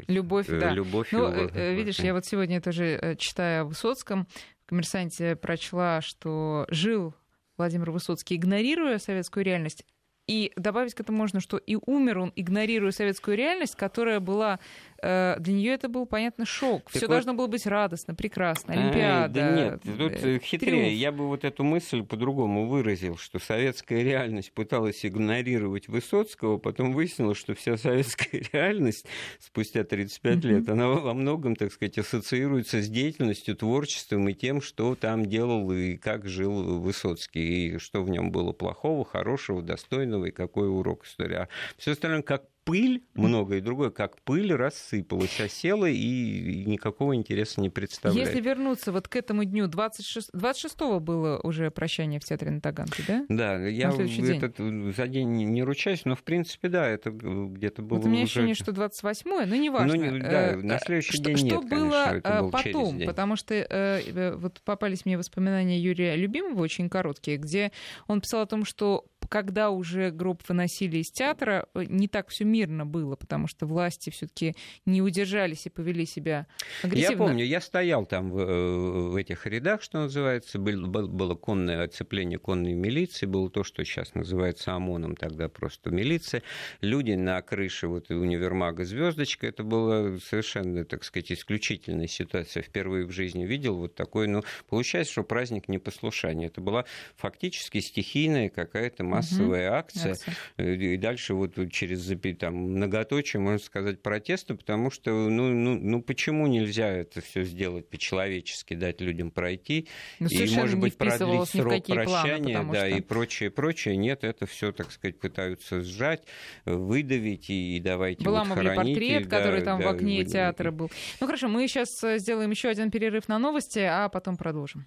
Любовь, 0.08 0.48
э, 0.48 0.60
да. 0.60 0.72
Любовь 0.72 1.12
ну, 1.12 1.28
его, 1.28 1.74
видишь, 1.74 2.00
я 2.00 2.14
вот 2.14 2.26
сегодня 2.26 2.62
тоже 2.62 3.18
читая 3.20 3.62
о 3.62 3.66
Высоцком, 3.66 4.28
в 4.64 4.70
«Коммерсанте» 4.70 5.36
прочла, 5.36 6.00
что 6.00 6.66
жил 6.70 7.14
Владимир 7.60 7.92
Высоцкий, 7.92 8.38
игнорируя 8.38 8.98
советскую 8.98 9.44
реальность, 9.46 9.86
и 10.30 10.52
добавить 10.56 10.94
к 10.94 11.00
этому 11.00 11.18
можно, 11.18 11.40
что 11.40 11.58
и 11.58 11.76
умер 11.88 12.20
он, 12.20 12.34
игнорируя 12.36 12.92
советскую 12.92 13.36
реальность, 13.36 13.76
которая 13.76 14.20
была 14.20 14.60
Э, 15.02 15.36
для 15.40 15.54
нее 15.54 15.74
это 15.74 15.88
был, 15.88 16.06
понятно, 16.06 16.46
шок. 16.46 16.90
Все 16.90 17.02
вот... 17.02 17.10
должно 17.10 17.34
было 17.34 17.48
быть 17.48 17.66
радостно, 17.66 18.16
прекрасно, 18.16 18.74
Олимпиада. 18.74 19.48
А, 19.48 19.52
да 19.52 19.56
нет, 19.56 19.82
тут 19.84 20.12
э, 20.24 20.40
хитрее. 20.40 20.72
Триумф. 20.72 20.94
Я 20.94 21.12
бы 21.12 21.28
вот 21.28 21.44
эту 21.44 21.64
мысль 21.64 22.04
по-другому 22.04 22.68
выразил, 22.68 23.18
что 23.18 23.40
советская 23.40 24.04
реальность 24.04 24.52
пыталась 24.52 25.06
игнорировать 25.06 25.88
Высоцкого, 25.88 26.58
потом 26.58 26.94
выяснилось, 26.94 27.38
что 27.38 27.54
вся 27.54 27.78
советская 27.78 28.44
реальность 28.54 29.06
спустя 29.40 29.84
35 29.84 30.36
mm-hmm. 30.36 30.48
лет, 30.48 30.70
она 30.70 30.88
во 30.90 31.14
многом, 31.14 31.56
так 31.56 31.72
сказать, 31.72 31.98
ассоциируется 31.98 32.82
с 32.82 32.90
деятельностью, 32.90 33.56
творчеством 33.56 34.28
и 34.30 34.34
тем, 34.34 34.62
что 34.62 34.96
там 34.96 35.26
делал 35.26 35.72
и 35.72 35.96
как 35.96 36.28
жил 36.28 36.80
Высоцкий, 36.80 37.76
и 37.76 37.78
что 37.78 38.04
в 38.04 38.10
нем 38.10 38.32
было 38.32 38.52
плохого, 38.52 39.06
хорошего, 39.06 39.62
достойного, 39.62 40.19
и 40.26 40.32
какой 40.32 40.70
урок 40.70 41.06
истории. 41.06 41.36
А 41.36 41.50
все 41.78 41.92
остальное 41.92 42.22
как 42.22 42.44
пыль, 42.70 43.04
многое 43.16 43.62
другое, 43.62 43.90
как 43.90 44.22
пыль 44.22 44.54
рассыпалась, 44.54 45.40
осела 45.40 45.88
и 45.88 46.66
никакого 46.66 47.16
интереса 47.16 47.62
не 47.62 47.70
представляет. 47.70 48.28
Если 48.28 48.42
вернуться 48.42 48.92
вот 48.92 49.08
к 49.08 49.16
этому 49.16 49.44
дню, 49.44 49.68
26, 49.68 50.30
26-го 50.36 51.00
было 51.00 51.40
уже 51.42 51.72
прощание 51.72 52.20
в 52.20 52.26
театре 52.26 52.52
на 52.52 52.62
Таганке, 52.62 53.04
да? 53.08 53.26
Да, 53.28 53.68
я 53.68 53.90
этот, 53.90 54.58
день. 54.58 54.94
за 54.94 55.08
день 55.08 55.30
не 55.30 55.64
ручаюсь, 55.64 56.06
но 56.06 56.16
в 56.16 56.24
принципе, 56.24 56.70
да, 56.70 56.88
это 56.88 57.10
где-то 57.10 57.82
было 57.82 57.98
Вот 57.98 58.06
у 58.06 58.10
меня 58.10 58.24
уже... 58.24 58.40
ощущение, 58.40 58.56
что 58.56 58.72
28-е, 58.72 59.46
но 59.48 59.56
неважно. 59.56 59.96
Ну, 59.96 60.20
да, 60.20 60.56
на 60.58 60.74
э, 60.74 60.80
следующий 60.80 61.14
что, 61.14 61.24
день 61.24 61.38
что 61.38 61.46
нет, 61.46 61.70
было 61.70 61.70
конечно, 61.70 62.18
это 62.18 62.42
было 62.42 62.52
потом, 62.52 63.00
потому 63.06 63.36
что 63.36 63.56
э, 63.56 63.66
э, 63.70 64.36
вот 64.36 64.62
попались 64.64 65.06
мне 65.06 65.18
воспоминания 65.18 65.80
Юрия 65.80 66.16
Любимого, 66.16 66.62
очень 66.62 66.90
короткие, 66.90 67.38
где 67.38 67.72
он 68.08 68.22
писал 68.22 68.42
о 68.42 68.46
том, 68.46 68.64
что 68.64 69.06
когда 69.30 69.70
уже 69.70 70.10
гроб 70.12 70.42
выносили 70.48 70.98
из 70.98 71.12
театра, 71.12 71.68
э, 71.76 71.86
не 71.88 72.08
так 72.08 72.30
все 72.30 72.44
мирно 72.44 72.86
было, 72.86 73.16
потому 73.16 73.48
что 73.48 73.66
власти 73.66 74.10
все-таки 74.10 74.56
не 74.86 75.02
удержались 75.02 75.66
и 75.68 75.70
повели 75.70 76.06
себя 76.06 76.48
агрессивно. 76.84 77.12
Я 77.12 77.18
помню, 77.18 77.46
я 77.46 77.62
стоял 77.62 78.06
там 78.06 78.32
в, 78.32 78.40
э, 78.40 79.10
в 79.12 79.16
этих 79.16 79.46
рядах, 79.46 79.82
что 79.84 80.00
называется, 80.00 80.60
был, 80.60 80.88
было 80.88 81.36
конное 81.36 81.84
оцепление 81.84 82.40
конной 82.40 82.74
милиции, 82.74 83.26
было 83.26 83.50
то, 83.50 83.64
что 83.64 83.84
сейчас 83.86 84.16
называется 84.16 84.74
ОМОНом, 84.74 85.16
тогда 85.16 85.48
просто 85.48 85.92
милиция. 85.92 86.42
Люди 86.82 87.12
на 87.12 87.42
крыше 87.42 87.88
вот 87.88 88.10
универмага 88.10 88.84
«Звездочка», 88.84 89.48
это 89.48 89.64
была 89.64 90.18
совершенно, 90.20 90.86
так 90.86 91.04
сказать, 91.04 91.32
исключительная 91.32 92.08
ситуация. 92.08 92.64
Впервые 92.64 93.06
в 93.06 93.12
жизни 93.12 93.46
видел 93.46 93.76
вот 93.76 93.96
такой, 93.96 94.28
ну, 94.28 94.44
получается, 94.68 95.14
что 95.14 95.24
праздник 95.24 95.68
непослушания. 95.68 96.48
Это 96.48 96.62
была 96.62 96.86
фактически 97.16 97.80
стихийная 97.80 98.50
какая-то 98.50 99.04
массовая 99.20 99.70
угу. 99.70 99.78
акция. 99.78 100.12
акция. 100.14 100.34
Э, 100.58 100.74
и 100.76 100.98
дальше 100.98 101.34
вот 101.34 101.56
через 101.72 102.10
там, 102.38 102.56
многоточие, 102.56 103.40
можно 103.40 103.60
сказать, 103.60 104.02
протеста, 104.02 104.56
потому 104.56 104.92
что, 104.92 105.12
ну, 105.12 105.50
ну, 105.50 105.76
ну 105.76 106.02
почему 106.02 106.48
нельзя 106.48 106.88
это 106.88 107.22
все 107.22 107.44
сделать 107.44 107.90
по-человечески, 107.90 108.74
дать 108.74 109.02
людям 109.02 109.32
пройти, 109.32 109.88
ну, 110.20 110.28
и, 110.28 110.56
может 110.56 110.80
быть, 110.80 110.98
продлить 110.98 111.50
срок 111.50 111.86
прощания, 111.86 112.56
планы, 112.56 112.74
да, 112.74 112.88
что... 112.88 112.98
и 112.98 113.02
прочее, 113.02 113.52
прочее. 113.52 113.98
Нет, 113.98 114.24
это 114.24 114.46
все, 114.46 114.72
так 114.72 114.92
сказать, 114.92 115.20
пытаются 115.20 115.82
сжать, 115.82 116.24
выдавить 116.66 117.50
и, 117.50 117.78
и 117.78 117.80
давайте 117.80 118.24
Была 118.24 118.44
вот 118.44 118.58
хороните. 118.58 118.76
портрет, 118.76 119.28
да, 119.28 119.38
который 119.38 119.62
там 119.62 119.80
да, 119.80 119.88
в 119.88 119.90
окне 119.90 120.24
да, 120.24 120.30
театра 120.32 120.72
был. 120.72 120.92
Ну 121.20 121.28
хорошо, 121.28 121.48
мы 121.48 121.68
сейчас 121.68 122.04
э, 122.04 122.18
сделаем 122.18 122.52
еще 122.52 122.70
один 122.70 122.92
перерыв 122.92 123.28
на 123.28 123.40
новости, 123.40 123.80
а 123.80 124.10
потом 124.10 124.38
продолжим. 124.38 124.86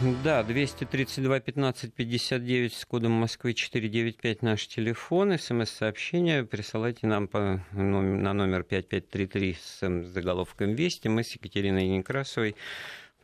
Да, 0.00 0.44
232 0.44 1.40
15 1.40 1.92
59 1.92 2.72
с 2.72 2.84
кодом 2.84 3.10
Москвы 3.10 3.52
495 3.52 4.42
наш 4.42 4.68
телефон. 4.68 5.36
СМС-сообщение 5.36 6.44
присылайте 6.44 7.08
нам 7.08 7.26
по, 7.26 7.60
на 7.72 8.32
номер 8.32 8.62
5533 8.62 9.56
с 9.60 10.04
заголовком 10.12 10.76
«Вести». 10.76 11.08
Мы 11.08 11.24
с 11.24 11.32
Екатериной 11.32 11.88
Некрасовой 11.88 12.54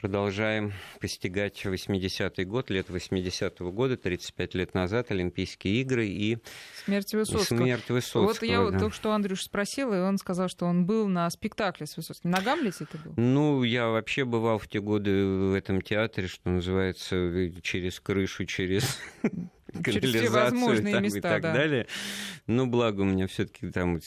продолжаем 0.04 0.74
постигать 1.00 1.64
80-й 1.64 2.44
год, 2.44 2.68
лет 2.68 2.90
80-го 2.90 3.72
года, 3.72 3.96
35 3.96 4.54
лет 4.54 4.74
назад, 4.74 5.10
Олимпийские 5.10 5.80
игры 5.80 6.06
и 6.06 6.36
смерть 6.84 7.14
Высоцкого. 7.14 7.56
Смерть 7.56 7.88
Высоцкого 7.88 8.26
вот 8.26 8.42
я 8.42 8.70
да. 8.70 8.78
только 8.80 8.94
что 8.94 9.12
Андрюш 9.12 9.44
спросил, 9.44 9.94
и 9.94 9.96
он 9.96 10.18
сказал, 10.18 10.48
что 10.50 10.66
он 10.66 10.84
был 10.84 11.08
на 11.08 11.30
спектакле 11.30 11.86
с 11.86 11.96
Высоцким. 11.96 12.30
На 12.30 12.42
Гамлете 12.42 12.84
это 12.84 12.98
был? 12.98 13.14
Ну, 13.16 13.62
я 13.62 13.88
вообще 13.88 14.26
бывал 14.26 14.58
в 14.58 14.68
те 14.68 14.78
годы 14.78 15.24
в 15.24 15.54
этом 15.54 15.80
театре, 15.80 16.28
что 16.28 16.50
называется, 16.50 17.50
через 17.62 17.98
крышу, 17.98 18.44
через 18.44 18.98
канализацию 19.82 20.82
там, 20.92 21.02
места, 21.02 21.18
и 21.18 21.20
так 21.20 21.42
да. 21.42 21.52
далее. 21.52 21.86
Но 22.46 22.66
благо 22.66 23.00
у 23.00 23.04
меня 23.04 23.26
все-таки 23.26 23.70
там 23.70 23.98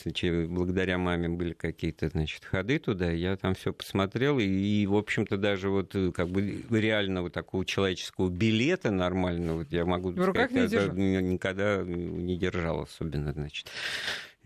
благодаря 0.48 0.96
маме 0.98 1.28
были 1.28 1.52
какие-то 1.52 2.08
значит, 2.08 2.44
ходы 2.44 2.78
туда. 2.78 3.10
Я 3.10 3.36
там 3.36 3.54
все 3.54 3.72
посмотрел. 3.72 4.38
И, 4.38 4.86
в 4.86 4.96
общем-то, 4.96 5.36
даже 5.36 5.70
вот 5.70 5.94
э, 5.94 6.12
как 6.12 6.28
бы 6.28 6.62
реального 6.70 7.30
такого 7.30 7.64
человеческого 7.64 8.30
билета 8.30 8.90
нормального 8.90 9.66
я 9.70 9.84
могу 9.84 10.10
в 10.10 10.24
руках 10.24 10.50
сказать, 10.50 10.92
не 10.94 11.16
никогда 11.16 11.82
не 11.82 12.36
держал 12.36 12.82
особенно, 12.82 13.32
значит. 13.32 13.66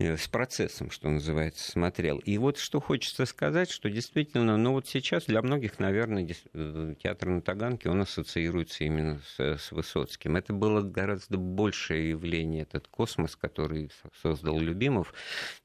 Э, 0.03 0.17
с 0.17 0.27
процессом, 0.27 0.91
что 0.91 1.09
называется, 1.09 1.71
смотрел. 1.71 2.17
И 2.19 2.37
вот 2.37 2.57
что 2.57 2.81
хочется 2.81 3.25
сказать, 3.25 3.69
что 3.69 3.89
действительно, 3.89 4.57
ну 4.57 4.73
вот 4.73 4.87
сейчас 4.87 5.25
для 5.25 5.41
многих, 5.41 5.79
наверное, 5.79 6.27
э, 6.53 6.95
театр 7.01 7.29
на 7.29 7.41
Таганке, 7.41 7.89
он 7.89 8.01
ассоциируется 8.01 8.83
именно 8.83 9.21
с, 9.25 9.39
с 9.39 9.71
Высоцким. 9.71 10.35
Это 10.35 10.51
было 10.51 10.81
гораздо 10.81 11.37
большее 11.37 12.09
явление, 12.09 12.63
этот 12.63 12.87
космос, 12.87 13.35
который 13.35 13.91
создал 14.21 14.59
Любимов, 14.59 15.13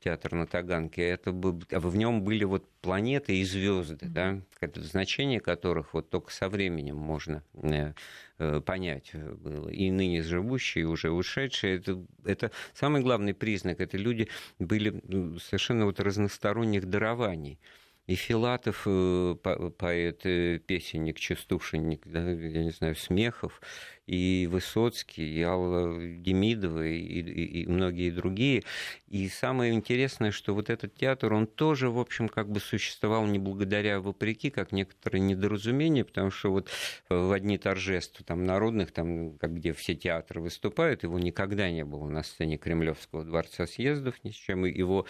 театр 0.03 0.35
на 0.35 0.47
Таганке. 0.47 1.03
Это 1.03 1.33
был, 1.33 1.61
в 1.71 1.97
нем 1.97 2.23
были 2.23 2.45
вот 2.45 2.65
планеты 2.81 3.37
и 3.37 3.45
звезды, 3.45 4.07
да, 4.07 4.41
значение 4.75 5.41
которых 5.41 5.95
вот 5.95 6.11
только 6.11 6.33
со 6.33 6.49
временем 6.49 6.97
можно 6.97 7.43
э, 7.55 7.93
Э, 8.41 8.61
понять 8.65 9.13
было. 9.15 9.69
И 9.69 9.91
ныне 9.91 10.23
живущие, 10.23 10.83
и 10.83 10.87
уже 10.87 11.11
ушедшие. 11.11 11.79
Это, 11.79 12.05
это 12.25 12.53
самый 12.73 13.03
главный 13.03 13.35
признак. 13.35 13.81
Это 13.81 13.97
люди 13.97 14.29
были 14.61 15.01
ну, 15.09 15.39
совершенно 15.41 15.87
вот 15.87 15.99
разносторонних 15.99 16.87
дарований. 16.87 17.59
и 18.07 18.15
Филатов, 18.15 18.83
э, 18.87 19.35
поэт, 19.77 20.23
песенник, 20.67 21.19
частушенник, 21.19 22.07
да, 22.07 22.31
я 22.31 22.63
не 22.63 22.71
знаю, 22.71 22.95
Смехов, 22.95 23.61
и 24.09 24.47
Высоцкий, 24.47 25.39
и 25.39 25.43
Алла 25.43 25.99
Демидова, 26.01 26.87
и, 26.87 26.97
и, 26.97 27.63
и 27.63 27.67
многие 27.67 28.11
другие. 28.11 28.65
И 29.09 29.29
самое 29.29 29.75
интересное, 29.75 30.31
что 30.31 30.55
вот 30.55 30.71
этот 30.71 30.95
театр, 30.95 31.35
он 31.35 31.47
тоже, 31.47 31.91
в 31.91 31.99
общем, 31.99 32.29
как 32.29 32.51
бы 32.51 32.59
существовал 32.59 33.27
не 33.27 33.39
благодаря, 33.39 33.97
а 33.97 34.01
вопреки, 34.01 34.51
как 34.51 34.73
некоторые 34.73 35.21
недоразумения, 35.21 36.05
потому 36.05 36.31
что 36.31 36.51
вот 36.51 36.71
в 37.11 37.33
одни 37.33 37.59
торжества 37.59 38.25
там, 38.27 38.45
народных, 38.45 38.93
там, 38.93 39.37
как 39.39 39.55
где 39.55 39.75
все 39.75 39.95
театры 39.95 40.41
выступают, 40.41 41.03
его 41.03 41.19
никогда 41.19 41.71
не 41.71 41.85
было 41.85 42.09
на 42.09 42.23
сцене 42.23 42.57
Кремлевского 42.57 43.25
дворца 43.25 43.67
съездов 43.67 44.15
ни 44.25 44.31
с 44.31 44.35
чем, 44.35 44.65
его 44.65 45.05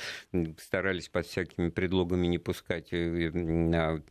старались 0.59 1.09
под 1.09 1.27
всякими 1.27 1.69
предлогами 1.71 2.27
не 2.27 2.39
пускать 2.39 2.89
э, 2.93 3.31
на 3.31 4.03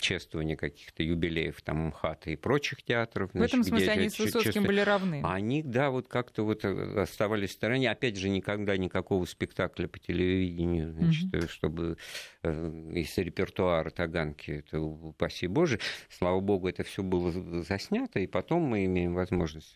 чествование 0.00 0.56
каких-то 0.56 1.02
юбилеев 1.02 1.60
там 1.62 1.88
МХАТа 1.88 2.30
и 2.30 2.36
прочих 2.36 2.82
театров. 2.82 3.30
В 3.32 3.40
этом 3.40 3.62
смысле 3.62 3.90
они 3.90 4.10
Высоцким 4.34 4.64
были 4.64 4.80
равны. 4.80 5.20
Они, 5.24 5.62
да, 5.62 5.90
вот 5.90 6.08
как-то 6.08 6.44
вот 6.44 6.64
э, 6.64 7.00
оставались 7.00 7.50
в 7.50 7.52
стороне. 7.54 7.90
Опять 7.90 8.16
же, 8.16 8.28
никогда 8.28 8.76
никакого 8.76 9.24
спектакля 9.24 9.88
по 9.88 9.98
телевидению, 9.98 10.92
значит, 10.92 11.34
угу. 11.34 11.48
чтобы 11.48 11.96
э, 12.42 12.92
из 12.94 13.16
репертуара 13.18 13.90
Таганки, 13.90 14.50
это 14.50 14.80
упаси 14.80 15.46
Боже. 15.46 15.80
Слава 16.08 16.40
богу, 16.40 16.68
это 16.68 16.82
все 16.82 17.02
было 17.02 17.32
заснято, 17.62 18.20
и 18.20 18.26
потом 18.26 18.62
мы 18.62 18.84
имеем 18.84 19.14
возможность 19.14 19.74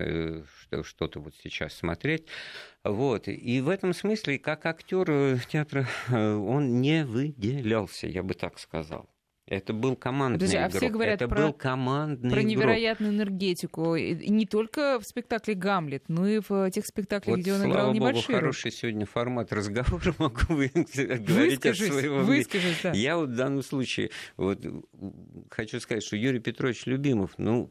что-то 0.82 1.20
вот 1.20 1.34
сейчас 1.42 1.74
смотреть. 1.74 2.26
Вот. 2.84 3.28
И 3.28 3.60
в 3.60 3.68
этом 3.68 3.92
смысле, 3.92 4.38
как 4.38 4.66
актер 4.66 5.40
театра, 5.50 5.86
он 6.08 6.80
не 6.80 7.04
выделялся, 7.04 8.06
я 8.06 8.22
бы 8.22 8.34
так 8.34 8.58
сказал. 8.58 9.08
Это 9.48 9.72
был 9.72 9.94
командный 9.94 10.40
Подожди, 10.40 10.56
игрок. 10.56 10.74
А 10.74 10.76
все 10.76 10.88
говорят 10.88 11.14
это 11.22 11.28
про, 11.28 11.42
был 11.42 11.52
командный 11.52 12.30
про 12.30 12.42
невероятную 12.42 13.12
игрок. 13.12 13.28
энергетику. 13.28 13.94
И 13.94 14.28
не 14.28 14.44
только 14.44 14.98
в 14.98 15.04
спектакле 15.04 15.54
«Гамлет», 15.54 16.08
но 16.08 16.26
и 16.26 16.40
в 16.40 16.68
тех 16.72 16.84
спектаклях, 16.84 17.36
вот, 17.36 17.42
где 17.42 17.52
он 17.52 17.58
слава 17.58 17.72
играл 17.72 17.86
богу, 17.86 17.96
небольшой 17.96 18.34
хороший 18.34 18.72
сегодня 18.72 19.06
формат 19.06 19.52
разговора, 19.52 20.14
могу 20.18 20.40
говорить 20.48 21.64
от 21.64 21.76
своего 21.76 22.18
выскажись, 22.24 22.80
да. 22.82 22.90
Я 22.90 23.16
вот 23.16 23.28
в 23.28 23.36
данном 23.36 23.62
случае 23.62 24.10
вот, 24.36 24.66
хочу 25.48 25.78
сказать, 25.78 26.02
что 26.02 26.16
Юрий 26.16 26.40
Петрович 26.40 26.84
Любимов, 26.86 27.34
ну, 27.38 27.70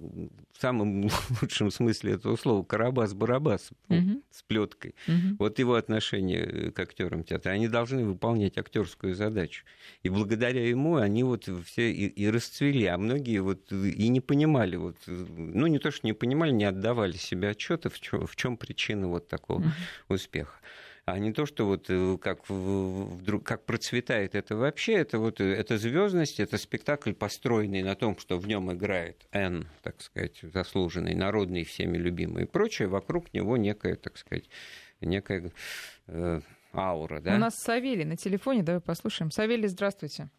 в 0.54 0.62
самом 0.62 1.10
лучшем 1.42 1.72
смысле 1.72 2.14
этого 2.14 2.38
слова, 2.38 2.64
Карабас-Барабас 2.64 3.72
угу. 3.90 4.22
с 4.32 4.44
плеткой. 4.44 4.96
Угу. 5.10 5.36
Вот 5.40 5.60
его 5.60 5.76
отношение 5.76 6.72
к 6.72 6.80
актерам 6.80 7.26
театра, 7.26 7.52
они 7.52 7.68
должны 7.68 8.06
выполнять 8.06 8.58
актерскую 8.58 9.14
задачу. 9.14 9.66
И 10.04 10.10
благодаря 10.10 10.66
ему 10.66 10.96
они 10.96 11.24
вот 11.24 11.50
все 11.66 11.92
и, 11.92 12.08
и 12.08 12.30
расцвели, 12.30 12.86
а 12.86 12.98
многие 12.98 13.40
вот 13.40 13.72
и 13.72 14.08
не 14.08 14.22
понимали, 14.22 14.76
вот, 14.76 14.98
ну 15.08 15.68
не 15.68 15.80
то, 15.80 15.92
что 15.92 16.08
не 16.08 16.14
понимали, 16.14 16.52
не 16.52 16.66
отдавали 16.66 17.18
себе 17.18 17.50
отчета, 17.50 17.90
в 17.90 18.00
чем, 18.00 18.26
в 18.28 18.36
чем 18.36 18.58
причина 18.58 19.08
вот 19.08 19.28
такого 19.28 19.62
mm-hmm. 19.62 20.14
успеха 20.14 20.60
а 21.06 21.20
не 21.20 21.32
то, 21.32 21.46
что 21.46 21.66
вот 21.68 21.86
э, 21.90 22.18
как, 22.20 22.50
вдруг, 22.50 23.44
как 23.44 23.64
процветает 23.66 24.34
это 24.34 24.56
вообще, 24.56 24.94
это 24.94 25.20
вот 25.20 25.40
э, 25.40 25.54
это 25.54 25.78
звездность, 25.78 26.40
это 26.40 26.58
спектакль, 26.58 27.14
построенный 27.14 27.84
на 27.84 27.96
том, 27.96 28.18
что 28.18 28.40
в 28.40 28.48
нем 28.48 28.74
играет 28.74 29.28
Н, 29.32 29.68
так 29.84 30.02
сказать, 30.02 30.40
заслуженный, 30.42 31.14
народный, 31.14 31.64
всеми 31.64 31.98
любимый 31.98 32.44
и 32.44 32.48
прочее, 32.48 32.88
вокруг 32.88 33.32
него 33.34 33.56
некая, 33.56 33.96
так 33.96 34.18
сказать, 34.18 34.50
некая 35.00 35.52
э, 36.08 36.42
аура. 36.74 37.22
Да? 37.22 37.36
У 37.36 37.38
нас 37.38 37.56
Савелий 37.56 38.06
на 38.06 38.18
телефоне, 38.18 38.64
давай 38.64 38.82
послушаем. 38.82 39.30
Савелий, 39.30 39.68
здравствуйте. 39.68 40.32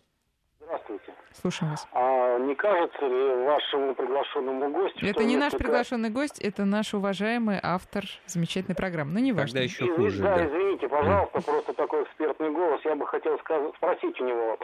Слушаем 1.40 1.72
вас. 1.72 1.86
А 1.92 2.25
не 2.38 2.54
кажется 2.54 3.06
ли 3.06 3.44
вашему 3.44 3.94
приглашенному 3.94 4.70
гостю... 4.70 5.06
Это 5.06 5.24
не 5.24 5.36
наш 5.36 5.52
приглашенный 5.52 6.10
гость, 6.10 6.40
это 6.40 6.64
наш 6.64 6.94
уважаемый 6.94 7.58
автор 7.62 8.04
замечательной 8.26 8.76
программы. 8.76 9.12
Ну, 9.12 9.20
не 9.20 9.32
важно. 9.32 9.60
Тогда 9.60 9.60
еще 9.64 9.86
хуже, 9.94 10.22
да, 10.22 10.36
да, 10.36 10.46
извините, 10.46 10.88
пожалуйста, 10.88 11.40
просто 11.42 11.72
такой 11.74 12.02
экспертный 12.04 12.50
голос. 12.50 12.80
Я 12.84 12.94
бы 12.94 13.06
хотел 13.06 13.38
сказать, 13.38 13.74
спросить 13.76 14.20
у 14.20 14.24
него, 14.24 14.58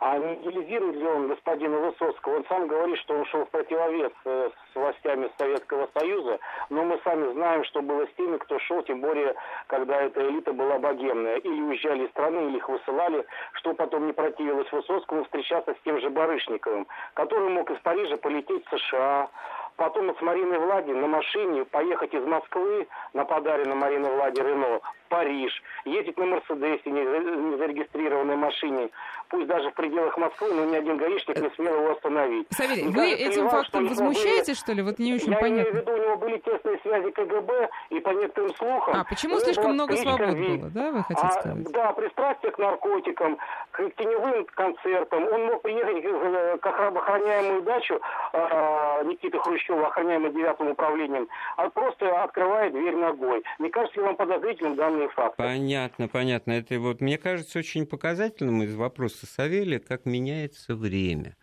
а 0.00 0.18
не 0.18 0.34
идеализирует 0.34 0.96
ли 0.96 1.06
он 1.06 1.28
господина 1.28 1.78
Высоцкого? 1.78 2.36
Он 2.36 2.44
сам 2.48 2.66
говорит, 2.66 2.98
что 2.98 3.14
он 3.14 3.24
шел 3.26 3.44
в 3.44 3.50
противовес 3.50 4.12
э, 4.24 4.50
с 4.72 4.76
властями 4.76 5.30
Советского 5.38 5.88
Союза, 5.94 6.38
но 6.70 6.84
мы 6.84 7.00
сами 7.04 7.32
знаем, 7.32 7.64
что 7.64 7.82
было 7.82 8.06
с 8.06 8.12
теми, 8.16 8.36
кто 8.38 8.58
шел, 8.60 8.82
тем 8.82 9.00
более, 9.00 9.34
когда 9.66 10.02
эта 10.02 10.28
элита 10.28 10.52
была 10.52 10.78
богемная. 10.78 11.36
Или 11.36 11.60
уезжали 11.60 12.06
из 12.06 12.10
страны, 12.10 12.48
или 12.48 12.56
их 12.58 12.68
высылали, 12.68 13.24
что 13.52 13.74
потом 13.74 14.06
не 14.06 14.12
противилось 14.12 14.70
Высоцкому 14.72 15.24
встречаться 15.24 15.74
с 15.74 15.84
тем 15.84 16.00
же 16.00 16.10
Барышниковым, 16.10 16.86
который 17.18 17.48
мог 17.48 17.68
из 17.68 17.78
Парижа 17.80 18.16
полететь 18.16 18.64
в 18.64 18.78
США, 18.78 19.28
потом 19.74 20.16
с 20.16 20.20
Мариной 20.20 20.60
Влади 20.60 20.92
на 20.92 21.08
машине 21.08 21.64
поехать 21.64 22.14
из 22.14 22.24
Москвы 22.24 22.86
на 23.12 23.24
подаренной 23.24 23.74
Мариной 23.74 24.14
Влади 24.14 24.40
Рено 24.40 24.78
в 24.78 25.08
Париж, 25.08 25.60
ездить 25.84 26.16
на 26.16 26.26
Мерседесе, 26.26 26.88
не 26.88 27.56
зарегистрированной 27.56 28.36
машине, 28.36 28.90
пусть 29.28 29.46
даже 29.46 29.70
в 29.70 29.74
пределах 29.74 30.16
Москвы, 30.16 30.52
но 30.52 30.64
ни 30.64 30.76
один 30.76 30.96
гаишник 30.96 31.40
не 31.40 31.50
смел 31.50 31.74
его 31.74 31.92
остановить. 31.92 32.46
Савелий, 32.50 32.88
вы 32.88 33.12
этим 33.12 33.42
вам, 33.42 33.50
фактом 33.50 33.86
что 33.86 33.94
возмущаетесь, 33.94 34.46
были... 34.46 34.54
что 34.56 34.72
ли? 34.72 34.82
Вот 34.82 34.98
не 34.98 35.14
очень 35.14 35.32
Я 35.32 35.38
понятно. 35.38 35.70
имею 35.70 35.72
в 35.72 35.76
виду, 35.76 35.92
у 35.92 35.96
него 35.96 36.16
были 36.16 36.38
тесные 36.38 36.78
связи 36.78 37.10
КГБ, 37.10 37.68
и 37.90 38.00
по 38.00 38.10
некоторым 38.10 38.54
слухам... 38.54 38.94
А 38.96 39.04
почему 39.04 39.38
слишком 39.40 39.72
много 39.72 39.96
свобод 39.96 40.34
было, 40.34 40.70
да, 40.70 40.90
вы 40.92 41.02
хотите 41.04 41.26
а, 41.26 41.30
сказать? 41.30 41.72
Да, 41.72 41.92
пристрастие 41.92 42.52
к 42.52 42.58
наркотикам, 42.58 43.38
к 43.70 43.90
теневым 43.96 44.46
концертам. 44.46 45.24
Он 45.26 45.46
мог 45.46 45.62
приехать 45.62 46.60
к 46.60 46.66
охраняемую 46.66 47.62
дачу 47.62 48.00
э, 48.32 49.04
Никиты 49.04 49.38
Хрущева, 49.38 49.88
охраняемую 49.88 50.32
девятым 50.32 50.68
управлением, 50.68 51.28
а 51.56 51.68
просто 51.70 52.22
открывая 52.22 52.70
дверь 52.70 52.96
ногой. 52.96 53.42
Не 53.58 53.70
кажется 53.70 54.00
ли 54.00 54.06
вам 54.06 54.16
подозрительным 54.16 54.76
данные 54.76 55.08
факты? 55.10 55.36
Понятно, 55.36 56.08
понятно. 56.08 56.52
Это 56.52 56.78
вот, 56.78 57.00
мне 57.00 57.18
кажется, 57.18 57.58
очень 57.58 57.86
показательным 57.86 58.62
из 58.62 58.74
вопроса 58.74 59.17
Савелия, 59.26 59.78
как 59.80 60.04
меняется 60.04 60.74
время 60.74 61.36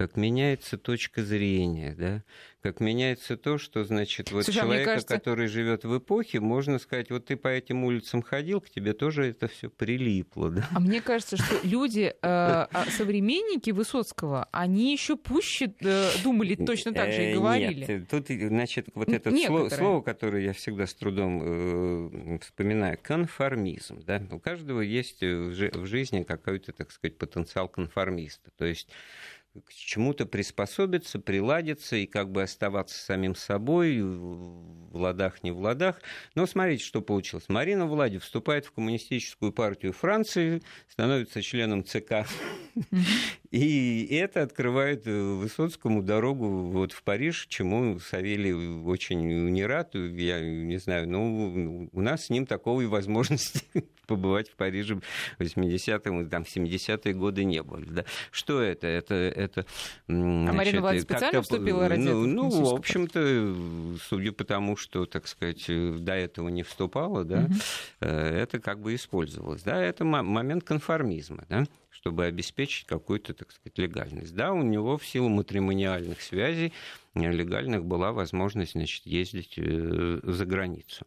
как 0.00 0.16
меняется 0.16 0.78
точка 0.78 1.22
зрения, 1.22 1.94
да, 1.94 2.24
как 2.62 2.80
меняется 2.80 3.36
то, 3.36 3.58
что, 3.58 3.84
значит, 3.84 4.32
вот 4.32 4.46
Слушай, 4.46 4.60
а 4.60 4.62
человека, 4.62 4.90
кажется... 4.92 5.14
который 5.14 5.46
живет 5.46 5.84
в 5.84 5.98
эпохе, 5.98 6.40
можно 6.40 6.78
сказать, 6.78 7.10
вот 7.10 7.26
ты 7.26 7.36
по 7.36 7.48
этим 7.48 7.84
улицам 7.84 8.22
ходил, 8.22 8.62
к 8.62 8.70
тебе 8.70 8.94
тоже 8.94 9.26
это 9.26 9.46
все 9.46 9.68
прилипло, 9.68 10.50
да. 10.50 10.66
А 10.74 10.80
мне 10.80 11.02
кажется, 11.02 11.36
что 11.36 11.54
люди, 11.64 12.14
э, 12.14 12.16
а 12.22 12.86
современники 12.96 13.72
Высоцкого, 13.72 14.48
они 14.52 14.90
еще 14.90 15.16
пуще 15.16 15.74
э, 15.80 16.08
думали 16.24 16.54
точно 16.54 16.94
так 16.94 17.12
же 17.12 17.22
и 17.22 17.32
э, 17.32 17.34
говорили. 17.34 17.84
Нет, 17.86 18.08
тут, 18.08 18.28
значит, 18.28 18.88
вот 18.94 19.10
это 19.10 19.36
слово, 19.36 19.68
слово, 19.68 20.00
которое 20.00 20.42
я 20.42 20.54
всегда 20.54 20.86
с 20.86 20.94
трудом 20.94 22.38
вспоминаю, 22.40 22.98
конформизм, 23.02 24.02
да, 24.06 24.22
у 24.30 24.38
каждого 24.38 24.80
есть 24.80 25.20
в 25.20 25.84
жизни 25.84 26.22
какой-то, 26.22 26.72
так 26.72 26.90
сказать, 26.90 27.18
потенциал 27.18 27.68
конформиста, 27.68 28.50
то 28.56 28.64
есть 28.64 28.88
к 29.64 29.72
чему-то 29.72 30.26
приспособиться, 30.26 31.18
приладиться 31.18 31.96
и 31.96 32.06
как 32.06 32.30
бы 32.30 32.42
оставаться 32.42 32.96
самим 32.96 33.34
собой 33.34 34.00
в 34.00 34.96
ладах, 34.96 35.42
не 35.42 35.50
в 35.50 35.58
ладах. 35.58 36.00
Но 36.34 36.46
смотрите, 36.46 36.84
что 36.84 37.02
получилось. 37.02 37.46
Марина 37.48 37.86
Влади 37.86 38.18
вступает 38.18 38.66
в 38.66 38.72
коммунистическую 38.72 39.52
партию 39.52 39.92
Франции, 39.92 40.62
становится 40.88 41.42
членом 41.42 41.84
ЦК. 41.84 42.26
И 43.50 44.06
это 44.12 44.42
открывает 44.42 45.06
Высоцкому 45.06 46.02
дорогу 46.02 46.48
вот 46.70 46.92
в 46.92 47.02
Париж, 47.02 47.46
чему 47.48 47.98
Савелий 47.98 48.52
очень 48.84 49.50
не 49.50 49.66
рад. 49.66 49.94
Я 49.94 50.40
не 50.40 50.78
знаю, 50.78 51.08
ну, 51.08 51.88
у 51.92 52.00
нас 52.00 52.26
с 52.26 52.30
ним 52.30 52.46
такой 52.46 52.86
возможности 52.86 53.64
побывать 54.10 54.48
в 54.48 54.56
Париже 54.56 54.96
в 54.96 55.40
80-е, 55.40 56.28
там, 56.28 56.44
в 56.44 56.48
70-е 56.48 57.14
годы 57.14 57.44
не 57.44 57.62
было. 57.62 57.80
Да. 57.86 58.04
Что 58.32 58.60
это? 58.60 58.88
Это, 58.88 59.14
это 59.14 59.64
а 60.08 60.12
Марина 60.12 60.80
Владимировна 60.80 61.00
специально 61.00 61.42
вступила 61.42 61.88
ради 61.88 62.00
Ну, 62.00 62.26
ну 62.26 62.50
в 62.50 62.74
общем-то, 62.74 63.98
судя 64.08 64.32
по 64.32 64.42
тому, 64.42 64.76
что, 64.76 65.06
так 65.06 65.28
сказать, 65.28 65.64
до 65.68 66.14
этого 66.14 66.48
не 66.48 66.64
вступала, 66.64 67.24
да, 67.24 67.44
угу. 67.44 67.54
это 68.00 68.58
как 68.58 68.80
бы 68.80 68.96
использовалось. 68.96 69.62
Да, 69.62 69.80
это 69.80 70.04
момент 70.04 70.64
конформизма, 70.64 71.44
да 71.48 71.66
чтобы 71.92 72.24
обеспечить 72.24 72.86
какую-то, 72.86 73.34
так 73.34 73.52
сказать, 73.52 73.76
легальность. 73.76 74.34
Да, 74.34 74.52
у 74.52 74.62
него 74.62 74.96
в 74.96 75.04
силу 75.04 75.28
матримониальных 75.28 76.22
связей 76.22 76.72
легальных 77.14 77.84
была 77.84 78.12
возможность 78.12 78.72
значит, 78.72 79.04
ездить 79.04 79.56
за 79.56 80.46
границу. 80.46 81.06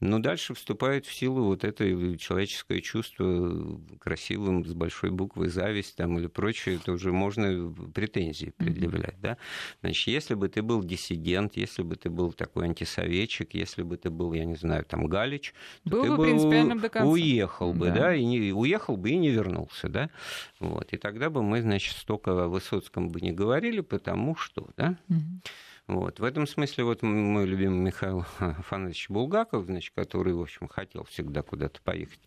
Но 0.00 0.18
дальше 0.18 0.54
вступает 0.54 1.06
в 1.06 1.12
силу 1.12 1.44
вот 1.44 1.64
это 1.64 1.84
человеческое 2.18 2.80
чувство 2.80 3.80
красивым 4.00 4.66
с 4.66 4.72
большой 4.72 5.10
буквы 5.10 5.48
зависть 5.48 5.96
там, 5.96 6.18
или 6.18 6.26
прочее, 6.26 6.76
это 6.76 6.92
уже 6.92 7.12
можно 7.12 7.72
претензии 7.94 8.52
предъявлять. 8.56 9.14
Mm-hmm. 9.14 9.22
Да? 9.22 9.38
Значит, 9.80 10.08
если 10.08 10.34
бы 10.34 10.48
ты 10.48 10.62
был 10.62 10.82
диссидент, 10.82 11.56
если 11.56 11.82
бы 11.82 11.94
ты 11.94 12.10
был 12.10 12.32
такой 12.32 12.64
антисоветчик, 12.64 13.54
если 13.54 13.82
бы 13.82 13.96
ты 13.96 14.10
был, 14.10 14.32
я 14.32 14.44
не 14.44 14.56
знаю, 14.56 14.84
там 14.84 15.06
Галич, 15.06 15.54
был 15.84 16.04
то 16.04 16.16
бы 16.16 16.26
ты 16.26 16.34
бы 16.34 16.80
до 16.80 16.88
конца. 16.88 17.08
уехал 17.08 17.72
бы, 17.72 17.86
да. 17.86 17.94
да, 17.94 18.14
и 18.14 18.24
не, 18.24 18.52
уехал 18.52 18.96
бы 18.96 19.10
и 19.10 19.16
не 19.16 19.30
вернулся, 19.30 19.88
да, 19.88 20.10
вот, 20.58 20.92
и 20.92 20.96
тогда 20.96 21.30
бы 21.30 21.42
мы, 21.42 21.62
значит, 21.62 21.96
столько 21.96 22.44
о 22.44 22.48
Высоцком 22.48 23.08
бы 23.08 23.20
не 23.20 23.32
говорили, 23.32 23.80
потому 23.80 24.34
что, 24.34 24.68
да, 24.76 24.98
mm-hmm. 25.08 25.48
Вот. 25.86 26.18
В 26.18 26.24
этом 26.24 26.46
смысле 26.46 26.84
вот 26.84 27.02
мой 27.02 27.44
любимый 27.44 27.78
Михаил 27.78 28.24
Афанович 28.38 29.10
Булгаков, 29.10 29.66
значит, 29.66 29.92
который, 29.94 30.32
в 30.32 30.40
общем, 30.40 30.66
хотел 30.66 31.04
всегда 31.04 31.42
куда-то 31.42 31.82
поехать 31.82 32.20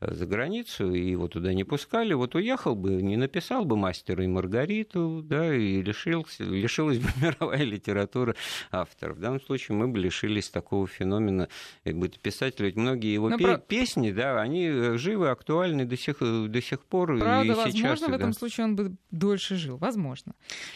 э, 0.00 0.12
за 0.14 0.26
границу, 0.26 0.92
и 0.92 1.10
его 1.10 1.26
туда 1.26 1.54
не 1.54 1.64
пускали, 1.64 2.12
вот 2.12 2.34
уехал 2.34 2.74
бы, 2.74 3.00
не 3.00 3.16
написал 3.16 3.64
бы 3.64 3.76
«Мастера 3.76 4.22
и 4.22 4.26
Маргариту», 4.26 5.22
да, 5.24 5.54
и 5.54 5.80
лишился, 5.80 6.44
лишилась 6.44 6.98
бы 6.98 7.08
мировая 7.22 7.62
литература 7.62 8.34
авторов. 8.70 9.16
В 9.16 9.20
данном 9.20 9.40
случае 9.40 9.78
мы 9.78 9.88
бы 9.88 9.98
лишились 9.98 10.50
такого 10.50 10.86
феномена 10.86 11.48
бытописателя. 11.86 12.66
Ведь 12.66 12.76
многие 12.76 13.14
его 13.14 13.30
пе- 13.30 13.38
про... 13.38 13.56
песни, 13.56 14.10
да, 14.10 14.38
они 14.38 14.66
э, 14.66 14.98
живы, 14.98 15.30
актуальны 15.30 15.86
до 15.86 15.96
сих, 15.96 16.18
до 16.18 16.60
сих 16.60 16.84
пор. 16.84 17.18
Правда, 17.18 17.42
и 17.42 17.48
возможно, 17.48 17.72
сейчас, 17.72 18.00
в 18.00 18.12
этом 18.12 18.32
да. 18.32 18.38
случае 18.38 18.64
он 18.64 18.76
бы 18.76 18.96
дольше 19.10 19.56
жил, 19.56 19.78
возможно. 19.78 20.34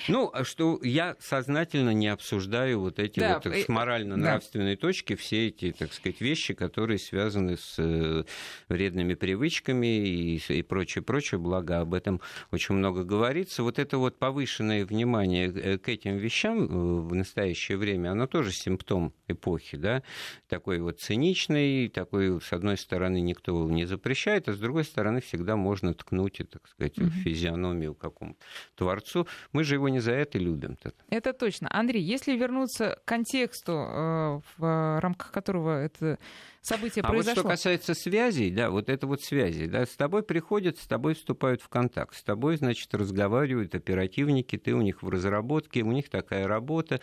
Ну, 0.09 0.31
а 0.33 0.45
что 0.45 0.81
я 0.83 1.15
сознательно 1.21 1.91
не 1.91 2.09
обсуждаю 2.23 2.81
вот 2.81 3.01
эти 3.01 3.19
да, 3.19 3.41
вот 3.43 3.53
с 3.53 3.69
морально-нравственной 3.69 4.77
да. 4.77 4.81
точки 4.81 5.17
все 5.17 5.49
эти, 5.49 5.73
так 5.73 5.93
сказать, 5.93 6.21
вещи, 6.21 6.55
которые 6.55 6.99
связаны 6.99 7.57
с 7.57 7.75
э, 7.79 8.23
вредными 8.69 9.15
привычками 9.15 9.87
и, 9.87 10.37
и 10.37 10.63
прочее, 10.63 11.03
прочее, 11.03 11.41
благо 11.41 11.81
об 11.81 11.95
этом 11.95 12.21
очень 12.53 12.77
много 12.77 13.03
говорится. 13.03 13.65
Вот 13.65 13.81
это 13.81 13.99
вот 13.99 14.19
повышенное 14.19 14.87
внимание 14.87 15.53
э, 15.53 15.79
к 15.79 15.89
этим 15.89 16.17
вещам 16.17 16.65
э, 16.65 16.67
в 16.69 17.13
настоящее 17.13 17.77
время, 17.77 18.13
оно 18.13 18.29
тоже 18.29 18.53
симптом 18.53 19.13
эпохи, 19.27 19.77
да, 19.77 20.05
такой 20.49 20.79
вот 20.79 21.01
циничный, 21.01 21.89
такой, 21.89 22.41
с 22.41 22.53
одной 22.53 22.77
стороны, 22.77 23.21
никто 23.21 23.69
не 23.69 23.85
запрещает, 23.85 24.49
а 24.49 24.53
с 24.53 24.59
другой 24.59 24.85
стороны, 24.85 25.21
всегда 25.21 25.57
можно 25.57 25.93
ткнуть, 25.93 26.41
так 26.51 26.69
сказать, 26.69 26.99
угу. 26.99 27.11
физиономию 27.25 27.95
какому-то 27.95 28.39
творцу. 28.77 29.27
Мы 29.51 29.65
же 29.65 29.75
его 29.75 29.89
не 29.89 29.99
за 29.99 30.13
это 30.13 30.39
любим. 30.39 30.77
-то. 30.81 30.93
Это 31.11 31.33
точно. 31.33 31.69
Андрей, 31.73 32.12
если 32.13 32.37
вернуться 32.37 32.99
к 33.03 33.05
контексту, 33.05 33.73
э, 33.73 34.41
в 34.57 35.01
рамках 35.01 35.33
которого 35.33 35.83
это 35.83 36.19
событие 36.63 37.03
а 37.03 37.09
произошло. 37.09 37.35
вот 37.35 37.41
что 37.41 37.49
касается 37.49 37.95
связей, 37.95 38.51
да, 38.51 38.71
вот 38.71 38.89
это 38.89 39.07
вот 39.07 39.21
связи, 39.23 39.67
да, 39.67 39.85
с 39.85 39.91
тобой 39.91 40.23
приходят, 40.23 40.79
с 40.79 40.87
тобой 40.87 41.15
вступают 41.15 41.61
в 41.61 41.69
контакт, 41.69 42.17
с 42.17 42.23
тобой, 42.23 42.57
значит, 42.57 42.95
разговаривают 42.95 43.75
оперативники, 43.75 44.57
ты 44.57 44.73
у 44.75 44.81
них 44.81 45.03
в 45.03 45.09
разработке, 45.09 45.83
у 45.83 45.93
них 45.93 46.09
такая 46.09 46.47
работа. 46.47 47.01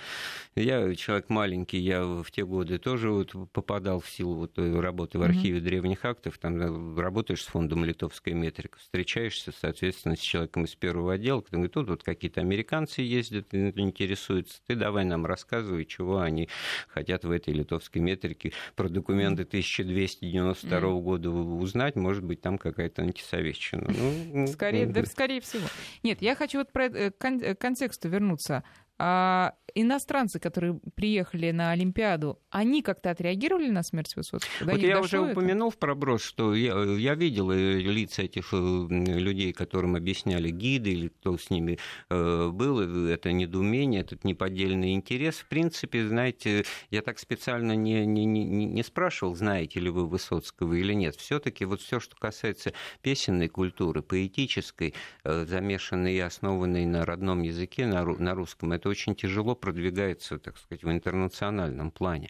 Я 0.55 0.95
человек 0.95 1.29
маленький, 1.29 1.77
я 1.77 2.03
в 2.05 2.31
те 2.31 2.45
годы 2.45 2.77
тоже 2.79 3.11
вот 3.11 3.33
попадал 3.51 3.99
в 3.99 4.09
силу 4.09 4.35
вот 4.35 4.57
работы 4.57 5.19
в 5.19 5.23
архиве 5.23 5.59
mm-hmm. 5.59 5.63
древних 5.63 6.05
актов, 6.05 6.37
там 6.37 6.97
работаешь 6.97 7.43
с 7.43 7.47
фондом 7.47 7.83
литовская 7.83 8.33
метрика, 8.33 8.79
встречаешься, 8.79 9.51
соответственно, 9.51 10.15
с 10.15 10.19
человеком 10.19 10.63
из 10.63 10.75
первого 10.75 11.13
отдела, 11.13 11.41
который 11.41 11.55
говорит, 11.55 11.73
тут 11.73 11.89
вот 11.89 12.03
какие-то 12.03 12.39
американцы 12.39 13.01
ездят, 13.01 13.53
интересуются, 13.53 14.61
ты 14.65 14.75
давай 14.75 15.03
нам 15.03 15.25
рассказывай, 15.25 15.85
чего 15.85 16.19
они 16.19 16.47
хотят 16.87 17.25
в 17.25 17.31
этой 17.31 17.53
литовской 17.53 18.01
метрике 18.01 18.53
про 18.75 18.87
документы 18.87 19.48
1292 19.49 20.79
mm. 20.79 21.01
года 21.01 21.29
узнать, 21.29 21.95
может 21.95 22.23
быть, 22.23 22.41
там 22.41 22.57
какая-то 22.57 23.01
антисоветчина. 23.01 23.87
Ну, 23.89 24.47
скорее, 24.47 24.85
да, 24.85 25.05
скорее 25.05 25.41
всего. 25.41 25.67
Нет, 26.03 26.21
я 26.21 26.35
хочу 26.35 26.59
вот 26.59 26.71
про 26.71 26.85
э, 26.85 27.11
к 27.11 27.55
контексту 27.55 28.09
вернуться. 28.09 28.63
А 29.01 29.53
иностранцы, 29.75 30.39
которые 30.39 30.79
приехали 30.95 31.51
на 31.51 31.71
Олимпиаду, 31.71 32.39
они 32.49 32.81
как-то 32.81 33.11
отреагировали 33.11 33.69
на 33.69 33.83
смерть 33.83 34.15
Высоцкого? 34.15 34.65
До 34.65 34.71
вот 34.71 34.81
я 34.81 34.99
уже 34.99 35.17
это? 35.17 35.31
упомянул 35.31 35.69
в 35.69 35.77
проброс, 35.77 36.21
что 36.21 36.53
я, 36.53 36.75
я 36.83 37.15
видел 37.15 37.51
э, 37.51 37.79
лица 37.79 38.23
этих 38.23 38.49
э, 38.51 38.87
людей, 38.89 39.53
которым 39.53 39.95
объясняли 39.95 40.49
гиды 40.49 40.91
или 40.91 41.07
кто 41.07 41.37
с 41.37 41.49
ними 41.49 41.79
э, 42.09 42.49
был, 42.49 43.07
это 43.07 43.31
недоумение, 43.31 44.01
этот 44.01 44.23
неподдельный 44.23 44.93
интерес. 44.93 45.35
В 45.35 45.47
принципе, 45.47 46.07
знаете, 46.07 46.65
я 46.91 47.01
так 47.01 47.19
специально 47.19 47.73
не, 47.73 48.05
не, 48.05 48.25
не, 48.25 48.45
не 48.65 48.83
спрашивал, 48.83 49.35
знаете 49.35 49.79
ли 49.79 49.89
вы 49.89 50.07
Высоцкого 50.07 50.73
или 50.73 50.93
нет. 50.93 51.15
Все-таки 51.15 51.65
вот 51.65 51.81
все, 51.81 51.99
что 51.99 52.15
касается 52.17 52.73
песенной 53.01 53.47
культуры, 53.47 54.01
поэтической, 54.01 54.93
замешанной 55.23 56.15
и 56.15 56.19
основанной 56.19 56.85
на 56.85 57.05
родном 57.05 57.43
языке, 57.43 57.85
на, 57.85 58.03
на 58.03 58.33
русском, 58.33 58.71
это 58.71 58.88
очень 58.89 59.15
тяжело 59.15 59.55
продвигается, 59.55 60.39
так 60.39 60.57
сказать, 60.57 60.83
в 60.83 60.91
интернациональном 60.91 61.91
плане. 61.91 62.29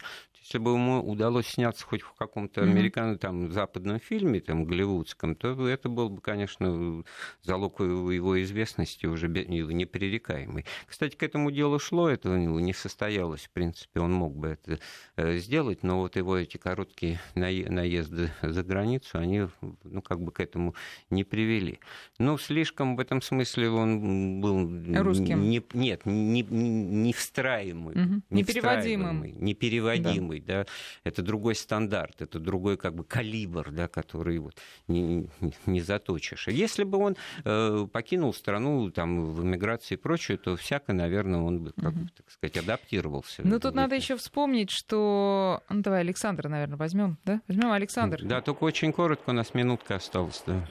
Если 0.49 0.57
бы 0.57 0.71
ему 0.71 0.99
удалось 1.07 1.45
сняться 1.45 1.85
хоть 1.85 2.01
в 2.01 2.13
каком-то 2.13 2.63
американском, 2.63 3.19
там, 3.19 3.51
западном 3.51 3.99
фильме, 3.99 4.39
там, 4.39 4.65
голливудском, 4.65 5.35
то 5.35 5.67
это 5.67 5.89
был 5.89 6.09
бы, 6.09 6.21
конечно, 6.21 7.03
залог 7.43 7.81
его 7.81 8.41
известности 8.41 9.05
уже 9.05 9.27
непререкаемый. 9.27 10.65
Кстати, 10.87 11.15
к 11.15 11.21
этому 11.21 11.51
делу 11.51 11.77
шло, 11.77 12.09
это 12.09 12.31
у 12.31 12.35
него 12.35 12.59
не 12.59 12.73
состоялось, 12.73 13.41
в 13.41 13.51
принципе, 13.51 13.99
он 13.99 14.11
мог 14.11 14.35
бы 14.35 14.47
это 14.47 14.79
э, 15.17 15.37
сделать, 15.37 15.83
но 15.83 15.99
вот 15.99 16.15
его 16.15 16.35
эти 16.35 16.57
короткие 16.57 17.19
наезды 17.35 18.31
за 18.41 18.63
границу, 18.63 19.19
они, 19.19 19.43
ну, 19.83 20.01
как 20.01 20.19
бы 20.19 20.31
к 20.31 20.39
этому 20.39 20.73
не 21.11 21.23
привели. 21.23 21.79
Ну, 22.17 22.39
слишком 22.39 22.95
в 22.95 22.99
этом 22.99 23.21
смысле 23.21 23.69
он 23.69 24.41
был... 24.41 24.67
Русским? 24.99 25.47
Не, 25.47 25.61
нет, 25.75 26.07
не, 26.07 26.41
не 26.41 27.13
встраиваемый, 27.13 27.93
угу. 27.93 28.21
не 28.31 28.41
непереводимый. 28.41 29.31
непереводимый 29.33 30.38
другой, 30.39 30.65
да, 30.65 30.65
это 31.03 31.21
другой 31.21 31.55
стандарт, 31.55 32.21
это 32.21 32.39
другой 32.39 32.77
как 32.77 32.93
бы 32.93 33.03
калибр, 33.03 33.71
да, 33.71 33.87
который 33.87 34.39
вот 34.39 34.55
не, 34.87 35.29
не 35.65 35.81
заточишь. 35.81 36.47
Если 36.47 36.83
бы 36.83 36.97
он 36.97 37.15
э, 37.45 37.87
покинул 37.91 38.33
страну 38.33 38.91
там 38.91 39.25
в 39.25 39.43
эмиграции 39.43 39.95
и 39.95 39.97
прочее, 39.97 40.37
то 40.37 40.55
всяко, 40.55 40.93
наверное, 40.93 41.39
он 41.39 41.59
бы, 41.63 41.71
как, 41.71 41.93
угу. 41.93 42.07
так 42.15 42.29
сказать, 42.29 42.57
адаптировался. 42.57 43.41
Ну, 43.43 43.59
тут 43.59 43.75
надо 43.75 43.95
еще 43.95 44.15
вспомнить, 44.15 44.69
что... 44.71 45.61
Ну, 45.69 45.81
давай 45.81 46.01
Александра, 46.01 46.49
наверное, 46.49 46.77
возьмем, 46.77 47.17
да? 47.25 47.41
Возьмем 47.47 47.71
Александр. 47.71 48.21
Да, 48.23 48.41
только 48.41 48.63
очень 48.63 48.93
коротко, 48.93 49.29
у 49.29 49.33
нас 49.33 49.53
минутка 49.53 49.95
осталась, 49.95 50.43
да. 50.45 50.67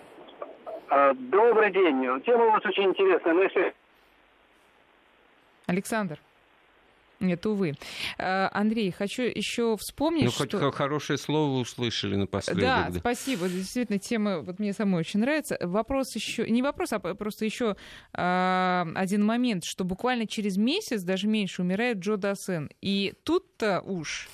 А, 0.91 1.15
добрый 1.15 1.73
день. 1.73 2.23
Тема 2.25 2.47
у 2.47 2.51
вас 2.51 2.65
очень 2.65 2.85
интересная, 2.85 3.35
но 3.35 3.43
если 3.43 3.75
Александр. 5.67 6.19
Нет, 7.21 7.45
увы. 7.47 7.75
Э, 8.19 8.49
Андрей, 8.53 8.91
хочу 8.91 9.23
еще 9.23 9.77
вспомнить, 9.77 10.25
ну, 10.25 10.31
хоть 10.31 10.51
что... 10.51 10.71
хорошее 10.71 11.19
слово 11.19 11.59
услышали 11.59 12.17
напоследок. 12.17 12.63
Да, 12.63 12.89
да, 12.91 12.99
спасибо. 13.01 13.49
Действительно, 13.49 13.99
тема 13.99 14.41
вот 14.41 14.59
мне 14.59 14.73
самой 14.73 15.01
очень 15.01 15.21
нравится. 15.21 15.59
Вопрос 15.61 16.15
еще... 16.15 16.49
Не 16.49 16.63
вопрос, 16.63 16.93
а 16.93 16.99
просто 17.01 17.45
еще 17.45 17.77
э, 18.15 18.87
один 18.95 19.25
момент, 19.25 19.65
что 19.65 19.85
буквально 19.85 20.27
через 20.27 20.57
месяц, 20.57 21.03
даже 21.03 21.27
меньше, 21.27 21.63
умирает 21.63 21.99
Джо 21.99 22.17
Дассен. 22.17 22.71
И 22.81 23.15
тут-то 23.25 23.81
уж 23.81 24.29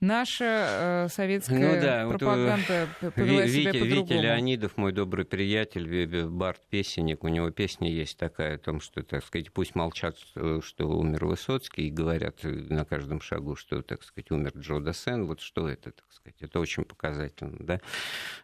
наша 0.00 1.06
э, 1.06 1.08
советская 1.08 1.74
ну, 1.74 1.80
да, 1.80 2.08
пропаганда 2.08 2.88
вот, 3.00 3.14
повела 3.14 3.42
Витя, 3.42 3.60
себя 3.60 3.72
по-другому. 3.72 4.04
Витя 4.04 4.22
Леонидов, 4.22 4.76
мой 4.76 4.92
добрый 4.92 5.24
приятель, 5.24 6.26
Барт-песенник, 6.26 7.24
у 7.24 7.28
него 7.28 7.50
песня 7.50 7.90
есть 7.90 8.18
такая 8.18 8.56
о 8.56 8.58
том, 8.58 8.80
что, 8.80 9.02
так 9.02 9.24
сказать, 9.24 9.50
пусть 9.52 9.74
молчат, 9.74 10.18
э, 10.34 10.60
что 10.62 10.88
умер 10.88 11.26
Высоцкий, 11.26 11.88
и 11.88 11.90
говорят 11.90 12.40
на 12.42 12.84
каждом 12.84 13.20
шагу, 13.20 13.56
что, 13.56 13.82
так 13.82 14.02
сказать, 14.02 14.30
умер 14.30 14.52
Джо 14.58 14.80
Дассен. 14.80 15.24
Вот 15.24 15.40
что 15.40 15.68
это, 15.68 15.92
так 15.92 16.12
сказать, 16.12 16.36
это 16.40 16.60
очень 16.60 16.84
показательно, 16.84 17.56
да. 17.60 17.80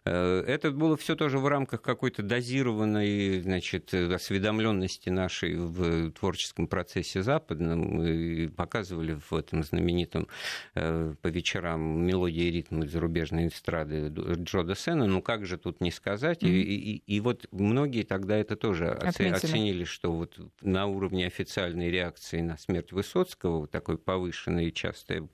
Э, 0.05 0.43
это 0.47 0.71
было 0.71 0.97
все 0.97 1.17
тоже 1.17 1.39
в 1.39 1.47
рамках 1.47 1.83
какой-то 1.83 2.23
дозированной, 2.23 3.43
значит, 3.43 3.93
осведомленности 3.93 5.11
нашей 5.11 5.57
в 5.57 6.13
творческом 6.13 6.67
процессе 6.67 7.23
западном. 7.23 7.81
Мы 7.81 8.51
показывали 8.57 9.19
в 9.29 9.35
этом 9.35 9.63
знаменитом 9.63 10.29
поведении 10.73 11.42
вечерам 11.43 12.07
мелодии 12.07 12.45
и 12.45 12.51
ритмы 12.53 12.87
зарубежной 12.87 13.49
эстрады 13.49 14.09
Джо 14.09 14.63
Десена, 14.63 15.07
ну 15.07 15.21
как 15.21 15.45
же 15.45 15.59
тут 15.59 15.81
не 15.81 15.91
сказать. 15.91 16.43
Mm-hmm. 16.43 16.49
И, 16.49 16.93
и, 16.95 17.17
и 17.17 17.21
вот 17.21 17.47
многие 17.51 18.05
тогда 18.05 18.37
это 18.37 18.57
тоже 18.57 18.89
Отметили. 18.89 19.29
оценили, 19.29 19.85
что 19.85 20.13
вот 20.13 20.39
на 20.61 20.87
уровне 20.87 21.27
официальной 21.27 21.91
реакции 21.91 22.41
на 22.41 22.57
смерть 22.57 22.93
Высоцкого, 22.93 23.59
вот 23.61 23.71
такой 23.73 23.99
повышенной 23.99 24.69
и 24.69 24.73
частое 24.73 25.29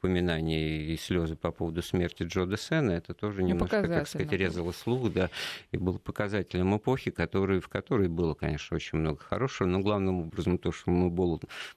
упоминания 0.00 0.92
и 0.92 0.96
слезы 0.96 1.36
по 1.36 1.50
поводу 1.50 1.82
смерти 1.82 2.22
Джо 2.22 2.46
Десена, 2.46 2.92
это 2.92 3.12
тоже 3.12 3.42
ну, 3.42 3.48
немножко, 3.48 3.86
так 3.86 4.08
сказать, 4.08 4.32
резало 4.32 4.72
слух, 4.72 5.12
да, 5.12 5.30
и 5.72 5.76
было 5.76 5.98
показателем 5.98 6.76
эпохи, 6.76 7.10
который, 7.10 7.60
в 7.60 7.68
которой 7.68 8.08
было, 8.08 8.34
конечно, 8.34 8.76
очень 8.76 8.98
много 8.98 9.20
хорошего, 9.20 9.68
но 9.68 9.80
главным 9.80 10.20
образом 10.20 10.58
то, 10.58 10.72
что 10.72 10.90
мы 10.90 11.10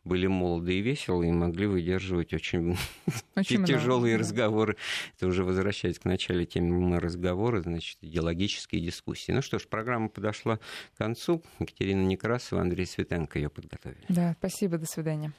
были 0.04 0.28
молоды 0.28 0.76
и 0.76 0.82
веселы, 0.82 1.28
и 1.28 1.32
могли 1.32 1.68
выдерживать 1.68 2.34
очень, 2.34 2.78
очень 3.36 3.66
тяжелые 3.66 4.16
много, 4.16 4.20
разговоры. 4.20 4.78
Это 5.18 5.28
уже 5.28 5.44
возвращаясь 5.44 6.00
к 6.00 6.06
началу 6.06 6.44
темы 6.46 7.00
разговора, 7.00 7.62
значит, 7.62 7.98
идеологические 8.02 8.82
дискуссии. 8.82 9.32
Ну 9.32 9.42
что 9.42 9.60
ж, 9.60 9.68
программа 9.68 10.10
подошла 10.10 10.58
к 10.58 10.98
концу. 10.98 11.44
Екатерина 11.60 12.02
Некрасова, 12.02 12.62
Андрей 12.62 12.86
Светенко 12.86 13.40
ее 13.40 13.50
подготовили. 13.50 14.06
Да, 14.10 14.36
спасибо, 14.40 14.78
до 14.78 14.86
свидания. 14.86 15.32